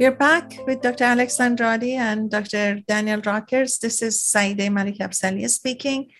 We're 0.03 0.11
back 0.11 0.57
with 0.67 0.81
Dr. 0.81 1.05
Alex 1.05 1.39
Andrade 1.39 1.95
and 1.97 2.29
Dr. 2.29 2.81
Daniel 2.89 3.21
Rockers. 3.21 3.77
This 3.77 4.01
is 4.01 4.21
Saida 4.21 4.67
Malikabsalia 4.67 5.49
speaking. 5.49 6.11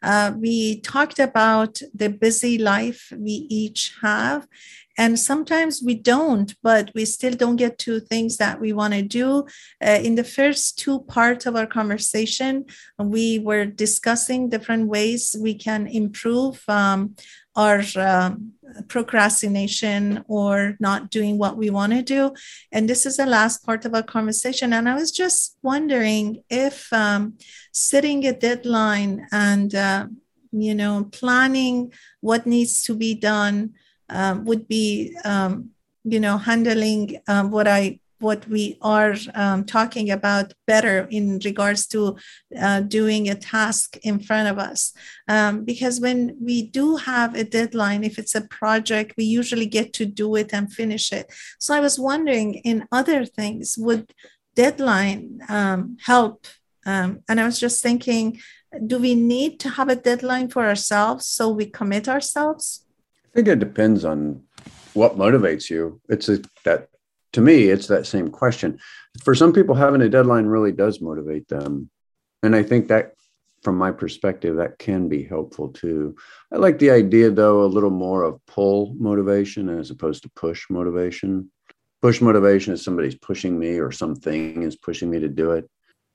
Uh, 0.00 0.32
we 0.38 0.80
talked 0.82 1.18
about 1.18 1.80
the 1.92 2.08
busy 2.08 2.56
life 2.56 3.12
we 3.18 3.48
each 3.50 3.96
have 4.00 4.46
and 4.98 5.18
sometimes 5.18 5.82
we 5.84 5.94
don't 5.94 6.54
but 6.62 6.90
we 6.94 7.04
still 7.04 7.32
don't 7.32 7.56
get 7.56 7.78
to 7.78 8.00
things 8.00 8.36
that 8.36 8.60
we 8.60 8.72
want 8.72 8.92
to 8.94 9.02
do 9.02 9.44
uh, 9.84 9.98
in 10.02 10.14
the 10.14 10.24
first 10.24 10.78
two 10.78 11.00
parts 11.00 11.46
of 11.46 11.56
our 11.56 11.66
conversation 11.66 12.64
we 12.98 13.38
were 13.38 13.64
discussing 13.64 14.48
different 14.48 14.88
ways 14.88 15.36
we 15.40 15.54
can 15.54 15.86
improve 15.86 16.62
um, 16.68 17.14
our 17.54 17.82
um, 17.96 18.52
procrastination 18.88 20.24
or 20.26 20.76
not 20.80 21.10
doing 21.10 21.36
what 21.36 21.56
we 21.56 21.68
want 21.68 21.92
to 21.92 22.02
do. 22.02 22.32
And 22.70 22.88
this 22.88 23.04
is 23.04 23.18
the 23.18 23.26
last 23.26 23.64
part 23.64 23.84
of 23.84 23.94
our 23.94 24.02
conversation. 24.02 24.72
And 24.72 24.88
I 24.88 24.94
was 24.94 25.10
just 25.10 25.58
wondering 25.62 26.42
if 26.48 26.90
um, 26.92 27.34
setting 27.72 28.26
a 28.26 28.32
deadline 28.32 29.26
and 29.30 29.74
uh, 29.74 30.06
you 30.52 30.74
know 30.74 31.08
planning 31.12 31.92
what 32.20 32.46
needs 32.46 32.82
to 32.82 32.94
be 32.94 33.14
done 33.14 33.72
um, 34.12 34.44
would 34.44 34.68
be 34.68 35.16
um, 35.24 35.70
you 36.04 36.20
know 36.20 36.38
handling 36.38 37.20
um, 37.28 37.50
what 37.50 37.66
I 37.66 37.98
what 38.18 38.46
we 38.48 38.78
are 38.80 39.16
um, 39.34 39.64
talking 39.64 40.08
about 40.08 40.52
better 40.64 41.08
in 41.10 41.40
regards 41.44 41.88
to 41.88 42.16
uh, 42.56 42.80
doing 42.80 43.28
a 43.28 43.34
task 43.34 43.96
in 44.04 44.20
front 44.20 44.46
of 44.46 44.60
us. 44.60 44.92
Um, 45.26 45.64
because 45.64 45.98
when 45.98 46.36
we 46.40 46.62
do 46.62 46.96
have 46.96 47.34
a 47.34 47.42
deadline, 47.42 48.04
if 48.04 48.20
it's 48.20 48.36
a 48.36 48.42
project, 48.42 49.14
we 49.18 49.24
usually 49.24 49.66
get 49.66 49.92
to 49.94 50.06
do 50.06 50.36
it 50.36 50.50
and 50.54 50.72
finish 50.72 51.12
it. 51.12 51.32
So 51.58 51.74
I 51.74 51.80
was 51.80 51.98
wondering 51.98 52.54
in 52.54 52.86
other 52.92 53.24
things, 53.26 53.74
would 53.76 54.12
deadline 54.54 55.40
help? 56.04 56.46
And 56.86 57.22
I 57.28 57.44
was 57.44 57.58
just 57.58 57.82
thinking, 57.82 58.40
do 58.86 58.98
we 58.98 59.16
need 59.16 59.58
to 59.60 59.70
have 59.70 59.88
a 59.88 59.96
deadline 59.96 60.48
for 60.48 60.64
ourselves 60.64 61.26
so 61.26 61.48
we 61.48 61.66
commit 61.66 62.08
ourselves? 62.08 62.81
I 63.32 63.36
think 63.36 63.48
it 63.48 63.60
depends 63.60 64.04
on 64.04 64.42
what 64.92 65.16
motivates 65.16 65.70
you. 65.70 66.00
It's 66.10 66.28
a, 66.28 66.42
that 66.64 66.88
to 67.32 67.40
me, 67.40 67.68
it's 67.68 67.86
that 67.86 68.06
same 68.06 68.28
question. 68.28 68.78
For 69.24 69.34
some 69.34 69.54
people, 69.54 69.74
having 69.74 70.02
a 70.02 70.08
deadline 70.08 70.44
really 70.44 70.72
does 70.72 71.00
motivate 71.00 71.48
them. 71.48 71.88
And 72.42 72.54
I 72.54 72.62
think 72.62 72.88
that, 72.88 73.14
from 73.62 73.78
my 73.78 73.90
perspective, 73.90 74.56
that 74.56 74.78
can 74.78 75.08
be 75.08 75.22
helpful 75.22 75.68
too. 75.68 76.16
I 76.52 76.56
like 76.56 76.78
the 76.78 76.90
idea, 76.90 77.30
though, 77.30 77.62
a 77.62 77.66
little 77.66 77.90
more 77.90 78.22
of 78.24 78.44
pull 78.46 78.94
motivation 78.98 79.68
as 79.70 79.90
opposed 79.90 80.24
to 80.24 80.30
push 80.30 80.68
motivation. 80.68 81.50
Push 82.02 82.20
motivation 82.20 82.74
is 82.74 82.84
somebody's 82.84 83.14
pushing 83.14 83.58
me 83.58 83.78
or 83.78 83.92
something 83.92 84.62
is 84.62 84.76
pushing 84.76 85.08
me 85.08 85.20
to 85.20 85.28
do 85.28 85.52
it. 85.52 85.70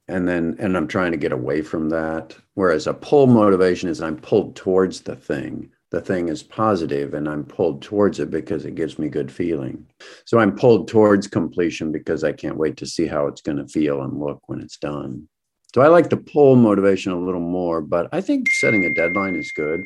And 0.09 0.27
then, 0.27 0.57
and 0.59 0.77
I'm 0.77 0.87
trying 0.87 1.13
to 1.13 1.17
get 1.17 1.31
away 1.31 1.61
from 1.61 1.89
that. 1.89 2.35
Whereas 2.53 2.85
a 2.85 2.93
pull 2.93 3.25
motivation 3.25 3.89
is 3.89 4.01
I'm 4.01 4.17
pulled 4.17 4.55
towards 4.55 5.01
the 5.01 5.15
thing 5.15 5.71
the 5.89 6.01
thing 6.01 6.27
is 6.27 6.43
positive 6.43 7.13
and 7.13 7.29
I'm 7.29 7.45
pulled 7.45 7.81
towards 7.81 8.19
it 8.19 8.29
because 8.29 8.65
it 8.65 8.75
gives 8.75 8.99
me 8.99 9.07
good 9.07 9.31
feeling. 9.31 9.85
So 10.25 10.39
I'm 10.39 10.55
pulled 10.55 10.89
towards 10.89 11.27
completion 11.27 11.91
because 11.91 12.23
I 12.23 12.33
can't 12.33 12.57
wait 12.57 12.77
to 12.77 12.85
see 12.85 13.07
how 13.07 13.27
it's 13.27 13.41
going 13.41 13.57
to 13.57 13.67
feel 13.67 14.01
and 14.01 14.19
look 14.19 14.41
when 14.47 14.59
it's 14.59 14.77
done. 14.77 15.29
So 15.73 15.81
I 15.81 15.87
like 15.87 16.09
the 16.09 16.17
pull 16.17 16.55
motivation 16.55 17.11
a 17.11 17.19
little 17.19 17.41
more, 17.41 17.81
but 17.81 18.09
I 18.11 18.21
think 18.21 18.49
setting 18.51 18.85
a 18.85 18.93
deadline 18.93 19.35
is 19.35 19.51
good 19.51 19.85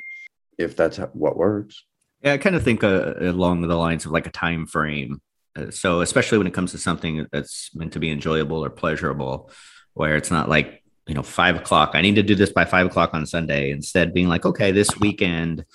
if 0.58 0.76
that's 0.76 0.98
what 1.14 1.38
works. 1.38 1.84
Yeah, 2.24 2.34
I 2.34 2.38
kind 2.38 2.56
of 2.56 2.64
think 2.64 2.84
uh, 2.84 3.16
along 3.20 3.62
the 3.62 3.76
lines 3.76 4.06
of 4.06 4.12
like 4.12 4.28
a 4.28 4.32
time 4.32 4.66
frame. 4.66 5.22
Uh, 5.56 5.70
so 5.70 6.02
especially 6.02 6.38
when 6.38 6.48
it 6.48 6.54
comes 6.54 6.72
to 6.72 6.78
something 6.78 7.28
that's 7.32 7.76
meant 7.76 7.94
to 7.94 8.00
be 8.00 8.12
enjoyable 8.12 8.64
or 8.64 8.70
pleasurable, 8.70 9.52
where 9.94 10.16
it's 10.16 10.32
not 10.32 10.48
like 10.48 10.84
you 11.08 11.16
know 11.16 11.24
five 11.24 11.56
o'clock. 11.56 11.92
I 11.94 12.02
need 12.02 12.16
to 12.16 12.24
do 12.24 12.36
this 12.36 12.52
by 12.52 12.64
five 12.64 12.86
o'clock 12.86 13.14
on 13.14 13.26
Sunday. 13.26 13.72
Instead, 13.72 14.14
being 14.14 14.30
like, 14.30 14.46
okay, 14.46 14.72
this 14.72 15.00
weekend 15.00 15.66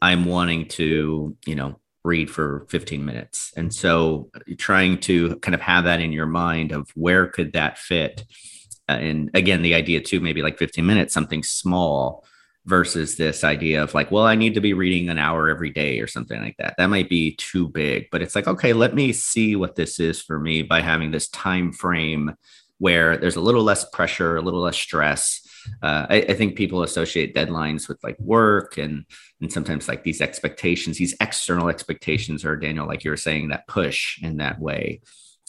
I'm 0.00 0.24
wanting 0.24 0.68
to, 0.68 1.36
you 1.46 1.54
know, 1.54 1.80
read 2.04 2.30
for 2.30 2.66
15 2.68 3.04
minutes. 3.04 3.52
And 3.56 3.74
so 3.74 4.30
trying 4.58 4.98
to 5.00 5.36
kind 5.36 5.54
of 5.54 5.60
have 5.62 5.84
that 5.84 6.00
in 6.00 6.12
your 6.12 6.26
mind 6.26 6.72
of 6.72 6.90
where 6.94 7.26
could 7.26 7.54
that 7.54 7.78
fit? 7.78 8.24
Uh, 8.88 8.92
and 8.92 9.30
again, 9.32 9.62
the 9.62 9.74
idea 9.74 10.00
too, 10.02 10.20
maybe 10.20 10.42
like 10.42 10.58
15 10.58 10.84
minutes, 10.84 11.14
something 11.14 11.42
small 11.42 12.24
versus 12.66 13.16
this 13.16 13.44
idea 13.44 13.82
of 13.82 13.94
like, 13.94 14.10
well, 14.10 14.24
I 14.24 14.34
need 14.34 14.54
to 14.54 14.60
be 14.60 14.74
reading 14.74 15.08
an 15.08 15.18
hour 15.18 15.48
every 15.48 15.70
day 15.70 16.00
or 16.00 16.06
something 16.06 16.40
like 16.40 16.56
that. 16.58 16.74
That 16.78 16.86
might 16.88 17.08
be 17.08 17.36
too 17.36 17.68
big, 17.68 18.06
but 18.10 18.22
it's 18.22 18.34
like, 18.34 18.46
okay, 18.46 18.72
let 18.72 18.94
me 18.94 19.12
see 19.12 19.56
what 19.56 19.74
this 19.74 20.00
is 20.00 20.20
for 20.20 20.38
me 20.38 20.62
by 20.62 20.80
having 20.80 21.10
this 21.10 21.28
time 21.28 21.72
frame 21.72 22.34
where 22.78 23.16
there's 23.16 23.36
a 23.36 23.40
little 23.40 23.62
less 23.62 23.88
pressure, 23.90 24.36
a 24.36 24.42
little 24.42 24.60
less 24.60 24.76
stress 24.76 25.43
uh, 25.82 26.06
I, 26.08 26.16
I, 26.28 26.34
think 26.34 26.56
people 26.56 26.82
associate 26.82 27.34
deadlines 27.34 27.88
with 27.88 28.02
like 28.02 28.18
work 28.18 28.78
and 28.78 29.04
and 29.40 29.52
sometimes 29.52 29.88
like 29.88 30.04
these 30.04 30.20
expectations, 30.20 30.98
these 30.98 31.16
external 31.20 31.68
expectations, 31.68 32.44
or 32.44 32.56
Daniel, 32.56 32.86
like 32.86 33.04
you 33.04 33.10
were 33.10 33.16
saying, 33.16 33.48
that 33.48 33.66
push 33.66 34.22
in 34.22 34.38
that 34.38 34.60
way. 34.60 35.00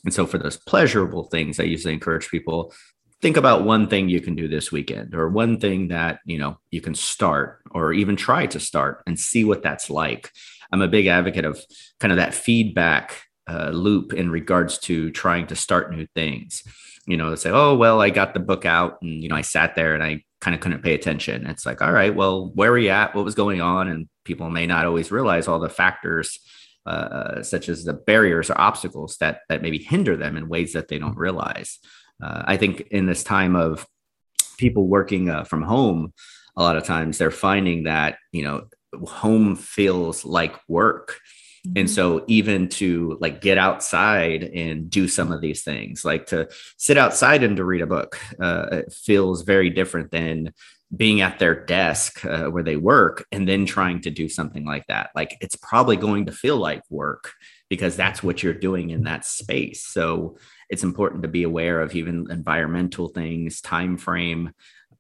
And 0.04 0.14
so 0.14 0.26
for 0.26 0.38
those 0.38 0.58
pleasurable 0.58 1.24
things, 1.24 1.60
I 1.60 1.64
usually 1.64 1.94
encourage 1.94 2.30
people 2.30 2.74
think 3.22 3.38
about 3.38 3.64
one 3.64 3.88
thing 3.88 4.10
you 4.10 4.22
can 4.22 4.36
do 4.36 4.48
this 4.48 4.72
weekend 4.72 5.16
or 5.16 5.30
one 5.30 5.60
thing 5.60 5.88
that 5.88 6.20
you 6.26 6.38
know 6.38 6.60
you 6.70 6.82
can 6.82 6.94
start 6.94 7.62
or 7.72 7.94
even 7.94 8.16
try 8.16 8.46
to 8.46 8.60
start 8.60 9.02
and 9.08 9.20
see 9.20 9.44
what 9.44 9.64
that's 9.64 9.90
like 9.90 10.32
i'm 10.72 10.82
a 10.82 10.88
big 10.88 11.08
advocate 11.08 11.46
of 11.46 11.60
kind 12.00 12.12
of 12.12 12.18
that 12.18 12.34
feedback 12.34 13.24
uh, 13.48 13.70
loop 13.70 14.14
in 14.14 14.30
regards 14.30 14.78
to 14.80 15.12
trying 15.12 15.48
to 15.48 15.56
start 15.56 15.92
new 15.92 16.06
things 16.14 16.64
you 17.08 17.18
know, 17.18 17.36
say, 17.36 17.52
oh, 17.52 17.76
well, 17.76 18.02
I 18.02 18.10
got 18.10 18.34
the 18.34 18.40
book 18.40 18.66
out 18.66 18.98
and, 19.02 19.22
you 19.22 19.30
know, 19.30 19.36
I 19.36 19.42
sat 19.42 19.76
there 19.76 19.94
and 19.94 20.04
I 20.04 20.24
kind 20.42 20.56
of 20.56 20.62
couldn't 20.62 20.84
pay 20.84 20.94
attention. 20.94 21.46
It's 21.46 21.66
like, 21.66 21.82
all 21.82 21.92
right, 21.92 22.16
well, 22.16 22.52
where 22.56 22.72
were 22.72 22.78
you 22.78 22.90
at? 22.90 23.16
What 23.16 23.26
was 23.26 23.36
going 23.36 23.62
on? 23.62 23.88
And 23.88 24.08
people 24.24 24.50
may 24.50 24.66
not 24.66 24.86
always 24.86 25.12
realize 25.12 25.48
all 25.48 25.60
the 25.60 25.70
factors, 25.70 26.40
uh, 26.86 27.44
such 27.44 27.70
as 27.70 27.84
the 27.84 27.94
barriers 27.94 28.50
or 28.50 28.60
obstacles 28.60 29.18
that, 29.18 29.42
that 29.50 29.62
maybe 29.62 29.78
hinder 29.78 30.18
them 30.18 30.36
in 30.36 30.50
ways 30.50 30.74
that 30.74 30.88
they 30.88 30.98
don't 30.98 31.18
realize. 31.18 31.80
Uh, 32.24 32.44
I 32.46 32.58
think 32.58 32.82
in 32.92 33.06
this 33.06 33.24
time 33.24 33.56
of 33.56 33.86
people 34.58 34.88
working 34.88 35.30
uh, 35.30 35.44
from 35.44 35.62
home, 35.62 36.14
a 36.58 36.64
lot 36.64 36.78
of 36.78 36.86
times 36.86 37.18
they're 37.18 37.32
finding 37.32 37.84
that, 37.84 38.18
you 38.32 38.44
know, 38.44 38.66
home 39.04 39.56
feels 39.56 40.26
like 40.26 40.56
work 40.68 41.20
and 41.66 41.76
mm-hmm. 41.76 41.88
so 41.88 42.24
even 42.28 42.68
to 42.70 43.18
like 43.20 43.42
get 43.42 43.58
outside 43.58 44.44
and 44.44 44.90
do 44.90 45.08
some 45.08 45.32
of 45.32 45.42
these 45.42 45.64
things 45.64 46.06
like 46.06 46.28
to 46.28 46.48
sit 46.78 46.98
outside 46.98 47.44
and 47.44 47.58
to 47.58 47.66
read 47.66 47.82
a 47.82 47.88
book 47.88 48.20
uh, 48.40 48.82
feels 48.92 49.42
very 49.42 49.70
different 49.70 50.12
than 50.12 50.54
being 50.96 51.22
at 51.22 51.40
their 51.40 51.66
desk 51.66 52.24
uh, 52.26 52.46
where 52.46 52.64
they 52.64 52.76
work 52.78 53.26
and 53.32 53.48
then 53.48 53.66
trying 53.66 54.00
to 54.02 54.12
do 54.12 54.30
something 54.30 54.66
like 54.66 54.86
that 54.88 55.10
like 55.16 55.36
it's 55.42 55.56
probably 55.56 55.98
going 55.98 56.26
to 56.26 56.32
feel 56.32 56.58
like 56.58 56.82
work 56.90 57.34
because 57.70 57.96
that's 57.96 58.22
what 58.22 58.44
you're 58.44 58.54
doing 58.54 58.92
in 58.92 59.04
that 59.04 59.26
space 59.26 59.86
so 59.86 60.38
it's 60.70 60.84
important 60.84 61.24
to 61.24 61.30
be 61.30 61.44
aware 61.44 61.82
of 61.82 61.96
even 61.96 62.30
environmental 62.30 63.08
things 63.10 63.62
time 63.62 63.98
frame 63.98 64.52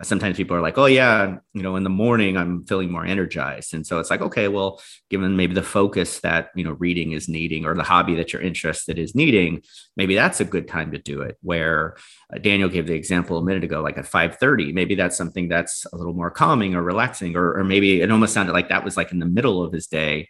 sometimes 0.03 0.37
people 0.37 0.55
are 0.57 0.61
like, 0.61 0.77
oh, 0.77 0.85
yeah, 0.85 1.37
you 1.53 1.61
know, 1.61 1.75
in 1.75 1.83
the 1.83 1.89
morning 1.89 2.37
I'm 2.37 2.65
feeling 2.65 2.91
more 2.91 3.05
energized. 3.05 3.73
And 3.73 3.85
so 3.85 3.99
it's 3.99 4.09
like, 4.09 4.21
okay, 4.21 4.47
well, 4.47 4.81
given 5.09 5.37
maybe 5.37 5.53
the 5.53 5.63
focus 5.63 6.19
that, 6.19 6.49
you 6.55 6.63
know, 6.63 6.71
reading 6.71 7.13
is 7.13 7.29
needing 7.29 7.65
or 7.65 7.75
the 7.75 7.83
hobby 7.83 8.15
that 8.15 8.33
you're 8.33 8.41
interested 8.41 8.99
is 8.99 9.15
needing, 9.15 9.61
maybe 9.95 10.15
that's 10.15 10.41
a 10.41 10.45
good 10.45 10.67
time 10.67 10.91
to 10.91 10.97
do 10.97 11.21
it. 11.21 11.37
Where 11.41 11.95
uh, 12.33 12.39
Daniel 12.39 12.69
gave 12.69 12.87
the 12.87 12.93
example 12.93 13.37
a 13.37 13.43
minute 13.43 13.63
ago, 13.63 13.81
like 13.81 13.97
at 13.97 14.05
5:30, 14.05 14.73
maybe 14.73 14.95
that's 14.95 15.17
something 15.17 15.47
that's 15.47 15.85
a 15.93 15.95
little 15.95 16.13
more 16.13 16.31
calming 16.31 16.75
or 16.75 16.83
relaxing, 16.83 17.35
or, 17.35 17.57
or 17.57 17.63
maybe 17.63 18.01
it 18.01 18.11
almost 18.11 18.33
sounded 18.33 18.53
like 18.53 18.69
that 18.69 18.83
was 18.83 18.97
like 18.97 19.11
in 19.11 19.19
the 19.19 19.25
middle 19.25 19.63
of 19.63 19.71
his 19.71 19.87
day. 19.87 20.29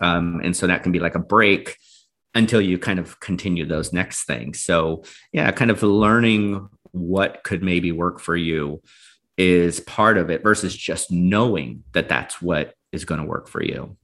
Um, 0.00 0.40
and 0.42 0.56
so 0.56 0.66
that 0.66 0.82
can 0.82 0.92
be 0.92 1.00
like 1.00 1.14
a 1.14 1.20
break 1.20 1.76
until 2.34 2.60
you 2.60 2.78
kind 2.78 2.98
of 2.98 3.20
continue 3.20 3.66
those 3.66 3.92
next 3.92 4.24
things. 4.24 4.60
So 4.60 5.04
yeah, 5.32 5.50
kind 5.50 5.70
of 5.70 5.82
learning 5.82 6.68
what 6.92 7.42
could 7.42 7.62
maybe 7.62 7.92
work 7.92 8.20
for 8.20 8.36
you 8.36 8.82
is 9.36 9.80
part 9.80 10.18
of 10.18 10.30
it 10.30 10.42
versus 10.42 10.76
just 10.76 11.10
knowing 11.10 11.84
that 11.92 12.08
that's 12.08 12.40
what 12.40 12.74
is 12.92 13.04
going 13.04 13.20
to 13.20 13.26
work 13.26 13.48
for 13.48 13.62
you. 13.62 13.96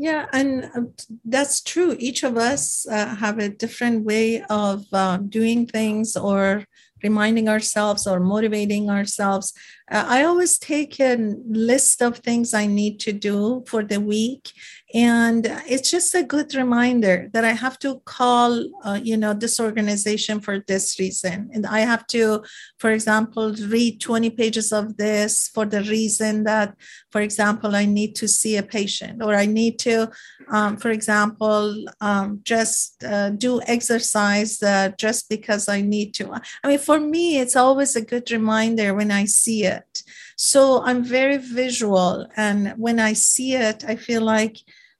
Yeah, 0.00 0.26
and 0.32 0.70
um, 0.76 0.94
that's 1.24 1.60
true. 1.60 1.96
Each 1.98 2.22
of 2.22 2.36
us 2.36 2.86
uh, 2.88 3.16
have 3.16 3.40
a 3.40 3.48
different 3.48 4.04
way 4.04 4.42
of 4.48 4.84
uh, 4.92 5.16
doing 5.16 5.66
things 5.66 6.16
or 6.16 6.64
reminding 7.02 7.48
ourselves 7.48 8.06
or 8.06 8.20
motivating 8.20 8.90
ourselves. 8.90 9.52
Uh, 9.90 10.04
I 10.06 10.22
always 10.22 10.56
take 10.56 11.00
a 11.00 11.16
list 11.48 12.00
of 12.00 12.18
things 12.18 12.54
I 12.54 12.66
need 12.66 13.00
to 13.00 13.12
do 13.12 13.64
for 13.66 13.82
the 13.82 14.00
week 14.00 14.52
and 14.94 15.46
it's 15.68 15.90
just 15.90 16.14
a 16.14 16.22
good 16.22 16.54
reminder 16.54 17.28
that 17.34 17.44
i 17.44 17.52
have 17.52 17.78
to 17.78 18.00
call 18.06 18.64
uh, 18.84 18.98
you 19.02 19.18
know 19.18 19.34
this 19.34 19.60
organization 19.60 20.40
for 20.40 20.60
this 20.66 20.98
reason. 20.98 21.50
And 21.52 21.66
i 21.66 21.80
have 21.80 22.06
to 22.08 22.42
for 22.78 22.90
example 22.90 23.54
read 23.68 24.00
20 24.00 24.30
pages 24.30 24.72
of 24.72 24.96
this 24.96 25.48
for 25.48 25.66
the 25.66 25.82
reason 25.82 26.44
that 26.44 26.74
for 27.12 27.20
example 27.20 27.76
i 27.76 27.84
need 27.84 28.14
to 28.16 28.26
see 28.26 28.56
a 28.56 28.62
patient 28.62 29.22
or 29.22 29.34
i 29.34 29.44
need 29.44 29.78
to 29.80 30.10
um, 30.50 30.78
for 30.78 30.90
example 30.90 31.84
um, 32.00 32.40
just 32.44 33.04
uh, 33.04 33.28
do 33.30 33.60
exercise 33.66 34.62
uh, 34.62 34.90
just 34.96 35.28
because 35.28 35.68
i 35.68 35.82
need 35.82 36.14
to. 36.14 36.32
I 36.64 36.68
mean 36.68 36.78
for 36.78 36.98
me 36.98 37.38
it's 37.38 37.56
always 37.56 37.94
a 37.94 38.00
good 38.00 38.30
reminder 38.30 38.94
when 38.94 39.10
i 39.10 39.26
see 39.26 39.64
it. 39.64 40.02
So 40.36 40.82
i'm 40.84 41.04
very 41.04 41.36
visual 41.36 42.26
and 42.36 42.72
when 42.78 42.98
i 42.98 43.12
see 43.12 43.54
it 43.54 43.84
i 43.86 43.96
feel 43.96 44.22
like 44.22 44.56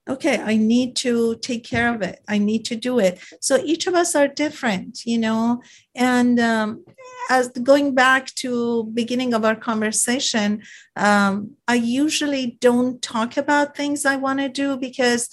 okay, 0.09 0.39
I 0.39 0.57
need 0.57 0.97
to 0.97 1.37
take 1.37 1.65
care 1.65 1.95
of 1.95 2.03
it. 2.03 2.21
I 2.27 2.39
need 2.39 2.65
to 2.67 2.77
do 2.77 2.99
it. 2.99 3.21
So 3.41 3.59
each 3.59 3.87
of 3.87 3.95
us 3.95 4.15
are 4.15 4.27
different, 4.27 5.05
you 5.05 5.19
know. 5.19 5.63
And 5.95 6.41
um, 6.41 6.85
as 7.29 7.49
going 7.49 7.95
back 7.95 8.27
to 8.37 8.85
beginning 8.95 9.35
of 9.35 9.45
our 9.45 9.57
conversation, 9.57 10.63
um, 10.97 11.53
I 11.67 11.75
usually 11.75 12.59
don't 12.61 13.03
talk 13.03 13.37
about 13.37 13.77
things 13.77 14.07
I 14.07 14.17
want 14.17 14.39
to 14.41 14.49
do 14.49 14.77
because 14.77 15.29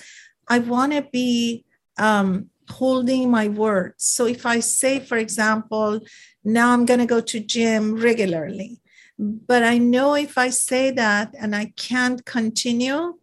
I 0.47 0.59
want 0.59 0.91
to 0.91 1.03
be 1.03 1.63
um, 1.97 2.49
holding 2.69 3.32
my 3.32 3.47
words. 3.47 4.03
So 4.03 4.26
if 4.26 4.45
I 4.45 4.59
say, 4.59 4.99
for 4.99 5.17
example, 5.17 6.01
now 6.43 6.71
I'm 6.71 6.86
going 6.86 6.99
to 6.99 7.05
go 7.05 7.21
to 7.21 7.39
gym 7.39 7.95
regularly, 7.95 8.82
but 9.17 9.63
I 9.63 9.78
know 9.78 10.15
if 10.15 10.38
I 10.38 10.49
say 10.49 10.91
that 10.91 11.34
and 11.39 11.55
I 11.55 11.73
can't 11.78 12.26
continue, 12.26 13.13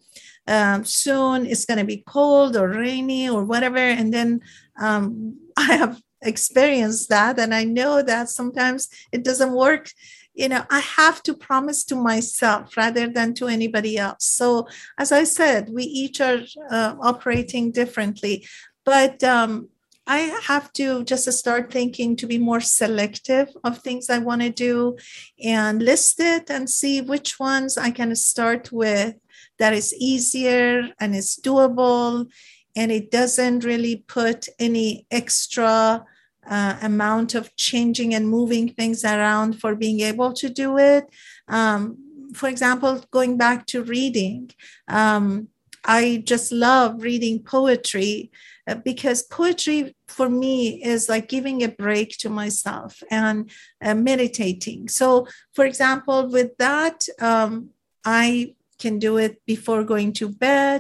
um, 0.47 0.85
soon 0.85 1.47
it's 1.47 1.65
going 1.65 1.79
to 1.79 1.85
be 1.85 2.03
cold 2.07 2.57
or 2.57 2.69
rainy 2.69 3.29
or 3.29 3.45
whatever. 3.45 3.79
And 3.79 4.13
then 4.13 4.41
um, 4.81 5.39
I 5.57 5.75
have 5.75 6.01
experienced 6.23 7.09
that. 7.09 7.39
And 7.39 7.55
I 7.55 7.65
know 7.65 8.03
that 8.03 8.29
sometimes 8.29 8.89
it 9.11 9.25
doesn't 9.25 9.53
work. 9.53 9.91
You 10.35 10.49
know, 10.49 10.65
I 10.71 10.81
have 10.81 11.23
to 11.25 11.35
promise 11.35 11.85
to 11.85 11.95
myself 11.95 12.77
rather 12.77 13.07
than 13.07 13.35
to 13.35 13.49
anybody 13.49 13.99
else. 13.99 14.25
So, 14.25 14.67
as 14.97 15.13
I 15.13 15.25
said, 15.25 15.69
we 15.71 15.83
each 15.85 16.23
are 16.23 16.41
uh, 16.71 16.95
operating 17.03 17.71
differently. 17.71 18.47
But 18.85 19.23
um, 19.23 19.69
I 20.07 20.19
have 20.45 20.73
to 20.75 21.05
just 21.05 21.31
start 21.33 21.71
thinking 21.71 22.17
to 22.17 22.27
be 22.27 22.39
more 22.39 22.61
selective 22.61 23.49
of 23.63 23.79
things 23.79 24.11
I 24.11 24.19
want 24.19 24.43
to 24.43 24.51
do 24.51 24.97
and 25.43 25.83
list 25.83 26.19
it 26.19 26.51
and 26.51 26.69
see 26.69 27.01
which 27.01 27.39
ones 27.39 27.79
I 27.79 27.91
can 27.91 28.15
start 28.17 28.73
with 28.73 29.15
that 29.63 29.73
is 29.73 29.95
easier 29.95 30.89
and 30.99 31.15
it's 31.15 31.39
doable 31.39 32.29
and 32.75 32.91
it 32.91 33.13
doesn't 33.13 33.63
really 33.63 34.05
put 34.09 34.49
any 34.59 35.07
extra 35.09 36.05
uh, 36.51 36.77
amount 36.83 37.37
of 37.37 37.55
changing 37.55 38.13
and 38.13 38.29
moving 38.29 38.69
things 38.71 39.05
around 39.05 39.61
for 39.61 39.77
being 39.77 40.01
able 40.01 40.33
to 40.33 40.49
do 40.49 40.79
it. 40.79 41.05
Um, 41.47 41.97
for 42.35 42.49
example, 42.49 43.05
going 43.13 43.37
back 43.37 43.67
to 43.67 43.85
reading, 43.85 44.51
um, 44.89 45.47
I 45.85 46.25
just 46.27 46.51
love 46.51 47.01
reading 47.01 47.41
poetry 47.45 48.33
uh, 48.67 48.75
because 48.85 49.23
poetry 49.23 49.95
for 50.09 50.29
me 50.29 50.83
is 50.83 51.09
like 51.09 51.29
giving 51.29 51.63
a 51.63 51.69
break 51.69 52.19
to 52.19 52.29
myself 52.29 53.01
and 53.13 53.49
uh, 53.81 53.95
meditating. 53.95 54.89
So, 54.89 55.29
for 55.55 55.65
example, 55.65 56.29
with 56.29 56.57
that, 56.59 57.07
um, 57.21 57.71
I 58.05 58.57
can 58.83 58.99
do 58.99 59.13
it 59.25 59.35
before 59.47 59.85
going 59.93 60.13
to 60.21 60.27
bed. 60.29 60.79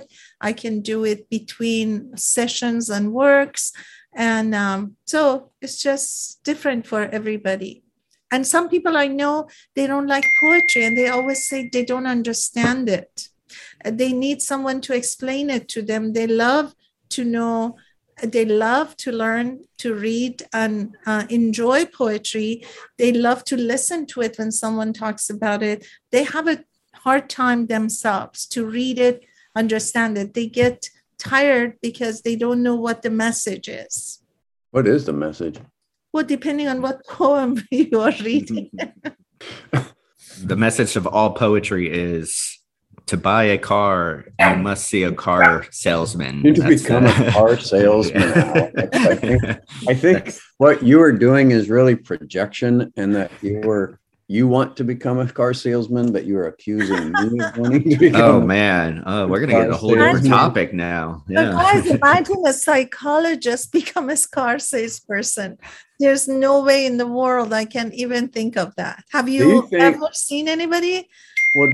I 0.48 0.52
can 0.62 0.74
do 0.92 0.98
it 1.12 1.20
between 1.36 1.88
sessions 2.16 2.90
and 2.90 3.12
works. 3.12 3.72
And 4.14 4.54
um, 4.54 4.80
so 5.12 5.52
it's 5.62 5.78
just 5.88 6.42
different 6.48 6.86
for 6.86 7.02
everybody. 7.18 7.72
And 8.32 8.46
some 8.46 8.66
people 8.68 8.96
I 8.96 9.08
know, 9.20 9.34
they 9.76 9.86
don't 9.86 10.12
like 10.14 10.26
poetry 10.40 10.84
and 10.84 10.96
they 10.96 11.08
always 11.08 11.40
say 11.48 11.68
they 11.68 11.84
don't 11.84 12.06
understand 12.16 12.88
it. 12.88 13.28
They 13.84 14.12
need 14.12 14.40
someone 14.40 14.80
to 14.82 14.94
explain 14.94 15.50
it 15.50 15.68
to 15.74 15.82
them. 15.82 16.12
They 16.12 16.26
love 16.26 16.74
to 17.10 17.24
know, 17.24 17.76
they 18.22 18.46
love 18.46 18.96
to 19.04 19.12
learn 19.12 19.46
to 19.82 19.94
read 19.94 20.36
and 20.52 20.96
uh, 21.06 21.24
enjoy 21.28 21.84
poetry. 21.86 22.64
They 22.96 23.12
love 23.12 23.44
to 23.50 23.56
listen 23.56 24.06
to 24.12 24.22
it 24.22 24.38
when 24.38 24.52
someone 24.52 24.92
talks 24.92 25.28
about 25.28 25.62
it. 25.62 25.86
They 26.10 26.24
have 26.24 26.48
a 26.48 26.64
hard 27.04 27.28
time 27.28 27.66
themselves 27.66 28.46
to 28.46 28.64
read 28.64 28.98
it, 28.98 29.24
understand 29.56 30.16
it. 30.16 30.34
They 30.34 30.46
get 30.46 30.88
tired 31.18 31.78
because 31.82 32.22
they 32.22 32.36
don't 32.36 32.62
know 32.62 32.76
what 32.76 33.02
the 33.02 33.10
message 33.10 33.68
is. 33.68 34.22
What 34.70 34.86
is 34.86 35.04
the 35.04 35.12
message? 35.12 35.60
Well, 36.12 36.24
depending 36.24 36.68
on 36.68 36.80
what 36.80 37.04
poem 37.08 37.62
you 37.70 38.00
are 38.00 38.14
reading. 38.22 38.70
the 40.42 40.56
message 40.56 40.96
of 40.96 41.06
all 41.06 41.32
poetry 41.32 41.90
is 41.90 42.58
to 43.06 43.16
buy 43.16 43.44
a 43.44 43.58
car, 43.58 44.26
you 44.38 44.56
must 44.56 44.86
see 44.86 45.02
a 45.02 45.12
car 45.12 45.66
salesman. 45.72 46.36
You 46.36 46.42
need 46.44 46.54
to 46.56 46.62
That's 46.62 46.82
become 46.82 47.06
a 47.06 47.32
car 47.32 47.58
salesman. 47.58 48.22
I 48.92 49.16
think, 49.16 49.42
I 49.88 49.94
think 49.94 50.34
what 50.58 50.84
you 50.84 51.02
are 51.02 51.12
doing 51.12 51.50
is 51.50 51.68
really 51.68 51.96
projection, 51.96 52.92
and 52.96 53.14
that 53.16 53.32
you 53.42 53.60
were 53.60 53.98
you 54.32 54.48
want 54.48 54.78
to 54.78 54.84
become 54.84 55.18
a 55.18 55.28
car 55.30 55.52
salesman, 55.52 56.10
but 56.10 56.24
you're 56.24 56.46
accusing 56.46 57.12
me 57.12 57.44
of 57.44 57.56
wanting 57.58 57.90
to 57.90 57.96
become. 57.96 58.20
Oh 58.22 58.40
man, 58.40 59.02
oh, 59.04 59.26
we're 59.26 59.40
gonna 59.40 59.52
get 59.52 59.70
a 59.70 59.76
whole 59.76 59.94
different 59.94 60.26
topic 60.26 60.72
now. 60.72 61.22
Yeah. 61.28 61.52
guys, 61.52 61.86
imagine 62.00 62.42
a 62.46 62.54
psychologist 62.54 63.72
become 63.72 64.08
a 64.08 64.16
car 64.32 64.58
salesperson. 64.58 65.58
There's 66.00 66.28
no 66.28 66.62
way 66.62 66.86
in 66.86 66.96
the 66.96 67.06
world 67.06 67.52
I 67.52 67.66
can 67.66 67.92
even 67.92 68.28
think 68.28 68.56
of 68.56 68.74
that. 68.76 69.04
Have 69.12 69.28
you, 69.28 69.48
you 69.48 69.68
think, 69.68 69.82
ever 69.82 70.08
seen 70.14 70.48
anybody? 70.48 71.10
Well, 71.54 71.68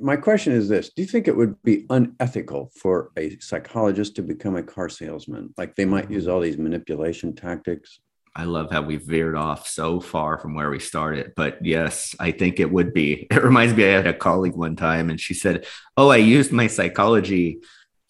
my 0.00 0.16
question 0.16 0.54
is 0.54 0.70
this: 0.70 0.88
Do 0.88 1.02
you 1.02 1.08
think 1.08 1.28
it 1.28 1.36
would 1.36 1.62
be 1.64 1.84
unethical 1.90 2.72
for 2.80 3.10
a 3.18 3.36
psychologist 3.40 4.16
to 4.16 4.22
become 4.22 4.56
a 4.56 4.62
car 4.62 4.88
salesman? 4.88 5.52
Like 5.58 5.76
they 5.76 5.84
might 5.84 6.10
use 6.10 6.28
all 6.28 6.40
these 6.40 6.56
manipulation 6.56 7.34
tactics. 7.34 8.00
I 8.36 8.44
love 8.44 8.70
how 8.70 8.82
we 8.82 8.96
veered 8.96 9.36
off 9.36 9.68
so 9.68 10.00
far 10.00 10.38
from 10.38 10.54
where 10.54 10.70
we 10.70 10.80
started. 10.80 11.32
But 11.36 11.64
yes, 11.64 12.16
I 12.18 12.32
think 12.32 12.58
it 12.58 12.70
would 12.70 12.92
be. 12.92 13.26
It 13.34 13.42
reminds 13.42 13.74
me, 13.74 13.84
I 13.84 13.92
had 13.92 14.06
a 14.06 14.14
colleague 14.14 14.56
one 14.56 14.76
time 14.76 15.10
and 15.10 15.20
she 15.20 15.34
said, 15.34 15.66
Oh, 15.96 16.08
I 16.08 16.16
used 16.16 16.52
my 16.52 16.66
psychology 16.66 17.58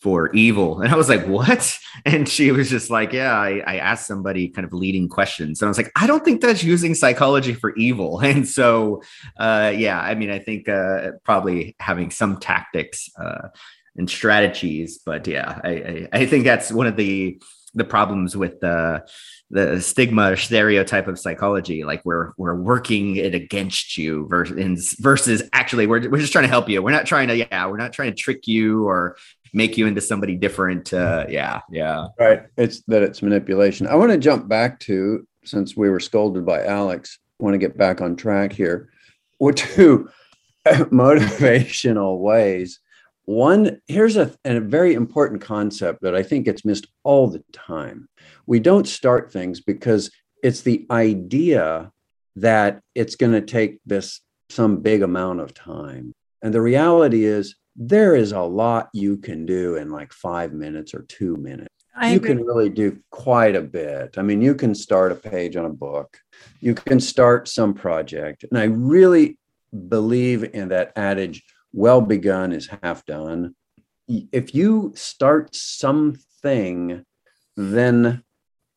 for 0.00 0.30
evil. 0.34 0.80
And 0.80 0.92
I 0.92 0.96
was 0.96 1.08
like, 1.08 1.26
What? 1.26 1.78
And 2.06 2.28
she 2.28 2.52
was 2.52 2.70
just 2.70 2.90
like, 2.90 3.12
Yeah, 3.12 3.32
I, 3.32 3.62
I 3.66 3.76
asked 3.76 4.06
somebody 4.06 4.48
kind 4.48 4.64
of 4.64 4.72
leading 4.72 5.08
questions. 5.08 5.60
And 5.60 5.66
I 5.66 5.70
was 5.70 5.78
like, 5.78 5.92
I 5.96 6.06
don't 6.06 6.24
think 6.24 6.40
that's 6.40 6.64
using 6.64 6.94
psychology 6.94 7.54
for 7.54 7.74
evil. 7.76 8.20
And 8.24 8.48
so, 8.48 9.02
uh, 9.38 9.72
yeah, 9.76 10.00
I 10.00 10.14
mean, 10.14 10.30
I 10.30 10.38
think 10.38 10.68
uh, 10.68 11.12
probably 11.24 11.76
having 11.80 12.10
some 12.10 12.38
tactics 12.38 13.10
uh, 13.18 13.48
and 13.96 14.08
strategies. 14.08 14.98
But 14.98 15.26
yeah, 15.26 15.60
I, 15.62 15.70
I, 15.70 16.08
I 16.20 16.26
think 16.26 16.44
that's 16.44 16.72
one 16.72 16.86
of 16.86 16.96
the 16.96 17.40
the 17.74 17.84
problems 17.84 18.36
with 18.36 18.60
the 18.60 19.04
the 19.50 19.80
stigma 19.80 20.32
or 20.32 20.36
stereotype 20.36 21.06
of 21.06 21.18
psychology 21.18 21.84
like 21.84 22.02
we're 22.04 22.32
we're 22.36 22.54
working 22.54 23.16
it 23.16 23.34
against 23.34 23.98
you 23.98 24.26
versus 24.28 24.96
versus 24.98 25.42
actually 25.52 25.86
we're, 25.86 26.08
we're 26.08 26.20
just 26.20 26.32
trying 26.32 26.44
to 26.44 26.48
help 26.48 26.68
you. 26.68 26.82
We're 26.82 26.90
not 26.90 27.06
trying 27.06 27.28
to 27.28 27.36
yeah 27.36 27.66
we're 27.66 27.76
not 27.76 27.92
trying 27.92 28.10
to 28.10 28.16
trick 28.16 28.46
you 28.46 28.86
or 28.86 29.16
make 29.52 29.78
you 29.78 29.86
into 29.86 30.00
somebody 30.00 30.34
different 30.34 30.92
uh, 30.92 31.26
yeah 31.28 31.60
yeah. 31.70 32.06
Right. 32.18 32.44
It's 32.56 32.82
that 32.88 33.02
it's 33.02 33.22
manipulation. 33.22 33.86
I 33.86 33.94
want 33.96 34.12
to 34.12 34.18
jump 34.18 34.48
back 34.48 34.80
to 34.80 35.26
since 35.44 35.76
we 35.76 35.90
were 35.90 36.00
scolded 36.00 36.46
by 36.46 36.64
alex 36.64 37.18
I 37.40 37.44
want 37.44 37.54
to 37.54 37.58
get 37.58 37.76
back 37.76 38.00
on 38.00 38.16
track 38.16 38.52
here 38.52 38.90
what 39.38 39.56
two 39.56 40.08
motivational 40.66 42.18
ways 42.18 42.80
one, 43.26 43.80
here's 43.86 44.16
a, 44.16 44.32
a 44.44 44.60
very 44.60 44.94
important 44.94 45.40
concept 45.40 46.02
that 46.02 46.14
I 46.14 46.22
think 46.22 46.44
gets 46.44 46.64
missed 46.64 46.86
all 47.02 47.28
the 47.28 47.42
time. 47.52 48.08
We 48.46 48.60
don't 48.60 48.86
start 48.86 49.32
things 49.32 49.60
because 49.60 50.10
it's 50.42 50.60
the 50.60 50.86
idea 50.90 51.90
that 52.36 52.80
it's 52.94 53.16
going 53.16 53.32
to 53.32 53.40
take 53.40 53.78
this 53.86 54.20
some 54.50 54.80
big 54.80 55.02
amount 55.02 55.40
of 55.40 55.54
time. 55.54 56.12
And 56.42 56.52
the 56.52 56.60
reality 56.60 57.24
is, 57.24 57.56
there 57.76 58.14
is 58.14 58.32
a 58.32 58.40
lot 58.40 58.88
you 58.92 59.16
can 59.16 59.46
do 59.46 59.76
in 59.76 59.90
like 59.90 60.12
five 60.12 60.52
minutes 60.52 60.94
or 60.94 61.02
two 61.08 61.36
minutes. 61.36 61.68
I 61.96 62.10
you 62.10 62.16
agree. 62.16 62.30
can 62.30 62.44
really 62.44 62.68
do 62.68 62.98
quite 63.10 63.56
a 63.56 63.62
bit. 63.62 64.16
I 64.18 64.22
mean, 64.22 64.42
you 64.42 64.54
can 64.54 64.74
start 64.74 65.12
a 65.12 65.16
page 65.16 65.56
on 65.56 65.64
a 65.64 65.70
book, 65.70 66.18
you 66.60 66.74
can 66.74 67.00
start 67.00 67.48
some 67.48 67.74
project. 67.74 68.44
And 68.48 68.58
I 68.58 68.64
really 68.64 69.38
believe 69.88 70.44
in 70.54 70.68
that 70.68 70.92
adage 70.96 71.42
well 71.74 72.00
begun 72.00 72.52
is 72.52 72.70
half 72.82 73.04
done. 73.04 73.54
If 74.08 74.54
you 74.54 74.92
start 74.94 75.54
something, 75.54 77.04
then 77.56 78.22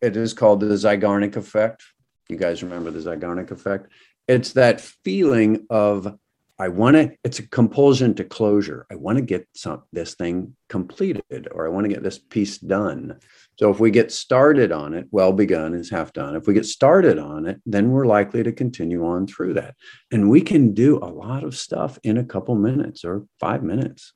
it 0.02 0.18
is 0.18 0.34
called 0.34 0.62
the 0.62 0.68
Zeigarnik 0.68 1.36
effect. 1.36 1.84
You 2.28 2.38
guys 2.38 2.64
remember 2.64 2.92
the 2.92 3.00
Zeigarnik 3.00 3.52
effect? 3.52 3.92
It's 4.28 4.54
that 4.54 4.82
feeling 4.82 5.66
of 5.70 6.18
I 6.60 6.70
want 6.70 6.96
to, 6.96 7.16
it's 7.24 7.38
a 7.38 7.48
compulsion 7.48 8.16
to 8.16 8.24
closure. 8.24 8.88
I 8.92 8.96
want 8.96 9.18
to 9.20 9.24
get 9.24 9.48
some 9.56 9.84
this 9.94 10.16
thing 10.16 10.56
completed 10.70 11.48
or 11.52 11.68
I 11.68 11.70
want 11.70 11.86
to 11.86 11.94
get 11.94 12.02
this 12.02 12.18
piece 12.18 12.58
done. 12.58 13.20
So 13.58 13.72
if 13.72 13.80
we 13.80 13.90
get 13.90 14.12
started 14.12 14.72
on 14.72 14.94
it, 14.94 15.08
well 15.12 15.34
begun 15.34 15.74
is 15.74 15.90
half 15.90 16.14
done. 16.14 16.36
If 16.36 16.48
we 16.48 16.54
get 16.54 16.66
started 16.66 17.18
on 17.18 17.48
it, 17.48 17.60
then 17.66 17.90
we're 17.90 18.06
likely 18.06 18.44
to 18.44 18.52
continue 18.52 19.06
on 19.06 19.26
through 19.26 19.56
that. 19.56 19.76
And 20.12 20.30
we 20.30 20.42
can 20.42 20.74
do 20.74 20.98
a 20.98 21.10
lot 21.10 21.44
of 21.44 21.58
stuff 21.58 21.98
in 22.04 22.18
a 22.18 22.24
couple 22.24 22.56
minutes 22.56 23.04
or 23.04 23.26
five 23.40 23.64
minutes. 23.64 24.14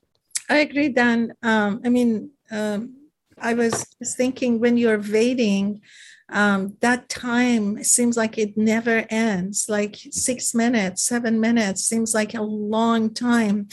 I 0.48 0.58
agree, 0.58 0.90
Dan. 0.90 1.34
Um, 1.42 1.82
I 1.84 1.90
mean, 1.90 2.32
um, 2.52 2.96
I 3.40 3.56
was 3.56 3.86
thinking 4.16 4.60
when 4.60 4.78
you're 4.78 5.02
waiting, 5.02 5.82
um, 6.32 6.78
that 6.82 7.10
time 7.10 7.84
seems 7.84 8.16
like 8.16 8.38
it 8.38 8.58
never 8.58 9.06
ends 9.10 9.66
like 9.68 9.98
six 10.12 10.56
minutes 10.56 11.04
seven 11.04 11.42
minutes 11.42 11.84
seems 11.84 12.14
like 12.14 12.34
a 12.34 12.42
long 12.42 13.14
time 13.14 13.68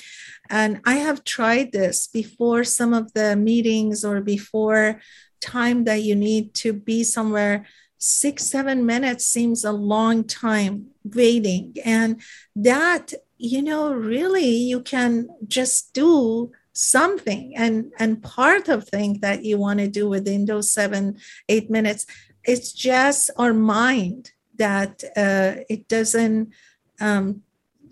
and 0.50 0.80
i 0.84 0.94
have 0.96 1.22
tried 1.22 1.70
this 1.70 2.08
before 2.08 2.64
some 2.64 2.92
of 2.92 3.12
the 3.12 3.36
meetings 3.36 4.04
or 4.04 4.20
before 4.20 5.00
time 5.40 5.84
that 5.84 6.02
you 6.02 6.14
need 6.14 6.54
to 6.54 6.72
be 6.72 7.04
somewhere. 7.04 7.66
Six 7.98 8.44
seven 8.44 8.86
minutes 8.86 9.26
seems 9.26 9.64
a 9.64 9.72
long 9.72 10.24
time 10.24 10.88
waiting. 11.04 11.74
And 11.84 12.20
that 12.54 13.12
you 13.38 13.62
know 13.62 13.92
really 13.92 14.48
you 14.48 14.80
can 14.80 15.28
just 15.46 15.94
do 15.94 16.50
something 16.72 17.54
and 17.56 17.92
and 17.98 18.22
part 18.22 18.68
of 18.68 18.88
thing 18.88 19.18
that 19.20 19.44
you 19.44 19.58
want 19.58 19.80
to 19.80 19.88
do 19.88 20.08
within 20.08 20.44
those 20.44 20.70
seven 20.70 21.18
eight 21.48 21.70
minutes. 21.70 22.06
It's 22.44 22.72
just 22.72 23.30
our 23.36 23.52
mind 23.52 24.32
that 24.56 25.02
uh, 25.16 25.64
it 25.68 25.88
doesn't 25.88 26.52
um, 27.00 27.42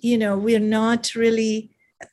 you 0.01 0.19
know 0.19 0.37
we're 0.37 0.61
not 0.61 1.15
really 1.15 1.71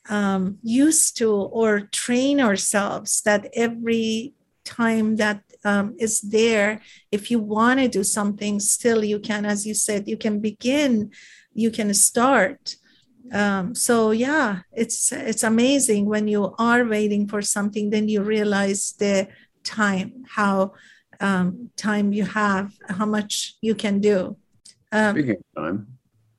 um, 0.10 0.58
used 0.64 1.18
to 1.18 1.32
or 1.32 1.82
train 1.82 2.40
ourselves 2.40 3.22
that 3.22 3.50
every 3.54 4.34
time 4.66 5.18
that 5.18 5.43
um, 5.66 5.95
is 5.99 6.22
there. 6.22 6.82
If 7.11 7.32
you 7.32 7.39
want 7.39 7.80
to 7.80 7.88
do 7.88 8.03
something 8.03 8.59
still 8.59 9.03
you 9.03 9.20
can 9.20 9.45
as 9.45 9.66
you 9.66 9.74
said 9.74 10.07
you 10.07 10.18
can 10.18 10.39
begin 10.39 11.11
you 11.53 11.72
can 11.72 11.93
start. 11.93 12.76
Um, 13.32 13.74
so 13.74 14.11
yeah 14.11 14.59
it's 14.74 15.11
it's 15.11 15.43
amazing 15.43 16.05
when 16.05 16.28
you 16.28 16.53
are 16.59 16.84
waiting 16.86 17.28
for 17.28 17.41
something 17.41 17.89
then 17.89 18.09
you 18.09 18.22
realize 18.22 18.93
the 18.99 19.28
time 19.64 20.26
how 20.28 20.74
um, 21.20 21.70
time 21.78 22.11
you 22.11 22.26
have 22.26 22.74
how 22.89 23.05
much 23.05 23.55
you 23.61 23.76
can 23.76 23.99
do. 23.99 24.36
Um, 24.91 25.16
speaking 25.16 25.38
of 25.55 25.64
time. 25.64 25.88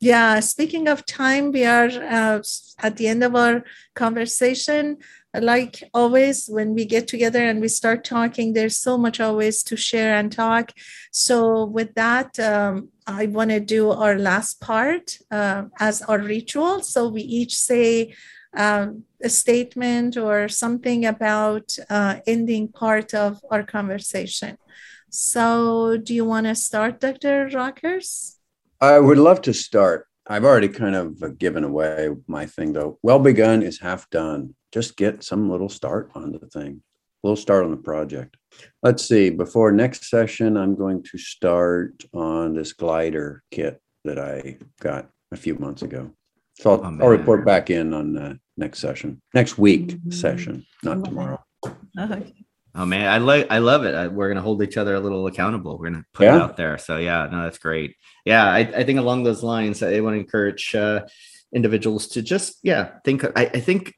Yeah 0.01 0.41
speaking 0.41 0.89
of 0.89 1.07
time 1.07 1.53
we 1.53 1.65
are 1.65 1.89
uh, 1.89 2.43
at 2.81 2.97
the 2.97 3.09
end 3.09 3.25
of 3.25 3.35
our 3.35 3.65
conversation 3.95 4.99
like 5.41 5.83
always 5.93 6.47
when 6.47 6.75
we 6.75 6.85
get 6.85 7.09
together 7.09 7.43
and 7.43 7.61
we 7.61 7.69
start 7.69 8.05
talking 8.05 8.53
there's 8.53 8.77
so 8.77 8.97
much 8.97 9.21
always 9.21 9.63
to 9.65 9.77
share 9.77 10.17
and 10.17 10.31
talk. 10.33 10.73
So 11.11 11.65
with 11.65 11.95
that 11.95 12.39
um, 12.39 12.89
i 13.07 13.27
want 13.27 13.51
to 13.51 13.61
do 13.61 13.91
our 13.91 14.19
last 14.19 14.61
part 14.61 15.19
uh, 15.31 15.65
as 15.79 16.03
our 16.03 16.19
ritual. 16.19 16.83
So 16.83 17.09
we 17.09 17.23
each 17.23 17.55
say 17.57 18.15
um, 18.57 19.05
a 19.23 19.29
statement 19.29 20.17
or 20.17 20.49
something 20.49 21.05
about 21.05 21.77
uh, 21.91 22.17
ending 22.27 22.69
part 22.69 23.13
of 23.15 23.41
our 23.51 23.63
conversation. 23.63 24.57
So 25.11 25.97
do 25.97 26.15
you 26.15 26.25
want 26.25 26.47
to 26.47 26.55
start 26.55 27.01
dr 27.01 27.51
rockers? 27.53 28.39
I 28.81 28.99
would 28.99 29.19
love 29.19 29.41
to 29.43 29.55
start. 29.55 30.07
I've 30.27 30.45
already 30.45 30.69
kind 30.69 30.97
of 30.97 31.39
given 31.39 31.65
away 31.65 32.11
my 32.27 32.47
thing 32.47 32.73
though. 32.73 32.99
Well 33.03 33.19
begun 33.19 33.63
is 33.63 33.81
half 33.81 34.09
done 34.11 34.55
just 34.75 34.97
get 34.97 35.23
some 35.23 35.49
little 35.49 35.69
start 35.69 36.11
on 36.17 36.33
the 36.33 36.41
thing, 36.49 36.83
a 37.23 37.27
little 37.27 37.37
start 37.37 37.65
on 37.65 37.71
the 37.71 37.77
project. 37.77 38.37
Let's 38.83 39.07
see, 39.07 39.31
before 39.31 39.71
next 39.71 40.11
session, 40.11 40.57
I'm 40.57 40.75
going 40.75 41.05
to 41.05 41.17
start 41.17 42.03
on 42.13 42.55
this 42.55 42.73
glider 42.73 43.45
kit 43.53 43.81
that 44.05 44.19
I 44.19 44.59
got 44.81 45.11
a 45.31 45.37
few 45.37 45.55
months 45.55 45.83
ago. 45.83 46.11
So 46.55 46.73
I'll, 46.73 46.85
oh, 46.85 46.99
I'll 47.03 47.09
report 47.09 47.45
back 47.45 47.71
in 47.71 47.95
on 47.95 48.15
the 48.15 48.41
next 48.57 48.81
session, 48.81 49.23
next 49.33 49.59
week 49.59 49.87
mm-hmm. 49.87 50.11
session, 50.11 50.67
not 50.83 51.05
tomorrow. 51.05 51.41
Okay. 51.97 52.35
Oh 52.75 52.85
man, 52.85 53.09
I 53.09 53.19
like 53.19 53.47
I 53.51 53.59
love 53.59 53.85
it. 53.85 53.95
I, 53.95 54.09
we're 54.09 54.29
gonna 54.29 54.43
hold 54.43 54.61
each 54.61 54.77
other 54.77 54.97
a 54.97 55.01
little 55.01 55.29
accountable. 55.29 55.79
We're 55.79 55.91
gonna 55.91 56.05
put 56.13 56.25
yeah. 56.25 56.35
it 56.35 56.43
out 56.43 56.57
there. 56.57 56.79
So 56.79 56.97
yeah, 56.97 57.29
no, 57.31 57.45
that's 57.45 57.59
great. 57.59 57.95
Yeah, 58.25 58.45
I, 58.45 58.59
I 58.59 58.83
think 58.83 58.99
along 58.99 59.23
those 59.23 59.45
lines, 59.45 59.85
I 59.85 60.01
want 60.01 60.15
to 60.15 60.21
encourage 60.21 60.75
uh, 60.75 61.03
individuals 61.55 62.09
to 62.09 62.23
just 62.23 62.59
yeah 62.65 62.99
think. 63.05 63.25
I, 63.25 63.45
I 63.47 63.61
think 63.61 63.95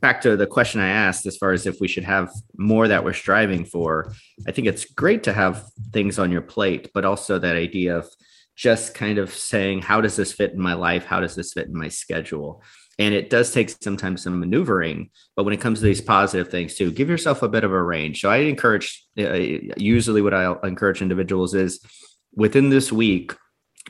back 0.00 0.20
to 0.22 0.36
the 0.36 0.46
question 0.46 0.80
I 0.80 0.88
asked, 0.88 1.26
as 1.26 1.36
far 1.36 1.52
as 1.52 1.66
if 1.66 1.80
we 1.80 1.88
should 1.88 2.04
have 2.04 2.30
more 2.56 2.88
that 2.88 3.04
we're 3.04 3.12
striving 3.12 3.64
for, 3.64 4.12
I 4.46 4.52
think 4.52 4.66
it's 4.66 4.84
great 4.84 5.24
to 5.24 5.32
have 5.32 5.64
things 5.92 6.18
on 6.18 6.30
your 6.30 6.42
plate, 6.42 6.90
but 6.94 7.04
also 7.04 7.38
that 7.38 7.56
idea 7.56 7.98
of 7.98 8.08
just 8.54 8.94
kind 8.94 9.18
of 9.18 9.32
saying, 9.32 9.82
how 9.82 10.00
does 10.00 10.16
this 10.16 10.32
fit 10.32 10.52
in 10.52 10.60
my 10.60 10.74
life? 10.74 11.04
How 11.04 11.20
does 11.20 11.34
this 11.34 11.52
fit 11.52 11.66
in 11.66 11.76
my 11.76 11.88
schedule? 11.88 12.62
And 12.98 13.14
it 13.14 13.28
does 13.28 13.52
take 13.52 13.68
sometimes 13.68 14.22
some 14.22 14.40
maneuvering, 14.40 15.10
but 15.34 15.44
when 15.44 15.52
it 15.52 15.60
comes 15.60 15.80
to 15.80 15.84
these 15.84 16.00
positive 16.00 16.48
things 16.48 16.74
too, 16.74 16.90
give 16.90 17.10
yourself 17.10 17.42
a 17.42 17.48
bit 17.48 17.64
of 17.64 17.72
a 17.72 17.82
range. 17.82 18.22
So 18.22 18.30
I 18.30 18.38
encourage, 18.38 19.06
uh, 19.18 19.34
usually 19.76 20.22
what 20.22 20.32
I 20.32 20.54
encourage 20.64 21.02
individuals 21.02 21.54
is 21.54 21.84
within 22.34 22.70
this 22.70 22.90
week, 22.90 23.34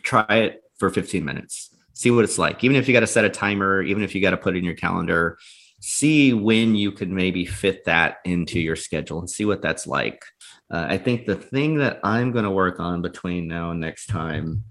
try 0.02 0.26
it 0.28 0.62
for 0.78 0.90
15 0.90 1.24
minutes 1.24 1.72
see 1.96 2.10
what 2.10 2.24
it's 2.24 2.38
like 2.38 2.62
even 2.62 2.76
if 2.76 2.86
you 2.86 2.92
got 2.92 3.00
to 3.00 3.06
set 3.06 3.24
a 3.24 3.30
timer 3.30 3.82
even 3.82 4.02
if 4.02 4.14
you 4.14 4.20
got 4.20 4.32
to 4.32 4.36
put 4.36 4.54
it 4.54 4.58
in 4.58 4.64
your 4.64 4.74
calendar 4.74 5.38
see 5.86 6.32
when 6.32 6.74
you 6.74 6.90
could 6.90 7.10
maybe 7.10 7.46
fit 7.46 7.84
that 7.84 8.16
into 8.24 8.58
your 8.58 8.74
schedule 8.74 9.20
and 9.20 9.30
see 9.30 9.44
what 9.44 9.62
that's 9.62 9.86
like. 9.86 10.20
Uh, 10.68 10.84
I 10.88 10.98
think 10.98 11.26
the 11.26 11.36
thing 11.36 11.78
that 11.78 12.00
I'm 12.02 12.32
going 12.32 12.44
to 12.44 12.50
work 12.50 12.80
on 12.80 13.02
between 13.02 13.46
now 13.46 13.70
and 13.70 13.78
next 13.78 14.06
time, 14.06 14.64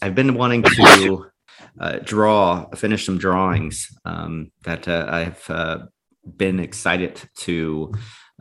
I've 0.00 0.14
been 0.14 0.32
wanting 0.32 0.62
to 0.62 1.26
uh, 1.78 1.98
draw, 2.02 2.70
finish 2.70 3.04
some 3.04 3.18
drawings 3.18 3.86
um, 4.06 4.50
that 4.64 4.88
uh, 4.88 5.06
I've 5.10 5.50
uh, 5.50 5.78
been 6.36 6.58
excited 6.58 7.20
to. 7.40 7.92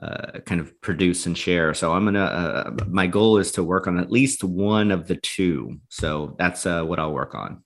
Uh, 0.01 0.39
kind 0.47 0.59
of 0.59 0.81
produce 0.81 1.27
and 1.27 1.37
share. 1.37 1.75
So 1.75 1.93
I'm 1.93 2.05
gonna. 2.05 2.23
Uh, 2.23 2.71
my 2.87 3.05
goal 3.05 3.37
is 3.37 3.51
to 3.51 3.63
work 3.63 3.85
on 3.85 3.99
at 3.99 4.09
least 4.09 4.43
one 4.43 4.89
of 4.89 5.07
the 5.07 5.15
two. 5.15 5.77
So 5.89 6.35
that's 6.39 6.65
what 6.65 6.97
I'll 6.97 7.13
work 7.13 7.35
on. 7.35 7.63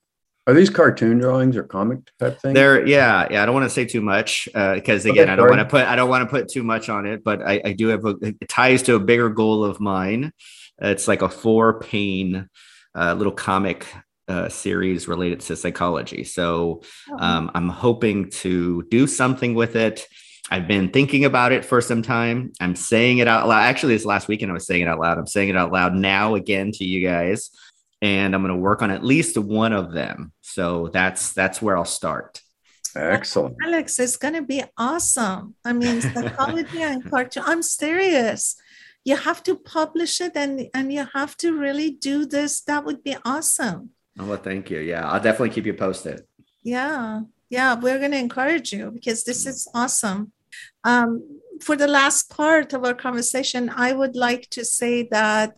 Are 0.48 0.54
these 0.54 0.70
cartoon 0.70 1.18
drawings 1.18 1.56
or 1.56 1.64
comic 1.64 1.98
type 2.20 2.40
things? 2.40 2.54
They're 2.54 2.86
yeah, 2.86 3.26
yeah. 3.30 3.42
I 3.42 3.46
don't 3.46 3.54
want 3.54 3.64
to 3.64 3.70
say 3.70 3.84
too 3.84 4.00
much 4.00 4.44
because 4.44 5.04
uh, 5.04 5.10
again, 5.10 5.24
okay, 5.24 5.32
I 5.32 5.36
don't 5.36 5.48
want 5.48 5.58
to 5.58 5.66
put 5.66 5.84
I 5.86 5.96
don't 5.96 6.08
want 6.08 6.22
to 6.22 6.30
put 6.30 6.48
too 6.48 6.62
much 6.62 6.88
on 6.88 7.04
it. 7.04 7.24
But 7.24 7.42
I, 7.42 7.60
I 7.64 7.72
do 7.72 7.88
have 7.88 8.04
a 8.04 8.14
it 8.22 8.48
ties 8.48 8.82
to 8.82 8.94
a 8.94 9.00
bigger 9.00 9.28
goal 9.28 9.64
of 9.64 9.80
mine. 9.80 10.32
It's 10.80 11.08
like 11.08 11.22
a 11.22 11.28
four 11.28 11.80
pane 11.80 12.48
uh, 12.94 13.14
little 13.14 13.32
comic 13.32 13.88
uh, 14.28 14.48
series 14.48 15.08
related 15.08 15.40
to 15.40 15.56
psychology. 15.56 16.22
So 16.22 16.82
oh. 17.10 17.16
um, 17.18 17.50
I'm 17.54 17.68
hoping 17.68 18.30
to 18.30 18.84
do 18.84 19.08
something 19.08 19.54
with 19.54 19.74
it. 19.74 20.06
I've 20.48 20.68
been 20.68 20.90
thinking 20.90 21.24
about 21.24 21.50
it 21.50 21.64
for 21.64 21.80
some 21.80 22.02
time. 22.02 22.52
I'm 22.60 22.76
saying 22.76 23.18
it 23.18 23.26
out 23.26 23.48
loud. 23.48 23.62
Actually, 23.62 23.94
this 23.94 24.04
last 24.04 24.28
weekend 24.28 24.52
I 24.52 24.54
was 24.54 24.64
saying 24.64 24.82
it 24.82 24.88
out 24.88 25.00
loud. 25.00 25.18
I'm 25.18 25.26
saying 25.26 25.48
it 25.48 25.56
out 25.56 25.72
loud 25.72 25.94
now 25.94 26.36
again 26.36 26.70
to 26.74 26.84
you 26.84 27.04
guys 27.04 27.50
and 28.02 28.34
I'm 28.34 28.42
going 28.42 28.54
to 28.54 28.60
work 28.60 28.82
on 28.82 28.90
at 28.90 29.04
least 29.04 29.38
one 29.38 29.72
of 29.72 29.92
them. 29.92 30.32
So 30.40 30.88
that's 30.92 31.32
that's 31.32 31.60
where 31.62 31.76
I'll 31.76 31.84
start. 31.84 32.40
Excellent. 32.94 33.56
Alex, 33.64 33.98
it's 34.00 34.16
going 34.16 34.34
to 34.34 34.42
be 34.42 34.62
awesome. 34.78 35.54
I 35.64 35.72
mean, 35.72 36.00
psychology 36.00 36.82
and 36.82 37.04
cartoon. 37.10 37.42
I'm 37.46 37.62
serious. 37.62 38.56
You 39.04 39.16
have 39.16 39.42
to 39.44 39.54
publish 39.54 40.20
it 40.20 40.32
and 40.34 40.68
and 40.74 40.92
you 40.92 41.06
have 41.14 41.36
to 41.38 41.56
really 41.56 41.90
do 41.90 42.26
this. 42.26 42.62
That 42.62 42.84
would 42.84 43.02
be 43.02 43.16
awesome. 43.24 43.90
Oh, 44.18 44.26
well, 44.26 44.38
thank 44.38 44.70
you. 44.70 44.80
Yeah, 44.80 45.08
I'll 45.08 45.20
definitely 45.20 45.50
keep 45.50 45.66
you 45.66 45.74
posted. 45.74 46.22
Yeah. 46.62 47.20
Yeah, 47.48 47.74
we're 47.74 47.98
going 47.98 48.10
to 48.10 48.18
encourage 48.18 48.72
you 48.72 48.90
because 48.90 49.22
this 49.22 49.46
is 49.46 49.68
awesome. 49.72 50.32
Um, 50.82 51.40
for 51.60 51.76
the 51.76 51.86
last 51.86 52.30
part 52.30 52.72
of 52.72 52.84
our 52.84 52.94
conversation, 52.94 53.70
I 53.70 53.92
would 53.92 54.16
like 54.16 54.48
to 54.50 54.64
say 54.64 55.04
that 55.10 55.56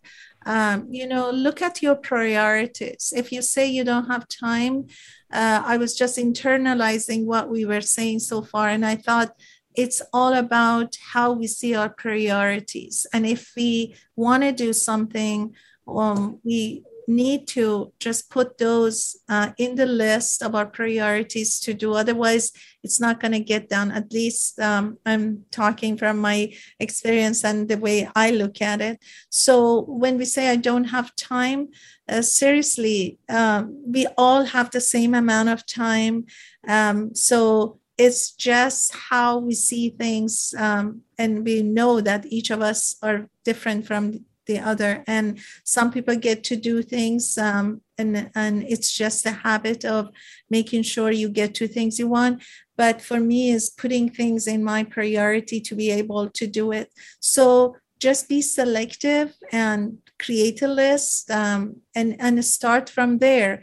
um, 0.48 0.86
you 0.90 1.06
know 1.06 1.30
look 1.30 1.62
at 1.62 1.82
your 1.82 1.94
priorities. 1.94 3.12
If 3.14 3.30
you 3.32 3.42
say 3.42 3.64
you 3.66 3.84
don't 3.84 4.10
have 4.12 4.26
time 4.28 4.86
uh, 5.30 5.60
i 5.72 5.76
was 5.76 5.92
just 6.02 6.16
internalizing 6.16 7.26
what 7.26 7.50
we 7.50 7.66
were 7.66 7.82
saying 7.96 8.18
so 8.18 8.38
far 8.40 8.68
and 8.68 8.84
i 8.84 8.96
thought 8.96 9.30
it's 9.78 10.02
all 10.12 10.34
about 10.34 10.96
how 11.12 11.30
we 11.30 11.46
see 11.46 11.76
our 11.76 11.88
priorities. 11.88 13.06
And 13.12 13.24
if 13.24 13.52
we 13.56 13.94
want 14.16 14.42
to 14.42 14.50
do 14.50 14.72
something 14.72 15.54
um, 15.86 16.40
we 16.44 16.82
need 17.08 17.48
to 17.48 17.92
just 17.98 18.30
put 18.30 18.58
those 18.58 19.16
uh, 19.28 19.50
in 19.56 19.74
the 19.74 19.86
list 19.86 20.42
of 20.42 20.54
our 20.54 20.66
priorities 20.66 21.58
to 21.60 21.72
do. 21.72 21.94
Otherwise, 21.94 22.52
it's 22.84 23.00
not 23.00 23.18
going 23.18 23.32
to 23.32 23.40
get 23.40 23.70
done. 23.70 23.90
At 23.90 24.12
least 24.12 24.60
um, 24.60 24.98
I'm 25.06 25.44
talking 25.50 25.96
from 25.96 26.18
my 26.18 26.52
experience 26.78 27.44
and 27.44 27.66
the 27.66 27.78
way 27.78 28.08
I 28.14 28.30
look 28.30 28.60
at 28.60 28.80
it. 28.82 29.02
So 29.30 29.82
when 29.82 30.18
we 30.18 30.26
say 30.26 30.50
I 30.50 30.56
don't 30.56 30.84
have 30.84 31.16
time, 31.16 31.68
uh, 32.08 32.22
seriously, 32.22 33.18
um, 33.28 33.82
we 33.86 34.06
all 34.18 34.44
have 34.44 34.70
the 34.70 34.80
same 34.80 35.14
amount 35.14 35.48
of 35.48 35.66
time. 35.66 36.26
Um, 36.66 37.14
so 37.14 37.80
it's 37.96 38.30
just 38.30 38.94
how 38.94 39.38
we 39.38 39.54
see 39.54 39.90
things 39.90 40.54
um, 40.56 41.02
and 41.18 41.44
we 41.44 41.62
know 41.62 42.00
that 42.00 42.26
each 42.26 42.50
of 42.50 42.60
us 42.60 42.96
are 43.02 43.28
different 43.44 43.86
from 43.86 44.24
the 44.48 44.58
other. 44.58 45.04
And 45.06 45.38
some 45.62 45.92
people 45.92 46.16
get 46.16 46.42
to 46.44 46.56
do 46.56 46.82
things 46.82 47.38
um, 47.38 47.82
and 47.96 48.30
and 48.34 48.64
it's 48.64 48.92
just 48.92 49.26
a 49.26 49.30
habit 49.30 49.84
of 49.84 50.10
making 50.50 50.82
sure 50.82 51.10
you 51.10 51.28
get 51.28 51.54
to 51.56 51.68
things 51.68 51.98
you 51.98 52.08
want. 52.08 52.42
But 52.76 53.00
for 53.00 53.20
me 53.20 53.50
is 53.50 53.70
putting 53.70 54.08
things 54.08 54.46
in 54.46 54.64
my 54.64 54.84
priority 54.84 55.60
to 55.60 55.74
be 55.74 55.90
able 55.90 56.30
to 56.30 56.46
do 56.46 56.72
it. 56.72 56.92
So 57.20 57.76
just 57.98 58.28
be 58.28 58.40
selective 58.40 59.34
and 59.52 59.98
create 60.18 60.62
a 60.62 60.68
list 60.68 61.30
um, 61.30 61.80
and, 61.94 62.16
and 62.20 62.44
start 62.44 62.88
from 62.88 63.18
there. 63.18 63.62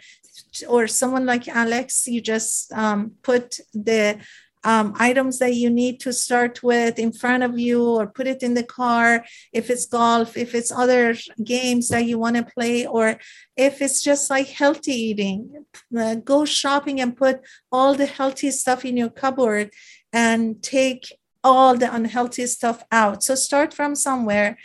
Or 0.68 0.88
someone 0.88 1.26
like 1.26 1.48
Alex, 1.48 2.08
you 2.08 2.22
just 2.22 2.72
um, 2.74 3.14
put 3.24 3.60
the 3.74 4.20
um, 4.66 4.94
items 4.98 5.38
that 5.40 5.54
you 5.54 5.70
need 5.70 6.00
to 6.02 6.12
start 6.12 6.64
with 6.64 6.98
in 6.98 7.12
front 7.14 7.44
of 7.44 7.58
you 7.58 7.86
or 7.86 8.08
put 8.08 8.28
it 8.28 8.42
in 8.42 8.56
the 8.56 8.64
car 8.64 9.24
if 9.54 9.70
it's 9.70 9.86
golf 9.86 10.36
if 10.36 10.56
it's 10.56 10.72
other 10.72 11.16
games 11.44 11.88
that 11.90 12.06
you 12.06 12.18
want 12.18 12.36
to 12.36 12.44
play 12.44 12.86
or 12.86 13.20
if 13.56 13.82
it's 13.82 14.02
just 14.02 14.30
like 14.30 14.48
healthy 14.48 14.92
eating 14.92 15.66
uh, 15.98 16.16
go 16.16 16.44
shopping 16.44 17.00
and 17.00 17.16
put 17.16 17.42
all 17.72 17.94
the 17.94 18.08
healthy 18.08 18.50
stuff 18.52 18.84
in 18.84 18.98
your 18.98 19.10
cupboard 19.10 19.70
and 20.12 20.62
take 20.64 21.16
all 21.44 21.78
the 21.78 21.94
unhealthy 21.94 22.48
stuff 22.48 22.84
out 22.92 23.24
so 23.24 23.36
start 23.36 23.72
from 23.72 23.94
somewhere 23.96 24.58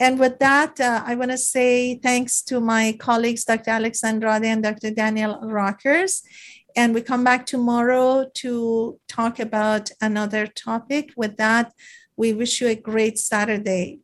and 0.00 0.18
with 0.18 0.40
that, 0.40 0.80
uh, 0.80 1.02
I 1.06 1.14
want 1.14 1.30
to 1.30 1.38
say 1.38 1.94
thanks 1.94 2.42
to 2.42 2.60
my 2.60 2.96
colleagues, 2.98 3.44
Dr. 3.44 3.70
Alex 3.70 4.02
Andrade 4.02 4.44
and 4.44 4.62
Dr. 4.62 4.90
Daniel 4.90 5.38
Rockers. 5.40 6.22
And 6.75 6.93
we 6.93 7.01
come 7.01 7.23
back 7.23 7.45
tomorrow 7.45 8.29
to 8.35 8.99
talk 9.07 9.39
about 9.39 9.91
another 10.01 10.47
topic. 10.47 11.11
With 11.15 11.37
that, 11.37 11.73
we 12.15 12.33
wish 12.33 12.61
you 12.61 12.67
a 12.67 12.75
great 12.75 13.17
Saturday. 13.17 13.99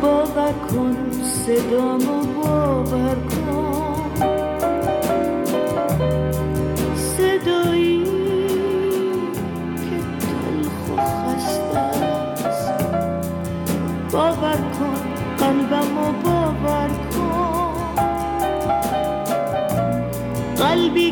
باور 0.00 0.52
کن 0.68 1.12
صدامو 1.22 2.21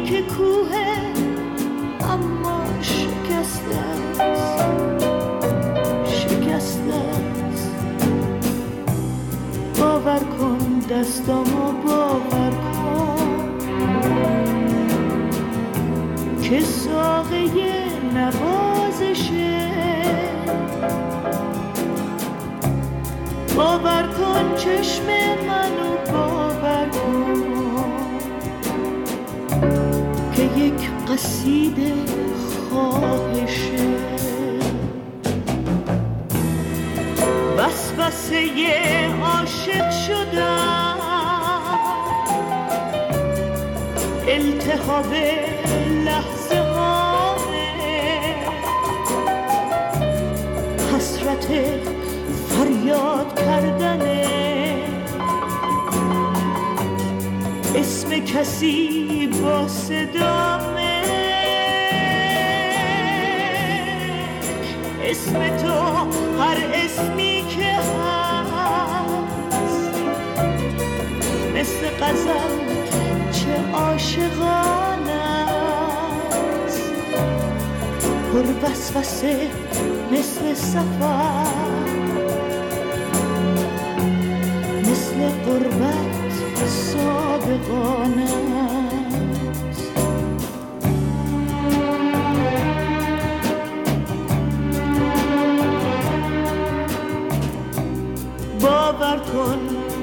که 0.05 0.21
کوه 0.21 0.73
اما 2.09 2.63
شکسته 2.81 3.77
است. 4.19 4.63
شکسته 6.05 6.93
است. 6.93 7.71
باور 9.79 10.19
کن 10.19 10.79
دستم 10.79 11.39
و 11.39 11.71
باور 11.87 12.51
کن 12.51 13.61
که 16.43 16.61
ساقه 16.61 17.49
نوازشه 18.13 19.71
باور 23.55 24.03
کن 24.03 24.55
چشم 24.57 25.05
منو 25.47 26.11
باور 26.11 26.89
کن. 26.89 27.50
یک 30.57 30.89
قصید 31.09 31.77
خواهشه. 32.69 33.91
بس 37.57 37.91
بس 37.91 38.31
یه 38.31 39.09
عاشق 39.23 39.91
شدم 39.91 40.97
التحاب 44.27 45.13
لحظه 46.05 46.59
هامه 46.59 47.67
حسرت 50.95 51.47
فریاد 52.49 53.39
کردنه 53.39 54.50
اسم 57.75 58.09
کسی 58.09 59.29
با 59.43 59.67
صدامه 59.67 61.01
اسم 65.03 65.57
تو 65.57 65.73
هر 66.41 66.57
اسمی 66.73 67.45
که 67.49 67.73
هست. 68.53 69.91
مثل 71.55 71.87
قزل 71.87 72.57
چه 73.31 73.73
عاشقانه 73.73 75.11
است. 76.65 76.91
پر 78.33 78.69
وسوسه 78.69 79.47
مثل 80.11 80.53
سفر 80.53 81.45
مثل 84.81 85.29
قربت 85.45 86.20
صادقانه 86.67 88.27
باور 98.61 99.17
کن 99.17 99.59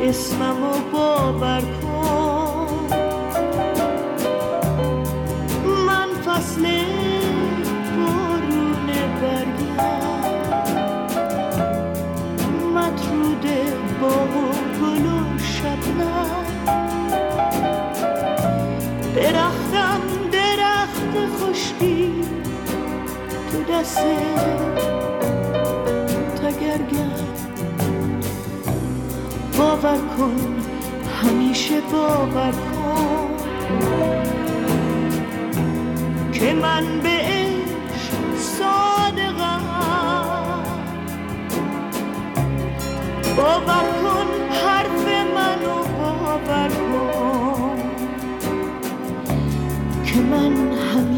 اسممو 0.08 0.72
باور 0.92 1.60
کن. 1.60 1.87
تو 23.68 23.74
دست 23.74 23.98
تگرگم 26.36 27.10
باور 29.58 29.98
کن 30.18 30.36
همیشه 31.22 31.80
باور 31.80 32.52
کن 32.52 33.36
که 36.32 36.52
من 36.52 37.00
به 37.02 37.18
صادقم. 38.38 39.62
باور 43.36 43.84
کن 44.02 44.28
حرف 44.50 45.06
منو 45.34 45.84
باور 45.98 46.68
کن 46.68 47.78
که 50.04 50.20
من 50.20 50.72
همیشه 50.72 51.17